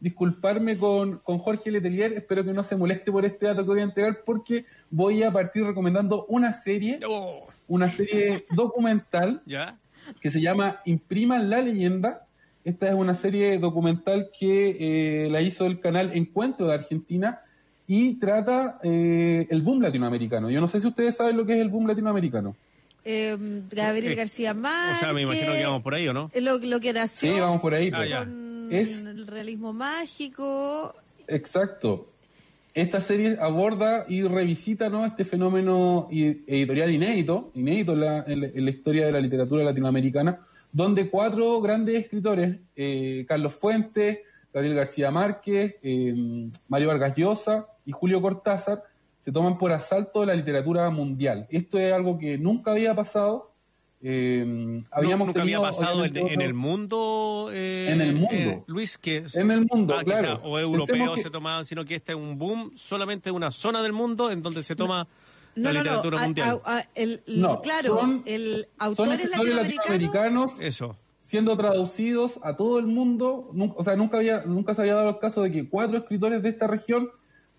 [0.00, 2.12] disculparme con, con Jorge Letelier.
[2.14, 5.30] Espero que no se moleste por este dato que voy a entregar porque voy a
[5.32, 9.78] partir recomendando una serie, Oh, una serie documental ¿Ya?
[10.20, 12.26] que se llama Impriman la leyenda.
[12.64, 17.40] Esta es una serie documental que eh, la hizo el canal Encuentro de Argentina
[17.86, 20.50] y trata eh, el boom latinoamericano.
[20.50, 22.56] Yo no sé si ustedes saben lo que es el boom latinoamericano.
[23.04, 23.36] Eh,
[23.70, 24.96] Gabriel Eh, García Márquez.
[24.96, 26.28] O sea, me imagino que vamos por ahí, ¿o no?
[26.34, 27.90] Lo, lo que nació Sí, vamos por ahí.
[27.92, 28.10] Ah, pues.
[28.10, 28.18] ya.
[28.24, 30.92] con Es- el realismo mágico.
[31.28, 32.08] Exacto.
[32.76, 35.06] Esta serie aborda y revisita ¿no?
[35.06, 39.64] este fenómeno editorial inédito, inédito en la, en la- en la historia de la literatura
[39.64, 40.40] latinoamericana,
[40.72, 44.18] donde cuatro grandes escritores, eh, Carlos Fuentes,
[44.52, 48.82] Gabriel García Márquez, eh, Mario Vargas Llosa y Julio Cortázar,
[49.20, 51.46] se toman por asalto la literatura mundial.
[51.48, 53.52] Esto es algo que nunca había pasado.
[54.08, 58.28] Eh, habíamos nunca había tenido, pasado en, en el mundo, eh, En el mundo.
[58.32, 60.34] eh, Luis, que es- En el mundo, ah, claro.
[60.44, 63.50] o Pensemos europeos que- se tomaban, sino que este es un boom solamente de una
[63.50, 65.08] zona del mundo en donde se toma
[65.56, 65.82] No, la no, no.
[65.82, 66.60] literatura a- mundial.
[66.64, 69.92] a- a- el- No, claro, son- el son autor es escritores latinoamericano.
[69.94, 70.96] latinoamericanos Eso.
[71.26, 73.50] siendo traducidos a todo el mundo.
[73.54, 76.42] Nun- o sea, nunca, había, nunca se había dado el caso de que cuatro escritores
[76.44, 77.08] de esta región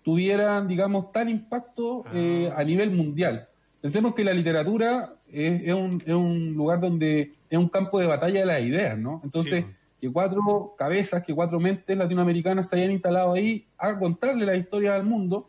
[0.02, 3.48] tuvieran, digamos, tal impacto eh, a nivel mundial.
[3.82, 8.06] Pensemos que la literatura es, es un, es un lugar donde es un campo de
[8.06, 9.20] batalla de las ideas, ¿no?
[9.24, 9.70] Entonces, Sí.
[10.00, 14.94] que cuatro cabezas, que cuatro mentes latinoamericanas se hayan instalado ahí a contarle la historia
[14.94, 15.48] al mundo,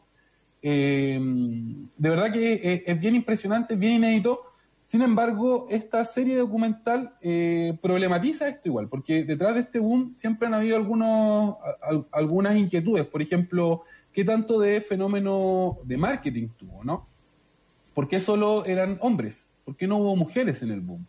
[0.62, 1.20] eh,
[1.98, 4.42] de verdad que es, es bien impresionante, es bien inédito.
[4.86, 10.48] Sin embargo, esta serie documental eh, problematiza esto igual, porque detrás de este boom siempre
[10.48, 13.06] han habido algunos, al- algunas inquietudes.
[13.06, 17.06] Por ejemplo, ¿qué tanto de fenómeno de marketing tuvo, no?
[17.94, 19.44] ¿Por qué solo eran hombres?
[19.70, 21.06] ¿Por qué no hubo mujeres en el boom?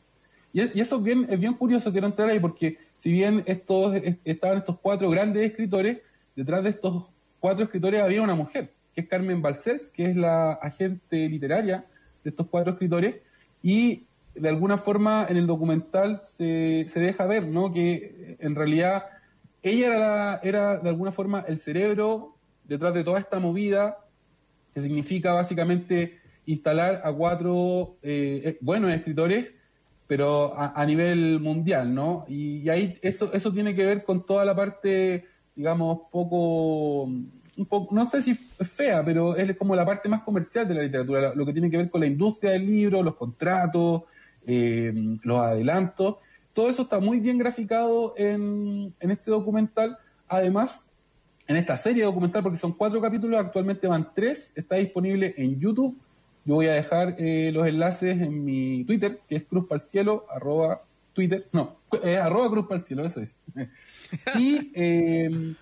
[0.53, 1.03] Y, es- y eso es
[1.41, 6.01] bien, curioso, quiero entrar ahí, porque si bien estos, es- estaban estos cuatro grandes escritores,
[6.37, 7.05] detrás de estos
[7.39, 11.87] cuatro escritores había una mujer, que es Carmen Balcells, que es la agente literaria
[12.23, 13.15] de estos cuatro escritores,
[13.62, 14.03] y
[14.35, 17.73] de alguna forma en el documental se, deja ver, ¿no?
[17.73, 19.07] Que eh, en realidad
[19.62, 22.35] ella era, la- era de alguna forma el cerebro
[22.65, 23.97] detrás de toda esta movida
[24.74, 29.47] que significa básicamente instalar a cuatro eh, eh, buenos escritores,
[30.07, 32.25] pero a, nivel mundial, ¿no?
[32.29, 37.95] Y, ahí eso, eso tiene que ver con toda la parte, digamos, poco, un poco,
[37.95, 41.47] no sé si fea, pero es como la parte más comercial de la literatura, lo
[41.47, 44.03] que tiene que ver con la industria del libro, los contratos,
[44.49, 44.93] eh,
[45.23, 46.17] los adelantos.
[46.55, 49.97] Todo eso está muy bien graficado en, en este documental.
[50.27, 50.89] Además,
[51.47, 55.97] en esta serie documental, porque son cuatro capítulos, actualmente van tres, está disponible en YouTube.
[56.45, 59.67] Yo voy a dejar eh, los enlaces en mi Twitter, que es Cruz
[60.35, 63.37] arroba Twitter, no, eh, arroba Cruz eso es.
[64.39, 65.55] y eh,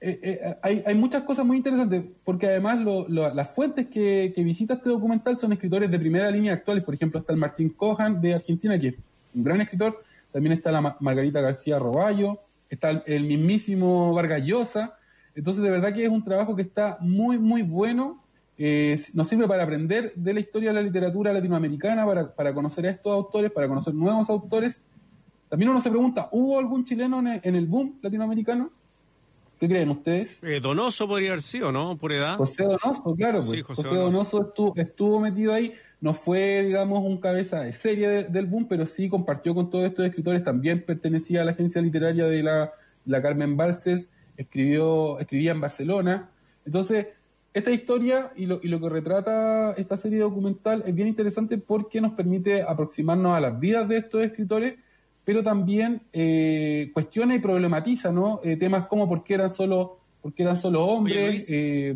[0.00, 4.32] eh, eh, hay, hay muchas cosas muy interesantes, porque además lo- lo- las fuentes que,
[4.34, 6.84] que visita este documental son escritores de primera línea actuales.
[6.84, 8.94] Por ejemplo, está el Martín Cohan de Argentina, que es
[9.34, 10.04] un gran escritor.
[10.32, 12.38] También está la Ma- Margarita García Roballo,
[12.70, 14.94] está el, el mismísimo Vargas Llosa.
[15.34, 18.22] Entonces, de verdad que es un trabajo que está muy, muy bueno.
[18.58, 22.86] Eh, nos sirve para aprender de la historia de la literatura latinoamericana, para, para conocer
[22.86, 24.80] a estos autores, para conocer nuevos autores.
[25.48, 28.70] También uno se pregunta, ¿hubo algún chileno en el, en el boom latinoamericano?
[29.60, 30.42] ¿Qué creen ustedes?
[30.42, 31.96] Eh, Donoso podría haber sido, ¿no?
[31.96, 32.36] Por edad.
[32.36, 33.42] José Donoso, claro.
[33.42, 33.64] Sí, pues.
[33.64, 34.10] José José, Donoso.
[34.38, 35.72] Donoso, estuvo, estuvo metido ahí.
[36.00, 39.84] No fue, digamos, un cabeza de serie de- del boom, pero sí compartió con todos
[39.86, 40.44] estos escritores.
[40.44, 42.72] También pertenecía a la agencia literaria de la,
[43.04, 44.06] la Carmen Balces.
[44.36, 46.30] Escribió, escribía en Barcelona.
[46.64, 47.08] Entonces,
[47.54, 52.00] esta historia y lo, y lo que retrata esta serie documental es bien interesante porque
[52.00, 54.74] nos permite aproximarnos a las vidas de estos escritores,
[55.24, 58.40] pero también eh, cuestiona y problematiza ¿no?
[58.44, 61.30] Eh, temas como por qué eran solo, por qué eran solo hombres.
[61.32, 61.48] Luis.
[61.52, 61.94] eh,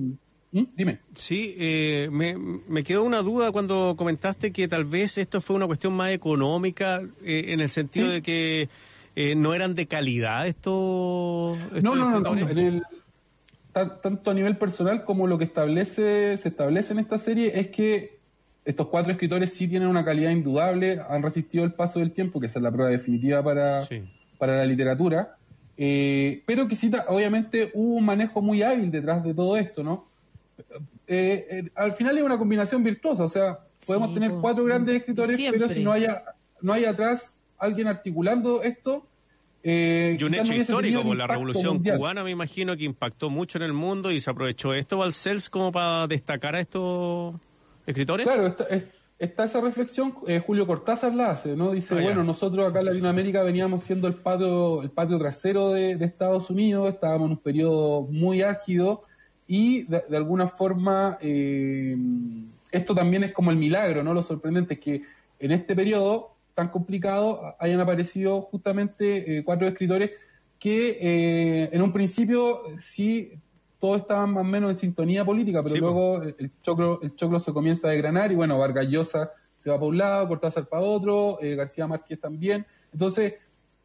[0.55, 0.65] ¿Mm?
[0.77, 0.99] Dime.
[1.15, 5.66] Sí, eh, me, me quedó una duda cuando comentaste que tal vez esto fue una
[5.66, 8.12] cuestión más económica, eh, en el sentido Sí.
[8.15, 8.69] de que
[9.16, 11.59] eh, no eran de calidad estos.
[11.74, 12.39] estos No, no, no, no.
[12.51, 12.83] En el-
[13.73, 18.19] tanto a nivel personal como lo que establece se establece en esta serie es que
[18.65, 22.47] estos cuatro escritores sí tienen una calidad indudable, han resistido el paso del tiempo, que
[22.47, 23.86] esa es la prueba definitiva para,
[24.39, 25.36] para la literatura,
[25.77, 30.07] eh, pero que sí, obviamente hubo un manejo muy hábil detrás de todo esto, ¿no?
[31.09, 34.97] Eh, eh, al final es una combinación virtuosa, o sea, podemos Sí, tener cuatro grandes
[34.97, 35.61] escritores, Siempre.
[35.61, 36.23] pero si no haya
[36.61, 39.07] no hay atrás alguien articulando esto,
[39.62, 41.98] eh, Y un hecho histórico, por la revolución mundial.
[41.98, 45.70] cubana, me imagino que impactó mucho en el mundo y se aprovechó esto, Balcells, como
[45.72, 47.34] para destacar a estos
[47.86, 48.26] escritores.
[48.26, 48.84] Claro, está, es-
[49.18, 51.70] está esa reflexión, eh, Julio Cortázar la hace, ¿no?
[51.72, 55.94] Dice, Ah, bueno, nosotros acá en Latinoamérica veníamos siendo el patio, el patio trasero de,
[55.97, 59.05] de Estados Unidos, estábamos en un periodo muy álgido
[59.47, 61.97] y de, de alguna forma eh,
[62.72, 64.12] esto también es como el milagro, ¿no?
[64.12, 65.02] Lo sorprendente es que
[65.39, 70.11] en este periodo tan complicado hayan aparecido justamente eh, cuatro escritores
[70.59, 73.33] que eh, en un principio sí
[73.81, 77.41] todos estaban más o menos en sintonía política, pero Sí, luego el choclo, el choclo
[77.41, 80.85] se comienza a desgranar y bueno, Vargas Llosa se va para un lado, Cortázar para
[80.85, 82.65] otro, eh, García Márquez también.
[82.93, 83.35] Entonces,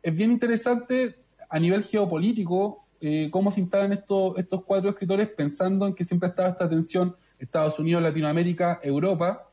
[0.03, 1.15] es bien interesante
[1.49, 6.29] a nivel geopolítico eh, cómo se instalan estos, estos cuatro escritores pensando en que siempre
[6.29, 9.49] estaba esta tensión Estados Unidos, Latinoamérica, Europa,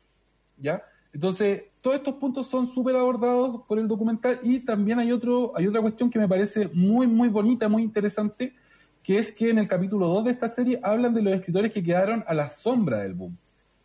[0.57, 0.83] ¿ya?
[1.15, 5.69] Entonces, todos estos puntos son súper abordados por el documental y también hay otro hay
[5.69, 8.53] otra cuestión que me parece muy, muy bonita, muy interesante,
[9.03, 11.85] que es que en el capítulo 2 de esta serie hablan de los escritores que
[11.85, 13.39] quedaron a la sombra del boom.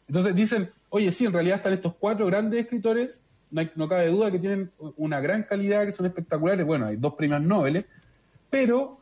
[0.07, 4.31] Entonces dicen, oye, sí, en realidad están estos cuatro grandes escritores, no, no cabe duda
[4.31, 7.85] que tienen una gran calidad, que son espectaculares, bueno, hay dos premios Nobel,
[8.49, 9.01] pero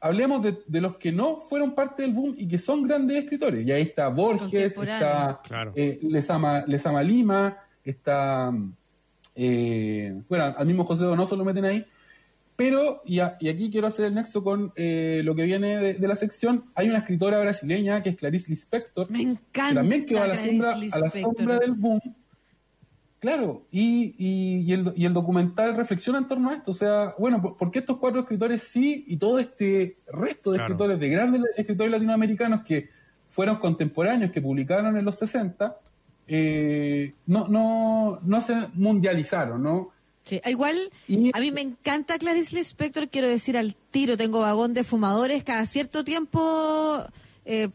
[0.00, 3.66] hablemos de, de los que no fueron parte del boom y que son grandes escritores.
[3.66, 5.72] Y ahí está Borges, está Claro.
[5.74, 8.52] eh, Lezama, Lezama Lima, está,
[9.34, 11.84] eh, bueno, al mismo José Donoso lo meten ahí.
[12.56, 15.94] Pero, y, a- y aquí quiero hacer el nexo con eh, lo que viene de,
[15.94, 19.68] de la sección, hay una escritora brasileña que es Clarice Lispector, Me encanta.
[19.68, 21.22] que también quedó a la, Clarice sombra, a la Lispector.
[21.36, 22.00] sombra del boom.
[23.20, 26.70] Claro, y, y, y el, y el documental reflexiona en torno a esto.
[26.70, 30.58] O sea, bueno, ¿por, por qué estos cuatro escritores sí y todo este resto de
[30.58, 30.74] Claro.
[30.74, 32.88] escritores, de grandes escritores latinoamericanos que
[33.28, 35.76] fueron contemporáneos, que publicaron en los 60,
[36.28, 39.90] eh, no, no, no se mundializaron, ¿no?
[40.24, 40.76] Sí, ah, igual
[41.32, 45.64] a mí me encanta Clarice Lispector, quiero decir al tiro, tengo vagón de fumadores, cada
[45.64, 47.02] cierto tiempo
[47.46, 47.70] eh,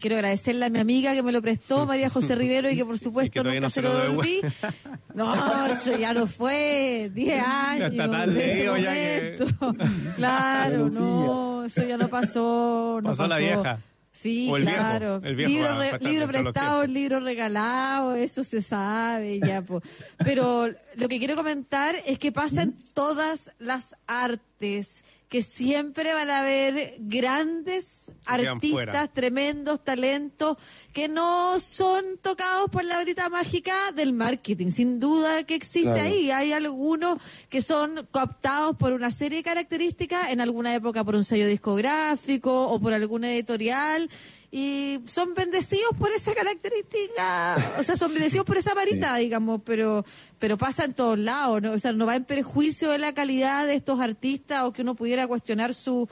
[0.00, 2.98] quiero agradecerle a mi amiga que me lo prestó, María José Rivero, y que por
[2.98, 4.40] supuesto nunca no se lo devolví.
[5.14, 7.90] No, eso ya no fue, 10 años.
[7.92, 9.84] está tan ya que- momento.
[10.16, 13.00] Claro, no, eso ya no pasó.
[13.02, 13.78] No Pasó la vieja.
[14.12, 15.20] Sí, O el viejo, claro.
[15.24, 19.62] el viejo libro, re- prestado, libro regalado, eso se sabe ya.
[19.62, 19.82] po.
[20.18, 26.28] Pero lo que quiero comentar es que pasa en todas las artes que siempre van
[26.28, 29.06] a haber grandes artistas, fuera.
[29.08, 30.56] tremendos talentos
[30.92, 34.70] que no son tocados por la varita mágica del marketing.
[34.72, 36.00] Sin duda que existe Claro.
[36.02, 36.32] ahí.
[36.32, 41.24] Hay algunos que son cooptados por una serie de características, en alguna época por un
[41.24, 44.10] sello discográfico o por alguna editorial.
[44.52, 50.04] Y son bendecidos por esa característica, o sea, son bendecidos por esa varita, digamos, pero
[50.40, 51.70] pero pasa en todos lados, ¿no?
[51.70, 54.96] O sea, no va en perjuicio de la calidad de estos artistas o que uno
[54.96, 56.08] pudiera cuestionar su,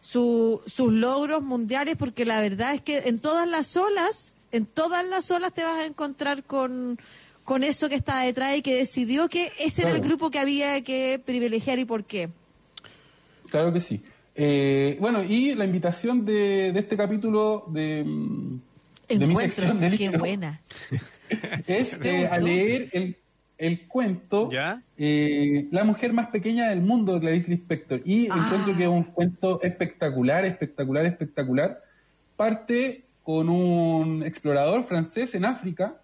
[0.00, 5.06] su, sus logros mundiales, porque la verdad es que en todas las olas, en todas
[5.06, 6.98] las olas te vas a encontrar con,
[7.44, 10.82] con eso que está detrás y que decidió que ese era el grupo que había
[10.82, 12.30] que privilegiar y por qué.
[13.50, 14.00] Claro que sí.
[14.34, 18.60] Eh, bueno, y la invitación de, de este capítulo de, mm,
[19.08, 20.60] de mi Encuentros, sección de qué buena.
[21.66, 23.16] es eh, a leer el,
[23.58, 24.48] el cuento
[24.96, 28.00] eh, La mujer más pequeña del mundo de Clarice Lispector.
[28.04, 28.36] Y Ah.
[28.42, 31.80] encuentro que es un cuento espectacular, espectacular, espectacular.
[32.36, 35.94] Parte con un explorador francés en África,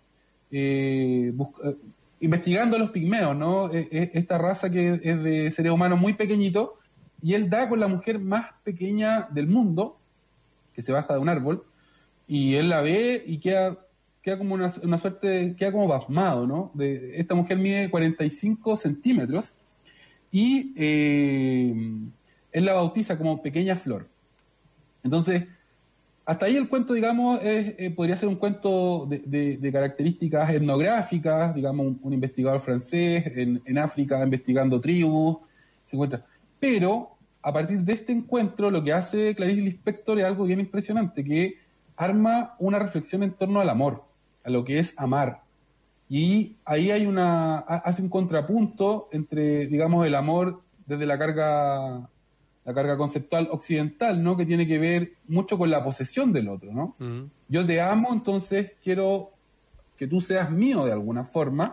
[0.53, 1.75] eh, bus- eh,
[2.21, 3.73] investigando a los pigmeos, ¿no?
[3.73, 6.71] Eh, eh, esta raza que es de seres humanos muy pequeñitos,
[7.23, 9.99] y él da con la mujer más pequeña del mundo,
[10.75, 11.65] que se baja de un árbol,
[12.27, 13.79] y él la ve y queda,
[14.37, 16.71] como una, una suerte, queda como pasmado, ¿no?
[16.75, 19.55] De, esta mujer mide 45 centímetros,
[20.31, 21.75] y eh,
[22.53, 24.07] él la bautiza como pequeña flor.
[25.03, 25.47] Entonces,
[26.27, 31.99] hasta ahí el cuento, digamos, eh, podría ser un cuento de, características etnográficas, digamos, un,
[32.03, 35.39] un investigador francés en, en África investigando tribus,
[35.87, 36.27] se encuentra.
[36.61, 37.11] Pero
[37.43, 41.55] a partir de este encuentro, lo que hace Clarice Lispector es algo bien impresionante, que
[41.97, 44.05] arma una reflexión en torno al amor,
[44.45, 45.43] a lo que es amar.
[46.09, 52.09] Y ahí hay una, ha- hace un contrapunto entre, digamos, el amor desde la carga
[52.65, 54.37] la carga conceptual occidental, ¿no?
[54.37, 56.97] Que tiene que ver mucho con la posesión del otro, ¿no?
[57.49, 59.31] Yo te amo, entonces quiero
[59.97, 61.73] que tú seas mío de alguna forma,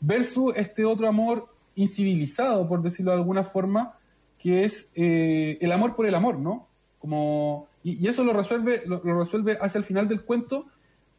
[0.00, 1.48] versus este otro amor
[1.80, 3.94] incivilizado, por decirlo de alguna forma,
[4.38, 6.66] que es eh, el amor por el amor, ¿no?
[6.98, 10.66] Como, y, eso lo resuelve, lo, lo resuelve hacia el final del cuento.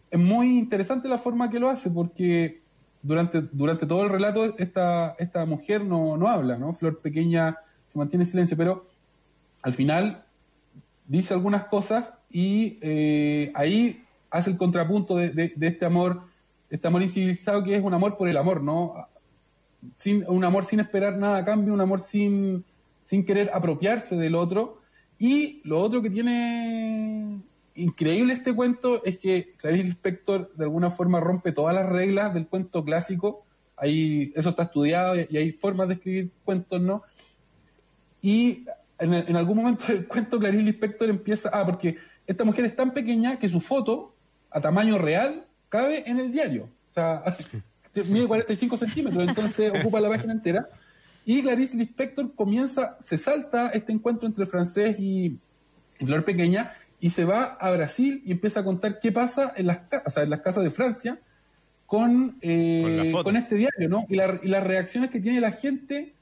[0.09, 2.61] Es muy interesante la forma que lo hace, porque
[3.01, 6.73] durante, durante todo el relato esta, esta mujer no, no habla, ¿no?
[6.73, 7.57] Flor pequeña
[7.87, 8.85] se mantiene en silencio, pero
[9.63, 10.23] al final
[11.07, 16.21] dice algunas cosas y eh, ahí hace el contrapunto de, de- de este amor,
[16.69, 18.93] este amor incivilizado que es un amor por el amor, ¿no?
[19.97, 22.63] Sin, un amor sin esperar nada a cambio, un amor sin,
[23.03, 24.81] sin querer apropiarse del otro.
[25.17, 27.41] Y lo otro que tiene
[27.75, 32.47] increíble este cuento es que Clarice Lispector de alguna forma rompe todas las reglas del
[32.47, 33.45] cuento clásico.
[33.75, 37.03] Ahí, eso está estudiado y, hay formas de escribir cuentos, ¿no?
[38.21, 38.65] Y
[38.99, 41.97] en, en algún momento del cuento Clarice Lispector empieza, ah, porque
[42.27, 44.13] esta mujer es tan pequeña que su foto
[44.51, 46.69] a tamaño real cabe en el diario.
[46.89, 47.23] O sea,
[48.07, 50.67] mide 45 centímetros, entonces ocupa la página entera.
[51.25, 55.37] Y Clarice Lispector comienza, se salta este encuentro entre francés y,
[55.99, 59.81] Flor Pequeña y se va a Brasil y empieza a contar qué pasa en las,
[60.03, 61.19] o sea, en las casas de Francia
[61.85, 64.05] con, eh, Con este diario, ¿no?
[64.09, 66.13] Y, la- y las reacciones que tiene la gente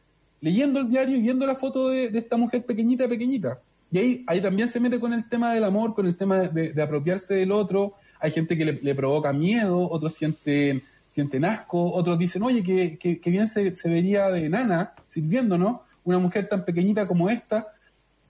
[0.42, 3.60] leyendo el diario y viendo la foto de, de esta mujer pequeñita, pequeñita.
[3.92, 6.74] Y ahí, ahí también se mete con el tema del amor, con el tema de,
[6.74, 7.94] de apropiarse del otro.
[8.20, 12.98] Hay gente que le, le provoca miedo, otros sienten, sienten asco, otros dicen, oye, que,
[12.98, 15.84] que- que bien se, se vería de nana sirviendo, ¿no?
[16.06, 17.68] Una mujer tan pequeñita como esta.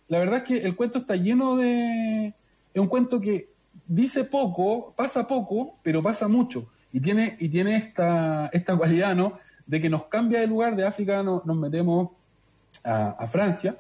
[0.07, 2.33] La verdad es que el cuento está lleno de...
[2.73, 3.49] Es un cuento que
[3.87, 6.67] dice poco, pasa poco, pero pasa mucho.
[6.91, 9.33] Y tiene, y tiene esta, esta cualidad, ¿no?
[9.67, 12.09] De que nos cambia de lugar, de África no- nos metemos
[12.83, 13.75] a, a Francia,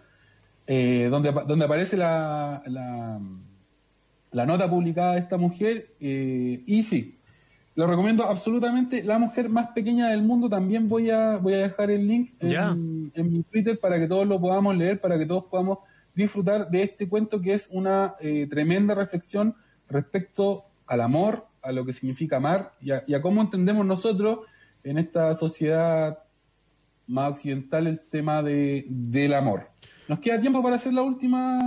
[0.67, 3.19] eh, donde, donde aparece la, la,
[4.33, 5.87] la nota publicada de esta mujer.
[5.99, 7.15] eh, y sí,
[7.79, 9.05] lo recomiendo absolutamente.
[9.05, 13.09] La mujer más pequeña del mundo, también voy a, voy a dejar el link en
[13.15, 15.77] mi Twitter para que todos lo podamos leer, para que todos podamos
[16.13, 19.55] disfrutar de este cuento que es una eh, tremenda reflexión
[19.87, 24.39] respecto al amor, a lo que significa amar y a, y a cómo entendemos nosotros
[24.83, 26.19] en esta sociedad
[27.07, 29.69] más occidental el tema de, del amor.
[30.09, 31.59] ¿Nos queda tiempo para hacer la última?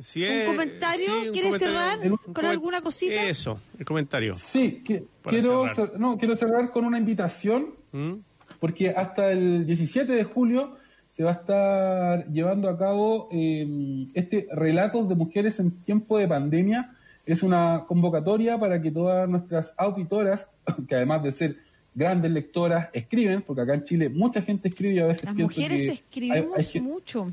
[0.00, 1.04] Sí, ¿Un comentario?
[1.06, 1.78] sí, un ¿Quieres comentario.
[2.00, 3.22] cerrar Un con alguna cosita?
[3.28, 4.34] Eso, el comentario.
[4.34, 5.90] Sí, que- quiero, cerrar.
[5.92, 8.14] cer- no, quiero cerrar con una invitación, ¿Mm?
[8.58, 10.76] porque hasta el 17 de julio
[11.10, 16.26] se va a estar llevando a cabo eh, este Relatos de Mujeres en Tiempo de
[16.26, 16.90] Pandemia.
[17.26, 20.48] Es una convocatoria para que todas nuestras auditoras,
[20.88, 21.56] que además de ser
[21.94, 25.82] grandes lectoras, escriben, porque acá en Chile mucha gente escribe y a veces Las mujeres
[25.82, 27.30] que escribimos hay mucho.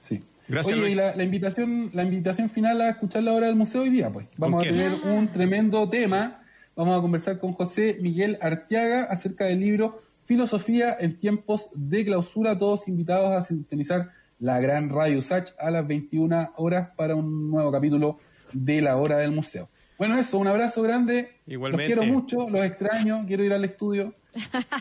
[0.00, 0.22] Sí.
[0.48, 0.94] Gracias, Oye, Luis.
[0.94, 4.10] y la, la invitación, la invitación final a escuchar la hora del museo hoy día,
[4.10, 4.26] pues.
[4.36, 6.41] Vamos a tener un tremendo tema.
[6.74, 12.58] Vamos a conversar con José Miguel Arteaga acerca del libro Filosofía en tiempos de clausura.
[12.58, 17.70] Todos invitados a sintonizar la gran Radio Sach a las 21 horas para un nuevo
[17.70, 18.18] capítulo
[18.52, 19.68] de la hora del museo.
[19.98, 21.36] Bueno, eso, un abrazo grande.
[21.46, 21.94] Igualmente.
[21.94, 24.14] Los quiero mucho, los extraño, quiero ir al estudio.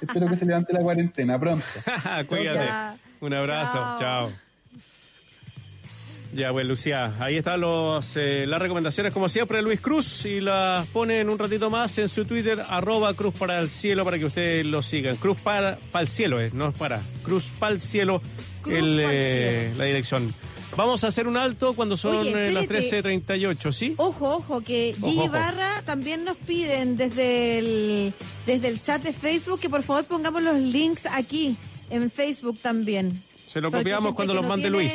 [0.01, 1.65] Espero que se levante la cuarentena pronto.
[2.27, 2.99] Cuídate.
[3.19, 3.97] Un abrazo.
[3.99, 4.31] Chao.
[6.33, 10.39] Ya, pues Lucía, ahí están los, eh, las recomendaciones como siempre de Luis Cruz y
[10.39, 14.17] las pone en un ratito más en su Twitter, arroba Cruz para el Cielo, para
[14.17, 15.17] que ustedes lo sigan.
[15.17, 17.01] Cruz para, para el cielo, eh, no es para.
[17.23, 18.21] Cruz para el Cielo,
[18.61, 20.33] Cruz el, pa'l eh, la dirección.
[20.77, 23.03] Vamos a hacer un alto cuando son Oye, eh, las espérate.
[23.27, 23.93] 13.38, ¿sí?
[23.97, 25.29] Ojo, ojo, que Ojo, Gigi ojo.
[25.31, 28.13] Barra también nos piden desde el,
[28.45, 31.57] desde el chat de Facebook que por favor pongamos los links aquí
[31.89, 33.21] en Facebook también.
[33.45, 34.93] Se lo Porque copiamos cuando los no mande tiene- Luis.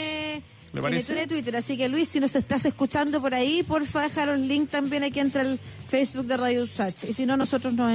[0.77, 1.13] ¿Le que parece?
[1.15, 4.73] tiene Twitter, así que Luis, si nos estás escuchando por ahí, porfa, dejar los links
[4.73, 7.05] también aquí entre el Facebook de Radio Usach.
[7.09, 7.91] Y si no, nosotros nos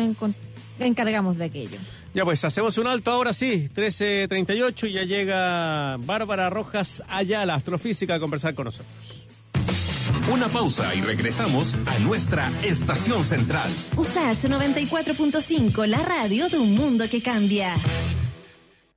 [0.79, 1.77] encargamos de aquello.
[2.15, 8.15] Ya pues, hacemos un alto ahora sí, 13.38 y ya llega Bárbara Rojas Ayala, astrofísica,
[8.15, 8.87] a conversar con nosotros.
[10.31, 13.69] Una pausa y regresamos a nuestra estación central.
[13.95, 17.73] USACH 94.5, la radio de un mundo que cambia.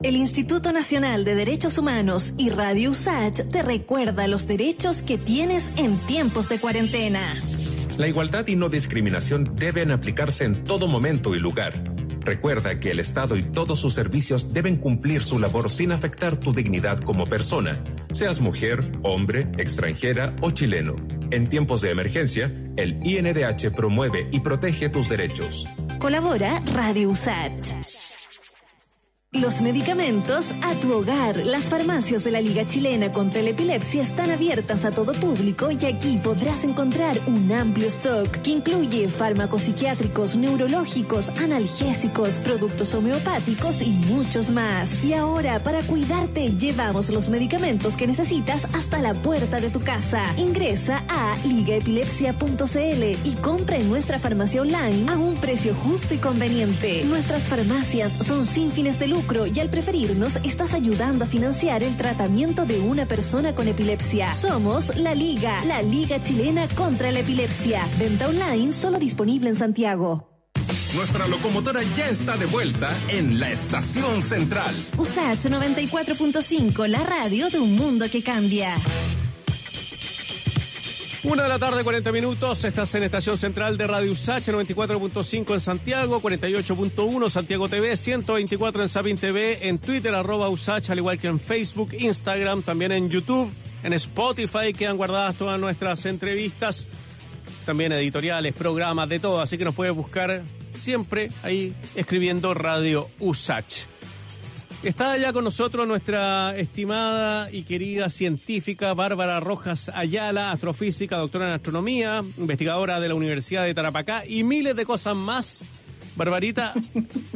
[0.04, 5.70] El Instituto Nacional de Derechos Humanos y Radio USACH te recuerda los derechos que tienes
[5.78, 7.20] en tiempos de cuarentena.
[7.96, 11.82] La igualdad y no discriminación deben aplicarse en todo momento y lugar.
[12.20, 16.52] Recuerda que el Estado y todos sus servicios deben cumplir su labor sin afectar tu
[16.52, 17.82] dignidad como persona,
[18.12, 20.96] seas mujer, hombre, extranjera o chileno.
[21.30, 25.66] En tiempos de emergencia, el INDH promueve y protege tus derechos.
[25.98, 28.03] Colabora Radio USACH.
[29.34, 31.36] Los medicamentos a tu hogar.
[31.38, 35.84] Las farmacias de la Liga Chilena contra la Epilepsia están abiertas a todo público y
[35.86, 43.90] aquí podrás encontrar un amplio stock que incluye fármacos psiquiátricos, neurológicos, analgésicos, productos homeopáticos y
[44.06, 45.02] muchos más.
[45.02, 50.22] Y ahora, para cuidarte, llevamos los medicamentos que necesitas hasta la puerta de tu casa.
[50.36, 57.02] Ingresa a ligaepilepsia.cl y compra en nuestra farmacia online a un precio justo y conveniente.
[57.06, 61.96] Nuestras farmacias son sin fines de lucro y al preferirnos estás ayudando a financiar el
[61.96, 64.32] tratamiento de una persona con epilepsia.
[64.32, 67.86] Somos la Liga, la Liga Chilena contra la Epilepsia.
[67.98, 70.28] Venta online solo disponible en Santiago.
[70.94, 74.74] Nuestra locomotora ya está de vuelta en la estación central.
[74.96, 78.74] USACH 94.5, la radio de un mundo que cambia.
[81.24, 82.64] Una de la tarde, 40 minutos.
[82.64, 88.88] Estás en Estación Central de Radio USACH, 94.5 en Santiago, 48.1 Santiago TV, 124 en
[88.90, 93.50] Sabin TV, en Twitter, arroba USACH, al igual que en Facebook, Instagram, también en YouTube,
[93.82, 96.86] en Spotify, quedan guardadas todas nuestras entrevistas,
[97.64, 99.40] también editoriales, programas, de todo.
[99.40, 100.42] Así que nos puedes buscar
[100.74, 103.93] siempre ahí escribiendo Radio USACH.
[104.84, 111.54] Está ya con nosotros nuestra estimada y querida científica Bárbara Rojas Ayala, astrofísica, doctora en
[111.54, 115.64] astronomía, investigadora de la Universidad de Tarapacá y miles de cosas más.
[116.16, 116.74] Barbarita,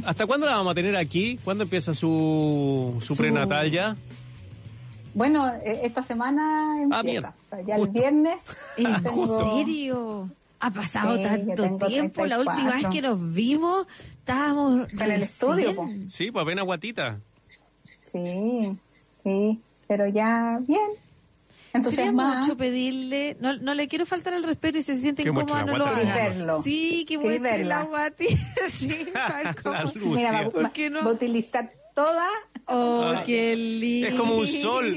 [0.04, 1.38] ¿hasta cuándo la vamos a tener aquí?
[1.42, 3.96] ¿Cuándo empieza su, su Su- prenatal ya?
[5.14, 7.34] Bueno, eh, esta semana Ah, empieza.
[7.40, 8.56] o sea, ya el viernes.
[8.76, 10.30] ¿En tengo- serio?
[10.60, 12.26] Ha pasado Sí, tanto tiempo.
[12.26, 12.90] La última vez 34.
[12.90, 13.86] que nos vimos,
[14.18, 15.88] estábamos En el estudio, po.
[16.08, 17.20] Sí, pues apenas guatita.
[18.10, 18.76] Sí,
[19.22, 20.80] sí, pero ya bien.
[21.72, 22.38] Sería Entonces más.
[22.46, 25.76] mucho pedirle, no, no le quiero faltar al respeto y si se siente incómoda no
[25.76, 26.14] lo haga.
[26.14, 26.62] verlo.
[26.62, 27.78] Sí, que Sí, muestre verla.
[27.80, 28.26] la guati.
[28.70, 29.06] sí,
[29.62, 31.00] cómo- La Mira, va, ¿Por qué no?
[31.04, 32.26] va a utilizar toda.
[32.66, 33.22] Oh, Ah.
[33.24, 34.08] qué lindo.
[34.08, 34.96] Es como un sol.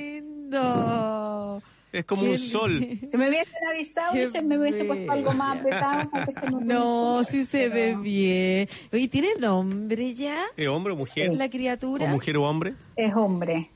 [1.91, 2.79] Es como un sol.
[3.09, 6.09] Si me hubiesen avisado, Qué hubiese- me hubiese puesto algo más apretado.
[6.61, 8.69] no- sí se ve bien.
[8.93, 10.37] Oye, ¿tiene nombre ya?
[10.55, 11.33] ¿Es hombre o mujer?
[11.33, 12.07] La ¿O criatura.
[12.07, 12.75] mujer o hombre?
[12.95, 13.69] Es hombre.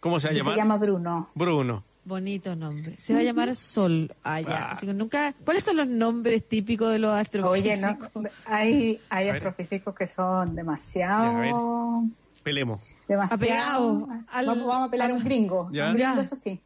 [0.00, 0.54] ¿Cómo se va a y llamar?
[0.54, 1.28] Se llama Bruno.
[1.34, 1.84] Bruno.
[2.04, 2.94] Bonito nombre.
[2.98, 4.12] Se va a llamar Sol.
[4.22, 4.70] Ah, ya.
[4.72, 5.32] Así que nunca.
[5.44, 7.50] ¿Cuáles son los nombres típicos de los astrofísicos?
[7.60, 12.04] Oye, no, hay, hay astrofísicos que son demasiado.
[12.44, 12.80] Pelemos.
[13.08, 13.34] demasiado.
[13.42, 15.68] Apegado al- vamos, vamos a pelar a un gringo.
[15.72, 15.88] Ya.
[15.90, 16.60] Un gringo, eso sí.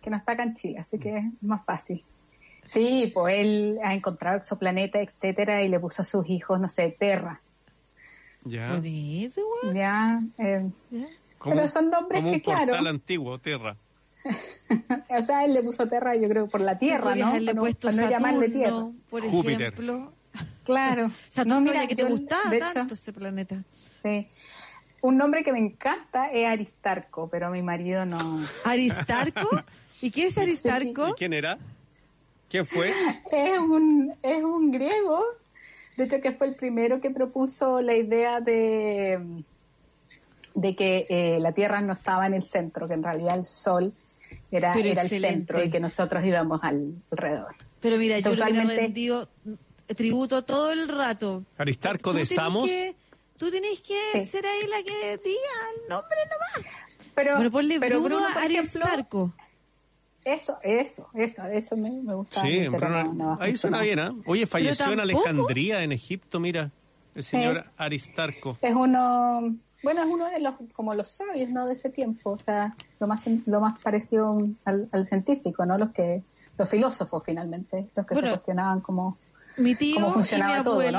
[0.00, 2.04] Que no está acá en Chile, así que es más fácil.
[2.64, 6.94] Sí, pues él ha encontrado exoplanetas, etcétera, y le puso a sus hijos, no sé,
[6.98, 7.40] Terra.
[8.44, 8.72] Ya.
[8.74, 9.74] Bonito, güey.
[9.76, 11.06] Ya, eh, Ya.
[11.42, 12.66] Pero son nombres como un que, claro.
[12.66, 13.76] portal antiguo, Tierra.
[15.08, 17.26] o sea, él le puso Terra, yo creo, por la Tierra, ¿no?
[17.28, 18.70] haberle Para no, puesto para no llamarle Tierra.
[18.70, 19.60] Saturno, por Júpiter.
[19.72, 20.12] ejemplo.
[20.64, 21.10] Claro.
[21.30, 23.62] Saturno, No, mira, que te yo, gustaba hecho, tanto ese planeta.
[24.02, 24.28] Sí.
[25.02, 28.40] Un nombre que me encanta es Aristarco, pero mi marido no.
[28.64, 29.48] ¿Aristarco?
[30.00, 31.08] ¿Y qué es Aristarco?
[31.08, 31.58] ¿Y quién era?
[32.48, 32.92] ¿Quién fue?
[33.32, 35.24] Es un, es un griego,
[35.96, 39.20] de hecho que fue el primero que propuso la idea de,
[40.54, 43.92] de que eh, la Tierra no estaba en el centro, que en realidad el Sol
[44.50, 47.54] era, era el centro y que nosotros íbamos al, alrededor.
[47.80, 48.82] Pero mira, yo le hubiera Totalmente.
[48.82, 49.28] rendido
[49.96, 51.44] tributo todo el rato.
[51.58, 52.66] Aristarco de Samos.
[52.68, 52.94] que-
[53.38, 54.26] tú tenés que Sí.
[54.26, 56.72] ser ahí la que diga el nombre nomás.
[57.14, 59.32] Pero, Bueno, ponle pero Bruno, por ejemplo, Aristarco.
[60.24, 62.42] Eso, eso, eso, eso me, me gusta.
[62.42, 64.12] Sí, Bruno- no- ahí suena bien, ¿ah?
[64.26, 65.00] Oye, falleció en.
[65.00, 66.70] Alejandría, en Egipto, mira.
[67.14, 68.56] El señor Aristarco.
[68.62, 71.66] Es uno, bueno, es uno de los, como los sabios, ¿no?
[71.66, 75.76] De ese tiempo, o sea, lo más, lo más parecido al, al científico, ¿no?
[75.76, 76.22] Los que,
[76.56, 79.18] los filósofos finalmente, los que Bueno, se cuestionaban como,
[79.56, 80.98] Mi tío cómo y mi funcionaba todo, abuelo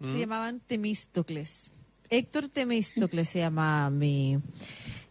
[0.00, 0.06] ¿no?
[0.06, 0.18] se Mm.
[0.20, 1.72] llamaban Temístocles.
[2.08, 4.38] Héctor Temístocles se llama mi,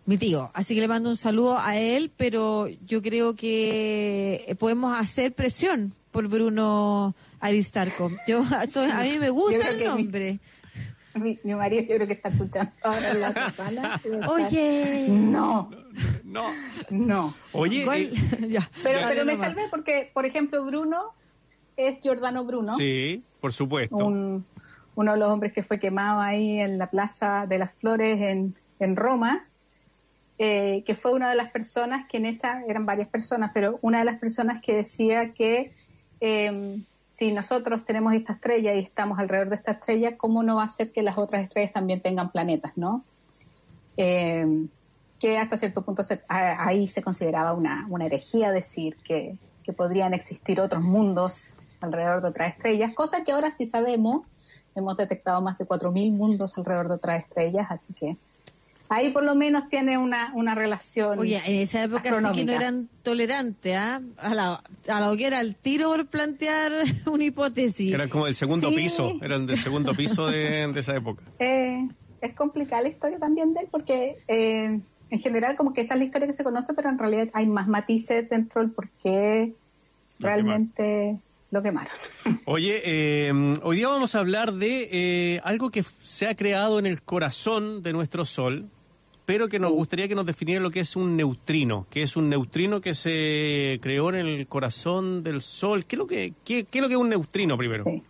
[0.08, 0.50] mi tío.
[0.56, 5.94] Así que le mando un saludo a él, pero yo creo que podemos hacer presión
[6.12, 8.10] por Bruno Aristarco.
[8.28, 8.42] Yo,
[8.94, 10.40] a mí me gusta el nombre.
[11.14, 14.02] mi, mi marido yo creo que está escuchando ahora en la otra sala.
[14.06, 15.06] y va a estar, Oye.
[15.10, 15.70] No,
[16.24, 16.52] No.
[16.90, 17.34] no.
[17.52, 17.96] Oye, Gol.
[17.96, 18.12] eh,
[18.50, 18.68] Ya.
[18.84, 19.08] Pero, Ya.
[19.10, 19.48] pero me nomás.
[19.50, 21.12] salvé porque, por ejemplo, Bruno
[21.76, 22.76] es Giordano Bruno.
[22.78, 23.96] sí, por supuesto.
[23.98, 24.46] un-
[24.96, 28.56] uno de los hombres que fue quemado ahí en la Plaza de las Flores en,
[28.80, 29.46] en Roma,
[30.40, 34.00] eh, que fue una de las personas que en esa, eran varias personas, pero una
[34.00, 35.72] de las personas que decía que
[36.22, 36.80] eh,
[37.12, 40.70] si nosotros tenemos esta estrella y estamos alrededor de esta estrella, ¿cómo no va a
[40.70, 43.04] ser que las otras estrellas también tengan planetas, no?
[43.98, 44.68] Eh,
[45.20, 49.74] que hasta cierto punto se- a- ahí se consideraba una, una herejía decir que, que
[49.74, 54.28] podrían existir otros mundos alrededor de otras estrellas, cosa que ahora sí sabemos,
[54.76, 58.16] hemos detectado más de 4.000 mundos alrededor de otras estrellas, así que
[58.90, 61.20] ahí por lo menos tiene una, una relación.
[61.20, 64.02] Oye, en esa época sí que no eran tolerantes, ¿ah?
[64.18, 66.72] A la, a la hoguera al tiro por plantear
[67.06, 67.94] una hipótesis.
[67.94, 68.76] Era como del segundo Sí.
[68.76, 71.24] piso, eran del segundo piso de, de esa época.
[71.40, 71.88] Eh,
[72.22, 76.00] es complicada la historia también de él porque eh, en general como que esa es
[76.00, 79.54] la historia que se conoce, pero en realidad hay más matices dentro del por qué
[80.20, 81.18] realmente
[81.52, 81.94] lo quemaron.
[82.46, 83.32] Oye, eh,
[83.64, 87.84] hoy día vamos a hablar de eh, algo que se ha creado en el corazón
[87.84, 88.66] de nuestro Sol,
[89.28, 92.30] pero que nos gustaría que nos definiera lo que es un neutrino, que es un
[92.30, 95.84] neutrino que se creó en el corazón del Sol.
[95.84, 97.84] ¿Qué es lo que, qué, qué es, lo que es un neutrino primero?
[97.84, 98.02] Sí.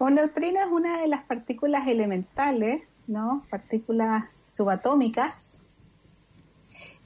[0.00, 3.44] Un neutrino es una de las partículas elementales, ¿no?
[3.48, 5.60] Partículas subatómicas.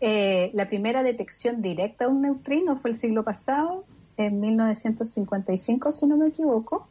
[0.01, 3.85] Eh, la primera detección directa de un neutrino fue el siglo pasado,
[4.17, 6.89] en 1955, si no me equivoco.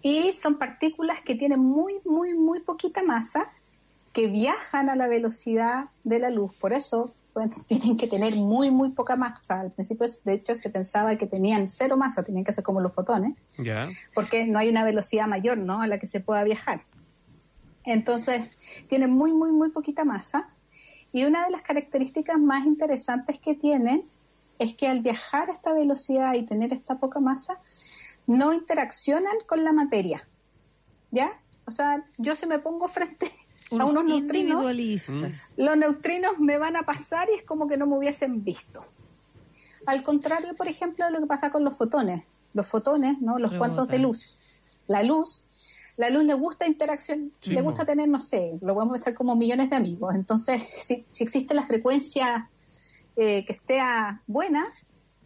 [0.00, 3.52] Y son partículas que tienen muy, muy, muy poquita masa,
[4.12, 6.56] que viajan a la velocidad de la luz.
[6.56, 9.60] Por eso bueno, tienen que tener muy, muy poca masa.
[9.60, 12.92] Al principio, de hecho, se pensaba que tenían cero masa, tenían que ser como los
[12.92, 13.36] fotones
[14.14, 15.82] porque no hay una velocidad mayor ¿no?
[15.82, 16.84] a la que se pueda viajar.
[17.84, 18.48] Entonces,
[18.88, 20.48] tienen muy, muy, muy poquita masa.
[21.12, 24.04] Y una de las características más interesantes que tienen
[24.58, 27.58] es que al viajar a esta velocidad y tener esta poca masa,
[28.26, 30.26] no interaccionan con la materia.
[31.10, 31.32] ¿ya?
[31.66, 33.32] O sea, yo si me pongo frente
[33.80, 35.52] a Unos neutrinos, individualistas.
[35.56, 38.84] los neutrinos me van a pasar y es como que no me hubiesen visto.
[39.86, 42.24] Al contrario, por ejemplo, de lo que pasa con los fotones.
[42.54, 43.38] Los fotones, ¿no?
[43.38, 44.38] Los cuantos de luz.
[44.86, 45.42] La luz,
[45.96, 49.34] la luz le gusta interacción, Sí, le gusta tener, no sé, lo podemos pensar como
[49.36, 50.14] millones de amigos.
[50.14, 52.48] Entonces, si, si existe la frecuencia
[53.16, 54.64] eh, que sea buena,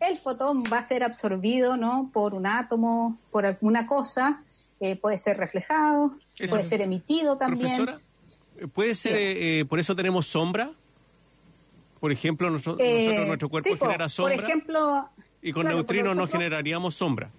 [0.00, 2.10] el fotón va a ser absorbido, ¿no?
[2.12, 4.40] Por un átomo, por alguna cosa,
[4.80, 6.50] eh, puede ser reflejado, Eso.
[6.50, 7.76] puede ser emitido también.
[7.84, 7.98] Profesora,
[8.72, 10.72] ¿puede ser, eh, eh, por eso tenemos sombra?
[12.00, 15.08] Por ejemplo, Eh, nosotros, nuestro cuerpo sí, genera sombra Por ejemplo,
[15.42, 17.30] y con claro, neutrinos no generaríamos sombra.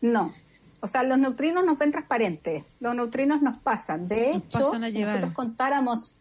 [0.00, 0.32] No.
[0.80, 2.64] O sea, los neutrinos nos ven transparentes.
[2.80, 4.08] Los neutrinos nos pasan.
[4.08, 6.16] De hecho, pasan si nosotros contáramos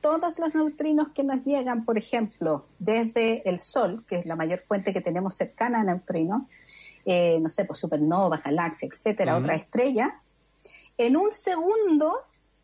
[0.00, 4.58] todos los neutrinos que nos llegan, por ejemplo, desde el Sol, que es la mayor
[4.58, 6.42] fuente que tenemos cercana a neutrinos,
[7.04, 10.20] eh, no sé, pues supernovas, galaxias, etcétera, otra estrella,
[10.98, 12.14] en un segundo,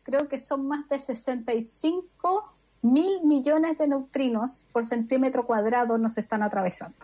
[0.09, 6.41] creo que son más de 65 mil millones de neutrinos por centímetro cuadrado nos están
[6.43, 6.97] atravesando.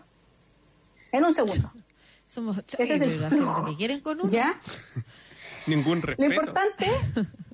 [1.12, 1.70] En un segundo.
[2.26, 3.66] Somos Ese es el lo flujo.
[3.66, 4.30] que quieren con uno.
[4.30, 4.58] ¿Ya?
[5.68, 6.34] Ningún Lo respeto.
[6.34, 6.86] importante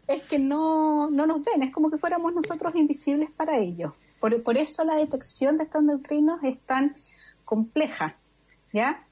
[0.06, 3.92] es que no, no nos ven, es como que fuéramos nosotros invisibles para ellos.
[4.20, 6.96] Por, por eso la detección de estos neutrinos es tan
[7.44, 8.16] compleja,
[8.72, 9.04] ¿ya?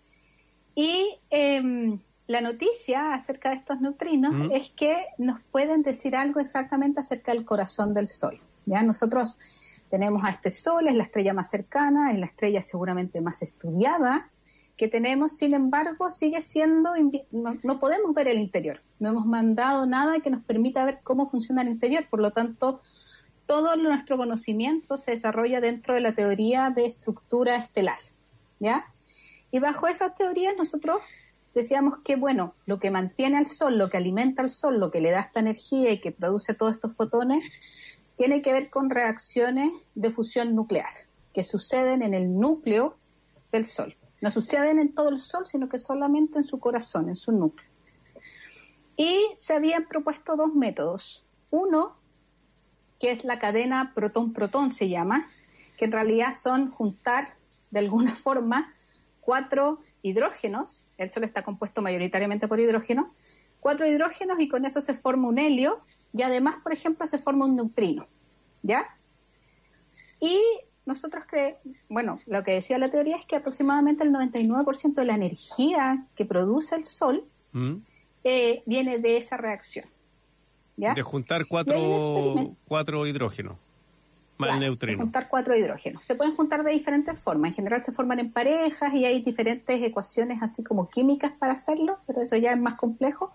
[0.75, 1.99] Y em,
[2.31, 4.53] la noticia acerca de estos neutrinos Mm.
[4.53, 8.85] es que nos pueden decir algo exactamente acerca del corazón del Sol, ¿ya?
[8.85, 9.37] Nosotros
[9.91, 14.29] tenemos a este Sol, es la estrella más cercana, es la estrella seguramente más estudiada
[14.77, 16.93] que tenemos, sin embargo, sigue siendo,
[17.33, 21.29] no, no podemos ver el interior, no hemos mandado nada que nos permita ver cómo
[21.29, 22.81] funciona el interior, por lo tanto,
[23.47, 27.99] todo nuestro conocimiento se desarrolla dentro de la teoría de estructura estelar,
[28.61, 28.87] ¿ya?
[29.51, 31.03] Y bajo esas teorías nosotros
[31.55, 35.01] decíamos que, bueno, lo que mantiene al Sol, lo que alimenta al Sol, lo que
[35.01, 37.51] le da esta energía y que produce todos estos fotones,
[38.17, 40.91] tiene que ver con reacciones de fusión nuclear
[41.33, 42.97] que suceden en el núcleo
[43.53, 43.97] del Sol.
[44.21, 47.69] No suceden en todo el Sol, sino que solamente en su corazón, en su núcleo.
[48.97, 51.25] Y se habían propuesto dos métodos.
[51.51, 51.97] Uno,
[52.99, 55.27] que es la cadena protón-protón, se llama,
[55.79, 57.35] que en realidad son juntar
[57.71, 58.75] de alguna forma
[59.21, 63.09] cuatro hidrógenos, el Sol está compuesto mayoritariamente por hidrógeno,
[63.59, 65.81] cuatro hidrógenos y con eso se forma un helio
[66.13, 68.07] y además, por ejemplo, se forma un neutrino,
[68.63, 68.87] ¿ya?
[70.21, 70.39] Y
[70.85, 75.15] nosotros creemos, bueno, lo que decía la teoría es que aproximadamente el 99% de la
[75.15, 77.77] energía que produce el Sol ¿Mm?
[78.25, 79.87] eh, viene de esa reacción,
[80.77, 80.93] ¿ya?
[80.93, 83.57] De juntar cuatro, cuatro hidrógenos
[84.41, 85.03] más Claro, neutrinos.
[85.03, 86.03] juntar cuatro hidrógenos.
[86.03, 87.51] Se pueden juntar de diferentes formas.
[87.51, 91.99] En general se forman en parejas y hay diferentes ecuaciones así como químicas para hacerlo,
[92.07, 93.33] pero eso ya es más complejo.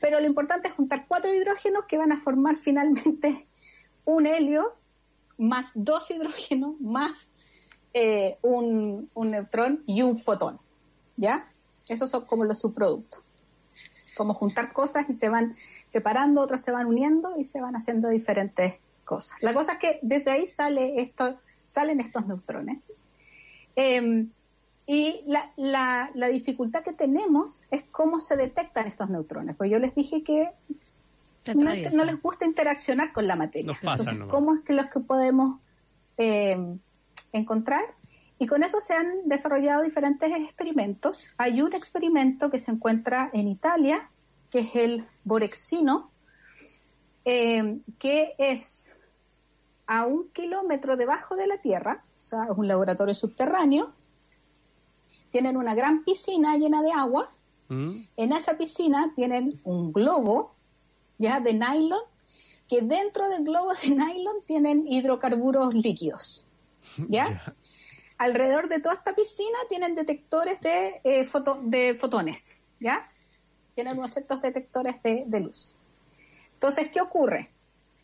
[0.00, 3.46] Pero lo importante es juntar cuatro hidrógenos que van a formar finalmente
[4.04, 4.74] un helio
[5.36, 7.30] más dos hidrógenos más
[7.94, 10.58] eh, un, un neutrón y un fotón.
[11.16, 11.48] ¿Ya?
[11.88, 13.20] Esos son como los subproductos.
[14.16, 15.54] Como juntar cosas y se van
[15.86, 18.74] separando, otros se van uniendo y se van haciendo diferentes
[19.08, 19.38] cosas.
[19.40, 22.82] La cosa es que desde ahí sale esto, salen estos neutrones.
[23.74, 24.26] Eh,
[24.86, 29.56] y la, la, la dificultad que tenemos es cómo se detectan estos neutrones.
[29.56, 30.48] Pues yo les dije que
[31.54, 33.66] no, les gusta interaccionar con la materia.
[33.66, 34.30] Nos pasan Entonces.
[34.30, 35.60] ¿Cómo es que los que podemos
[36.16, 36.56] eh,
[37.32, 37.84] encontrar?
[38.38, 41.28] Y con eso se han desarrollado diferentes experimentos.
[41.36, 44.08] Hay un experimento que se encuentra en Italia,
[44.50, 46.10] que es el borexino,
[47.24, 48.94] eh, que es
[49.88, 53.90] a un kilómetro debajo de la Tierra, o sea, es un laboratorio subterráneo.
[55.32, 57.30] Tienen una gran piscina llena de agua.
[57.68, 57.96] ¿Mm?
[58.16, 60.54] En esa piscina tienen un globo
[61.18, 62.00] ya de nylon,
[62.68, 66.44] que dentro del globo de nylon tienen hidrocarburos líquidos.
[67.08, 67.42] ¿Ya?
[68.18, 72.54] Alrededor de toda esta piscina tienen detectores de, eh, foto- de fotones.
[72.80, 73.08] ¿Ya?
[73.74, 75.72] Tienen unos ciertos detectores de, de luz.
[76.54, 77.48] Entonces, ¿qué ocurre?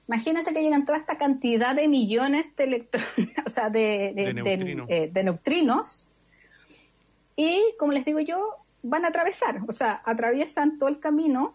[0.09, 3.09] Imagínense que llegan toda esta cantidad de millones de electrones,
[3.47, 4.87] o sea, de, de- De de- neutrinos.
[4.91, 6.07] eh, de neutrinos,
[7.37, 11.55] y como les digo yo, van a atravesar, o sea, atraviesan todo el camino,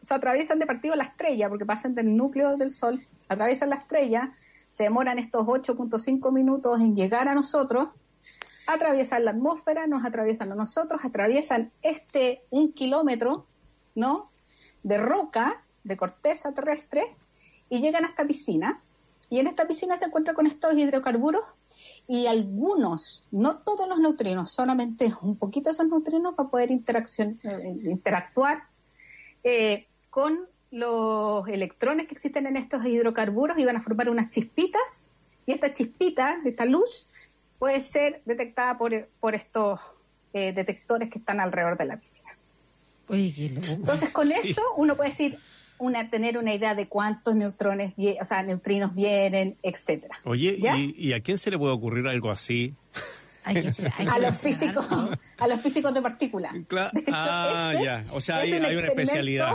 [0.00, 3.76] o sea, atraviesan de partido la estrella, porque pasan del núcleo del Sol, atraviesan la
[3.76, 4.30] estrella,
[4.72, 7.88] se demoran estos 8.5 minutos en llegar a nosotros,
[8.66, 13.46] atraviesan la atmósfera, nos atraviesan a nosotros, atraviesan este un kilómetro,
[13.94, 14.30] ¿no?
[14.84, 17.04] De roca, de corteza terrestre,
[17.70, 18.82] y llegan a esta piscina.
[19.30, 21.44] Y en esta piscina se encuentra con estos hidrocarburos
[22.08, 26.76] y algunos, no todos los neutrinos, solamente un poquito de esos neutrinos para poder eh,
[27.84, 28.64] interactuar
[29.44, 30.40] eh, con
[30.72, 35.06] los electrones que existen en estos hidrocarburos y van a formar unas chispitas
[35.46, 37.08] y esta chispita, esta luz,
[37.60, 39.78] puede ser detectada por, por estos
[40.32, 42.30] eh, detectores que están alrededor de la piscina.
[43.08, 44.50] Entonces, con Sí.
[44.50, 45.38] eso uno puede decir,
[45.80, 50.18] una, tener una idea de cuántos neutrones, o sea, neutrinos vienen, etcétera.
[50.24, 50.56] Oye.
[50.58, 52.74] ¿y, y a quién se le puede ocurrir algo así?
[53.44, 54.86] a los físicos,
[55.38, 56.52] a los físicos de partículas.
[56.68, 58.04] Cla- De hecho, ah, este ya.
[58.12, 59.54] O sea, es hay, un hay una especialidad.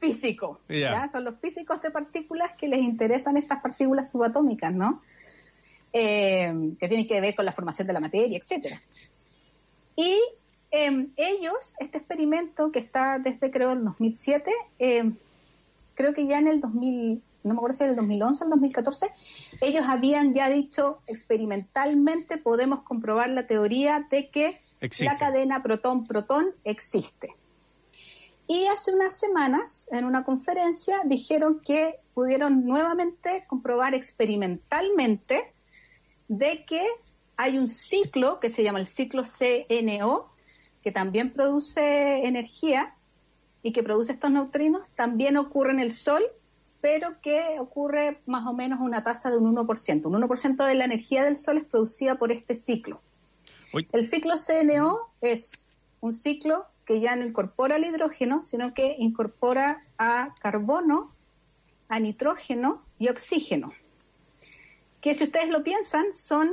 [0.00, 0.60] Físico.
[0.68, 0.76] Ya.
[0.76, 1.08] ¿ya?
[1.08, 5.00] Son los físicos de partículas que les interesan estas partículas subatómicas, ¿no?
[5.92, 8.80] Eh, que tienen que ver con la formación de la materia, etcétera.
[9.96, 10.18] Y
[10.70, 15.10] eh, ellos, este experimento que está desde creo el 2007, eh,
[16.00, 18.50] creo que ya en el 2000, no me acuerdo si era el 2011 o el
[18.50, 19.10] 2014,
[19.60, 25.04] ellos habían ya dicho experimentalmente podemos comprobar la teoría de que Existe.
[25.04, 27.34] la cadena protón-protón existe.
[28.46, 35.52] Y hace unas semanas, en una conferencia, dijeron que pudieron nuevamente comprobar experimentalmente
[36.28, 36.84] de que
[37.36, 40.32] hay un ciclo que se llama el ciclo CNO,
[40.82, 42.94] que también produce energía
[43.62, 46.22] y que produce estos neutrinos, también ocurre en el Sol,
[46.80, 50.06] pero que ocurre más o menos a una tasa de un 1%.
[50.06, 53.00] Un 1% de la energía del Sol es producida por este ciclo.
[53.92, 55.66] El ciclo CNO es
[56.00, 61.12] un ciclo que ya no incorpora el hidrógeno, sino que incorpora a carbono,
[61.88, 63.72] a nitrógeno y oxígeno.
[65.00, 66.50] Que si ustedes lo piensan, son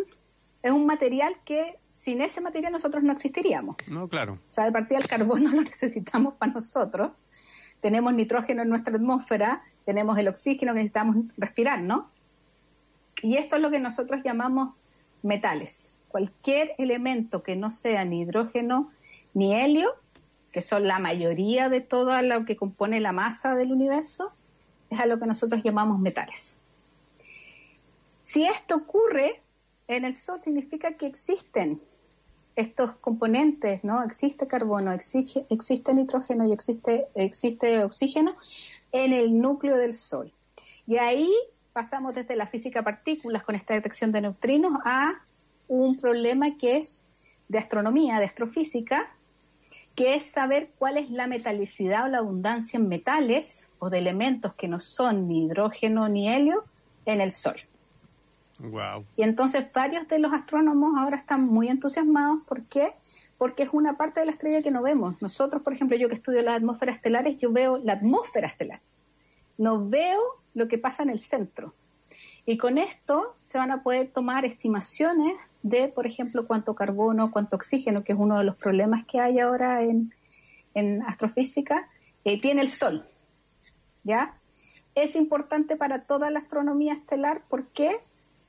[0.64, 3.76] es un material que sin ese material nosotros no existiríamos.
[3.88, 4.34] No, claro.
[4.34, 7.12] O sea, de partida el carbono lo necesitamos para nosotros.
[7.80, 12.10] Tenemos nitrógeno en nuestra atmósfera, tenemos el oxígeno que necesitamos respirar, ¿no?
[13.22, 14.76] Y esto es lo que nosotros llamamos
[15.22, 15.94] metales.
[16.08, 18.90] Cualquier elemento que no sea ni hidrógeno
[19.34, 19.94] ni helio,
[20.52, 24.32] que son la mayoría de todo lo que compone la masa del universo,
[24.90, 26.56] es a lo que nosotros llamamos metales.
[28.24, 29.42] Si esto ocurre
[29.88, 31.82] en el Sol, significa que existen
[32.56, 34.04] estos componentes, ¿no?
[34.04, 38.32] Existe carbono, existe nitrógeno y existe, existe oxígeno
[38.92, 40.32] en el núcleo del Sol.
[40.88, 41.32] Y ahí
[41.72, 45.22] pasamos desde la física partículas con esta detección de neutrinos a
[45.68, 47.06] un problema que es
[47.48, 49.08] de astronomía, de astrofísica,
[49.96, 54.54] que es saber cuál es la metalicidad o la abundancia en metales o de elementos
[54.56, 56.66] que no son ni hidrógeno ni helio
[57.06, 57.58] en el Sol.
[58.60, 59.06] Wow.
[59.16, 62.42] Y entonces varios de los astrónomos ahora están muy entusiasmados.
[62.48, 62.94] ¿Por qué?
[63.38, 65.22] Porque es una parte de la estrella que no vemos.
[65.22, 68.82] Nosotros, por ejemplo, yo que estudio las atmósferas estelares, yo veo la atmósfera estelar.
[69.58, 70.20] No veo
[70.54, 71.74] lo que pasa en el centro.
[72.46, 77.58] Y con esto se van a poder tomar estimaciones de, por ejemplo, cuánto carbono, cuánto
[77.58, 80.14] oxígeno, que es uno de los problemas que hay ahora en,
[80.74, 81.90] en astrofísica,
[82.24, 83.06] eh, tiene el Sol.
[84.04, 84.38] ¿Ya?
[84.96, 87.42] Es importante para toda la astronomía estelar.
[87.50, 88.00] ¿Por qué?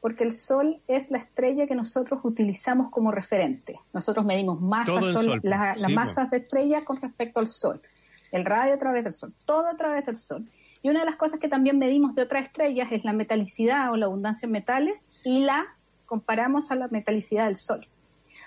[0.00, 3.76] Porque el Sol es la estrella que nosotros utilizamos como referente.
[3.92, 5.94] Nosotros medimos masas, Sol, la- sí, las po.
[5.94, 7.82] masas de estrellas con respecto al Sol.
[8.30, 10.48] El radio a través del Sol, todo a través del Sol.
[10.82, 13.96] Y una de las cosas que también medimos de otras estrellas es la metalicidad o
[13.96, 15.66] la abundancia en metales y la
[16.06, 17.88] comparamos a la metalicidad del Sol.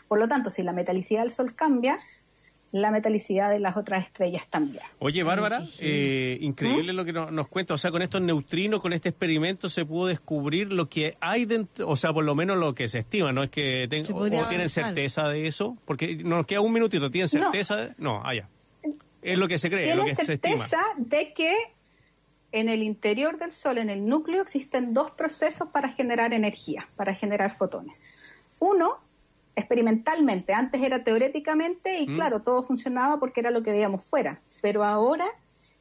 [0.07, 1.97] Por lo tanto, si la metalicidad del Sol cambia,
[2.71, 4.81] la metalicidad de las otras estrellas también.
[4.99, 6.43] Oye, Bárbara, eh, ¿Mm?
[6.45, 7.73] increíble lo que no- nos cuenta.
[7.73, 11.89] O sea, con estos neutrinos, con este experimento, se pudo descubrir lo que hay dentro,
[11.89, 13.43] o sea, por lo menos lo que se estima, ¿no?
[13.43, 14.85] Es que ten- o, tienen avanzar.
[14.85, 17.11] certeza de eso, porque nos queda un minutito.
[17.11, 17.51] ¿Tienen No.
[17.51, 17.75] certeza?
[17.75, 18.47] de- No, allá.
[19.21, 20.57] Es lo que se cree, lo que se estima.
[20.65, 21.53] certeza de que
[22.53, 27.13] en el interior del Sol, en el núcleo, existen dos procesos para generar energía, para
[27.13, 27.99] generar fotones.
[28.59, 28.97] Uno,
[29.55, 32.15] experimentalmente, antes era teoréticamente y Mm.
[32.15, 35.25] claro, todo funcionaba porque era lo que veíamos fuera, pero ahora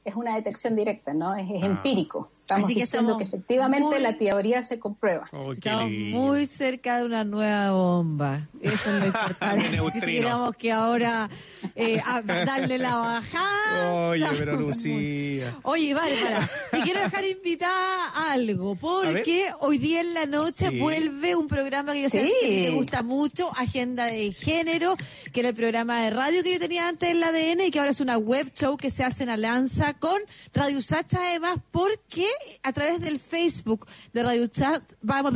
[0.05, 1.35] es una detección directa, ¿no?
[1.35, 1.67] Es, es Ah.
[1.67, 2.31] empírico.
[2.51, 5.29] Estamos Así que diciendo estamos que efectivamente muy- la teoría se comprueba.
[5.57, 8.49] Estamos muy cerca de una nueva bomba.
[8.61, 9.71] Eso es lo importante.
[9.93, 11.31] si tuviéramos que ahora
[11.77, 13.93] eh, a- darle la bajada.
[13.93, 15.57] Oye, pero Lucía.
[15.63, 20.79] Oye, Bárbara, te quiero dejar invitada a algo, porque hoy día en la noche Sí.
[20.81, 22.33] vuelve un programa que yo sé Sí.
[22.41, 24.97] que a ti te gusta mucho, Agenda de Género,
[25.33, 27.79] que era el programa de radio que yo tenía antes en la ADN y que
[27.79, 30.19] ahora es una web show que se hace en alianza con
[30.53, 32.27] Radio Sacha, además, porque
[32.63, 35.33] a través del Facebook de Radio Chat, vamos,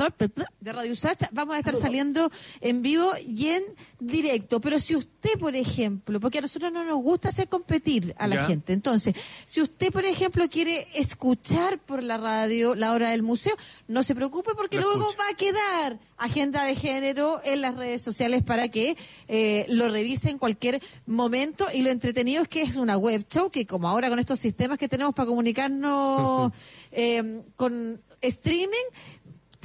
[0.61, 3.65] de Radio Chat, vamos a estar saliendo en vivo y en
[4.01, 4.61] directo.
[4.61, 8.37] Pero si usted, por ejemplo, porque a nosotros no nos gusta hacer competir a la
[8.37, 8.47] Ya.
[8.47, 9.15] gente, entonces,
[9.47, 13.55] si usted, por ejemplo, quiere escuchar por la radio la hora del museo,
[13.89, 18.03] no se preocupe porque Lo luego va a quedar agenda de género en las redes
[18.03, 18.97] sociales para que
[19.29, 21.67] eh, lo revise en cualquier momento.
[21.73, 24.79] Y lo entretenido es que es una web show que como ahora con estos sistemas
[24.79, 26.53] que tenemos para comunicarnos
[26.95, 28.87] eh, con streaming,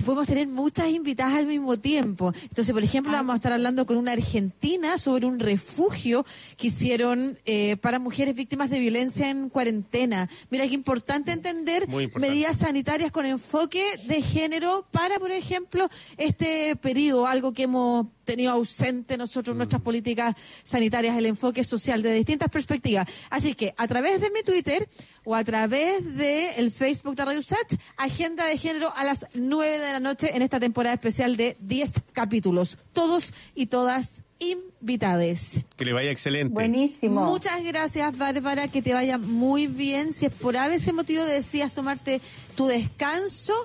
[0.03, 2.33] podemos tener muchas invitadas al mismo tiempo.
[2.43, 6.25] Entonces, por ejemplo, vamos a estar hablando con una argentina sobre un refugio
[6.57, 10.29] que hicieron eh, para mujeres víctimas de violencia en cuarentena.
[10.49, 12.19] Mira, qué importante entender importante.
[12.19, 18.51] medidas sanitarias con enfoque de género para, por ejemplo, este periodo, algo que hemos tenido
[18.51, 23.07] ausente nosotros en nuestras políticas sanitarias, el enfoque social de distintas perspectivas.
[23.31, 24.87] Así que a través de mi Twitter
[25.23, 29.79] o a través de el Facebook de Radio Chat, agenda de género a las 9
[29.79, 32.77] de la noche en esta temporada especial de 10 capítulos.
[32.93, 35.65] Todos y todas invitades.
[35.75, 36.53] Que le vaya excelente.
[36.53, 37.25] Buenísimo.
[37.25, 40.13] Muchas gracias, Bárbara, que te vaya muy bien.
[40.13, 42.21] Si es por ese motivo decías tomarte
[42.55, 43.55] tu descanso,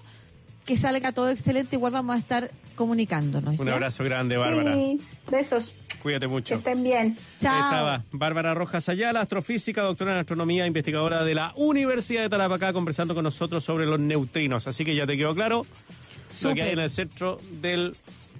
[0.65, 3.59] que salga todo excelente, igual vamos a estar comunicándonos.
[3.59, 3.75] Un ¿ya?
[3.75, 4.75] abrazo grande, Bárbara.
[4.75, 5.01] Sí,
[5.31, 5.75] besos.
[6.03, 6.55] Cuídate Que mucho.
[6.57, 7.17] estén bien.
[7.41, 12.73] Ahí estaba Bárbara Rojas Ayala, astrofísica, doctora en astronomía, investigadora de la Universidad de Tarapacá,
[12.75, 14.67] conversando con nosotros sobre los neutrinos.
[14.67, 16.55] Así que ya te quedó claro lo Súper.
[16.57, 17.97] que hay en el centro del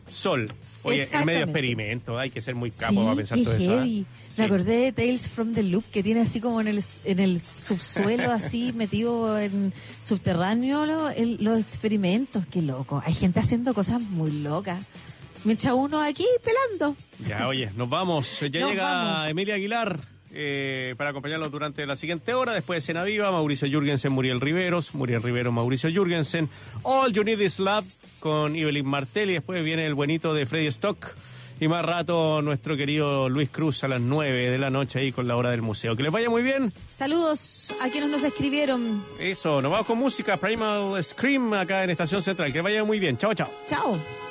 [0.07, 0.51] Sol.
[0.85, 3.71] Oye, el medio experimento, hay que ser muy capo Sí, para pensar todo eso.
[3.73, 3.77] ¿ah?
[3.79, 4.07] heavy.
[4.29, 4.41] Sí.
[4.41, 7.41] Me acordé de Tales from the Loop, que tiene así como en el, en el
[7.41, 12.45] subsuelo, así metido en subterráneo, lo- el- los experimentos.
[12.51, 13.03] Qué loco.
[13.05, 14.85] Hay gente haciendo cosas muy locas.
[15.45, 16.97] Mientras uno aquí pelando.
[17.29, 18.41] Ya, oye, nos vamos.
[18.51, 19.29] Ya Nos llega vamos.
[19.31, 20.01] Emilia Aguilar
[20.35, 22.53] eh, para acompañarlos durante la siguiente hora.
[22.53, 26.49] Después de Cena Viva, Mauricio Jürgensen, Muriel Riveros, Muriel Rivero, Mauricio Jürgensen.
[26.83, 27.87] All You Need Is Love
[28.21, 29.31] con Evelyn Martel.
[29.31, 31.15] Y después viene el buenito de Freddy Stock.
[31.61, 35.29] Y más rato nuestro querido Luis Cruz a las 9 de la noche ahí con
[35.29, 35.95] la hora del museo.
[35.97, 36.73] Que les vaya muy bien.
[36.93, 39.05] Saludos a quienes nos escribieron.
[39.21, 40.37] Eso, nos vamos con música.
[40.37, 42.49] Primal Scream acá en Estación Central.
[42.49, 43.17] Que les vaya muy bien.
[43.17, 43.49] Chao, chao.
[43.67, 44.24] Chao.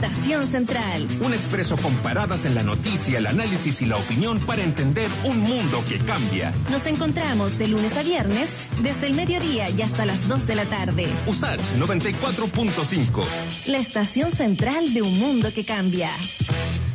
[0.00, 1.06] Estación central.
[1.22, 5.40] Un expreso con paradas en la noticia, el análisis y la opinión para entender un
[5.40, 6.54] mundo que cambia.
[6.70, 10.64] Nos encontramos de lunes a viernes desde el mediodía y hasta las 2 de la
[10.64, 11.06] tarde.
[11.26, 13.24] USACH 94.5.
[13.66, 16.10] La estación central de un mundo que cambia.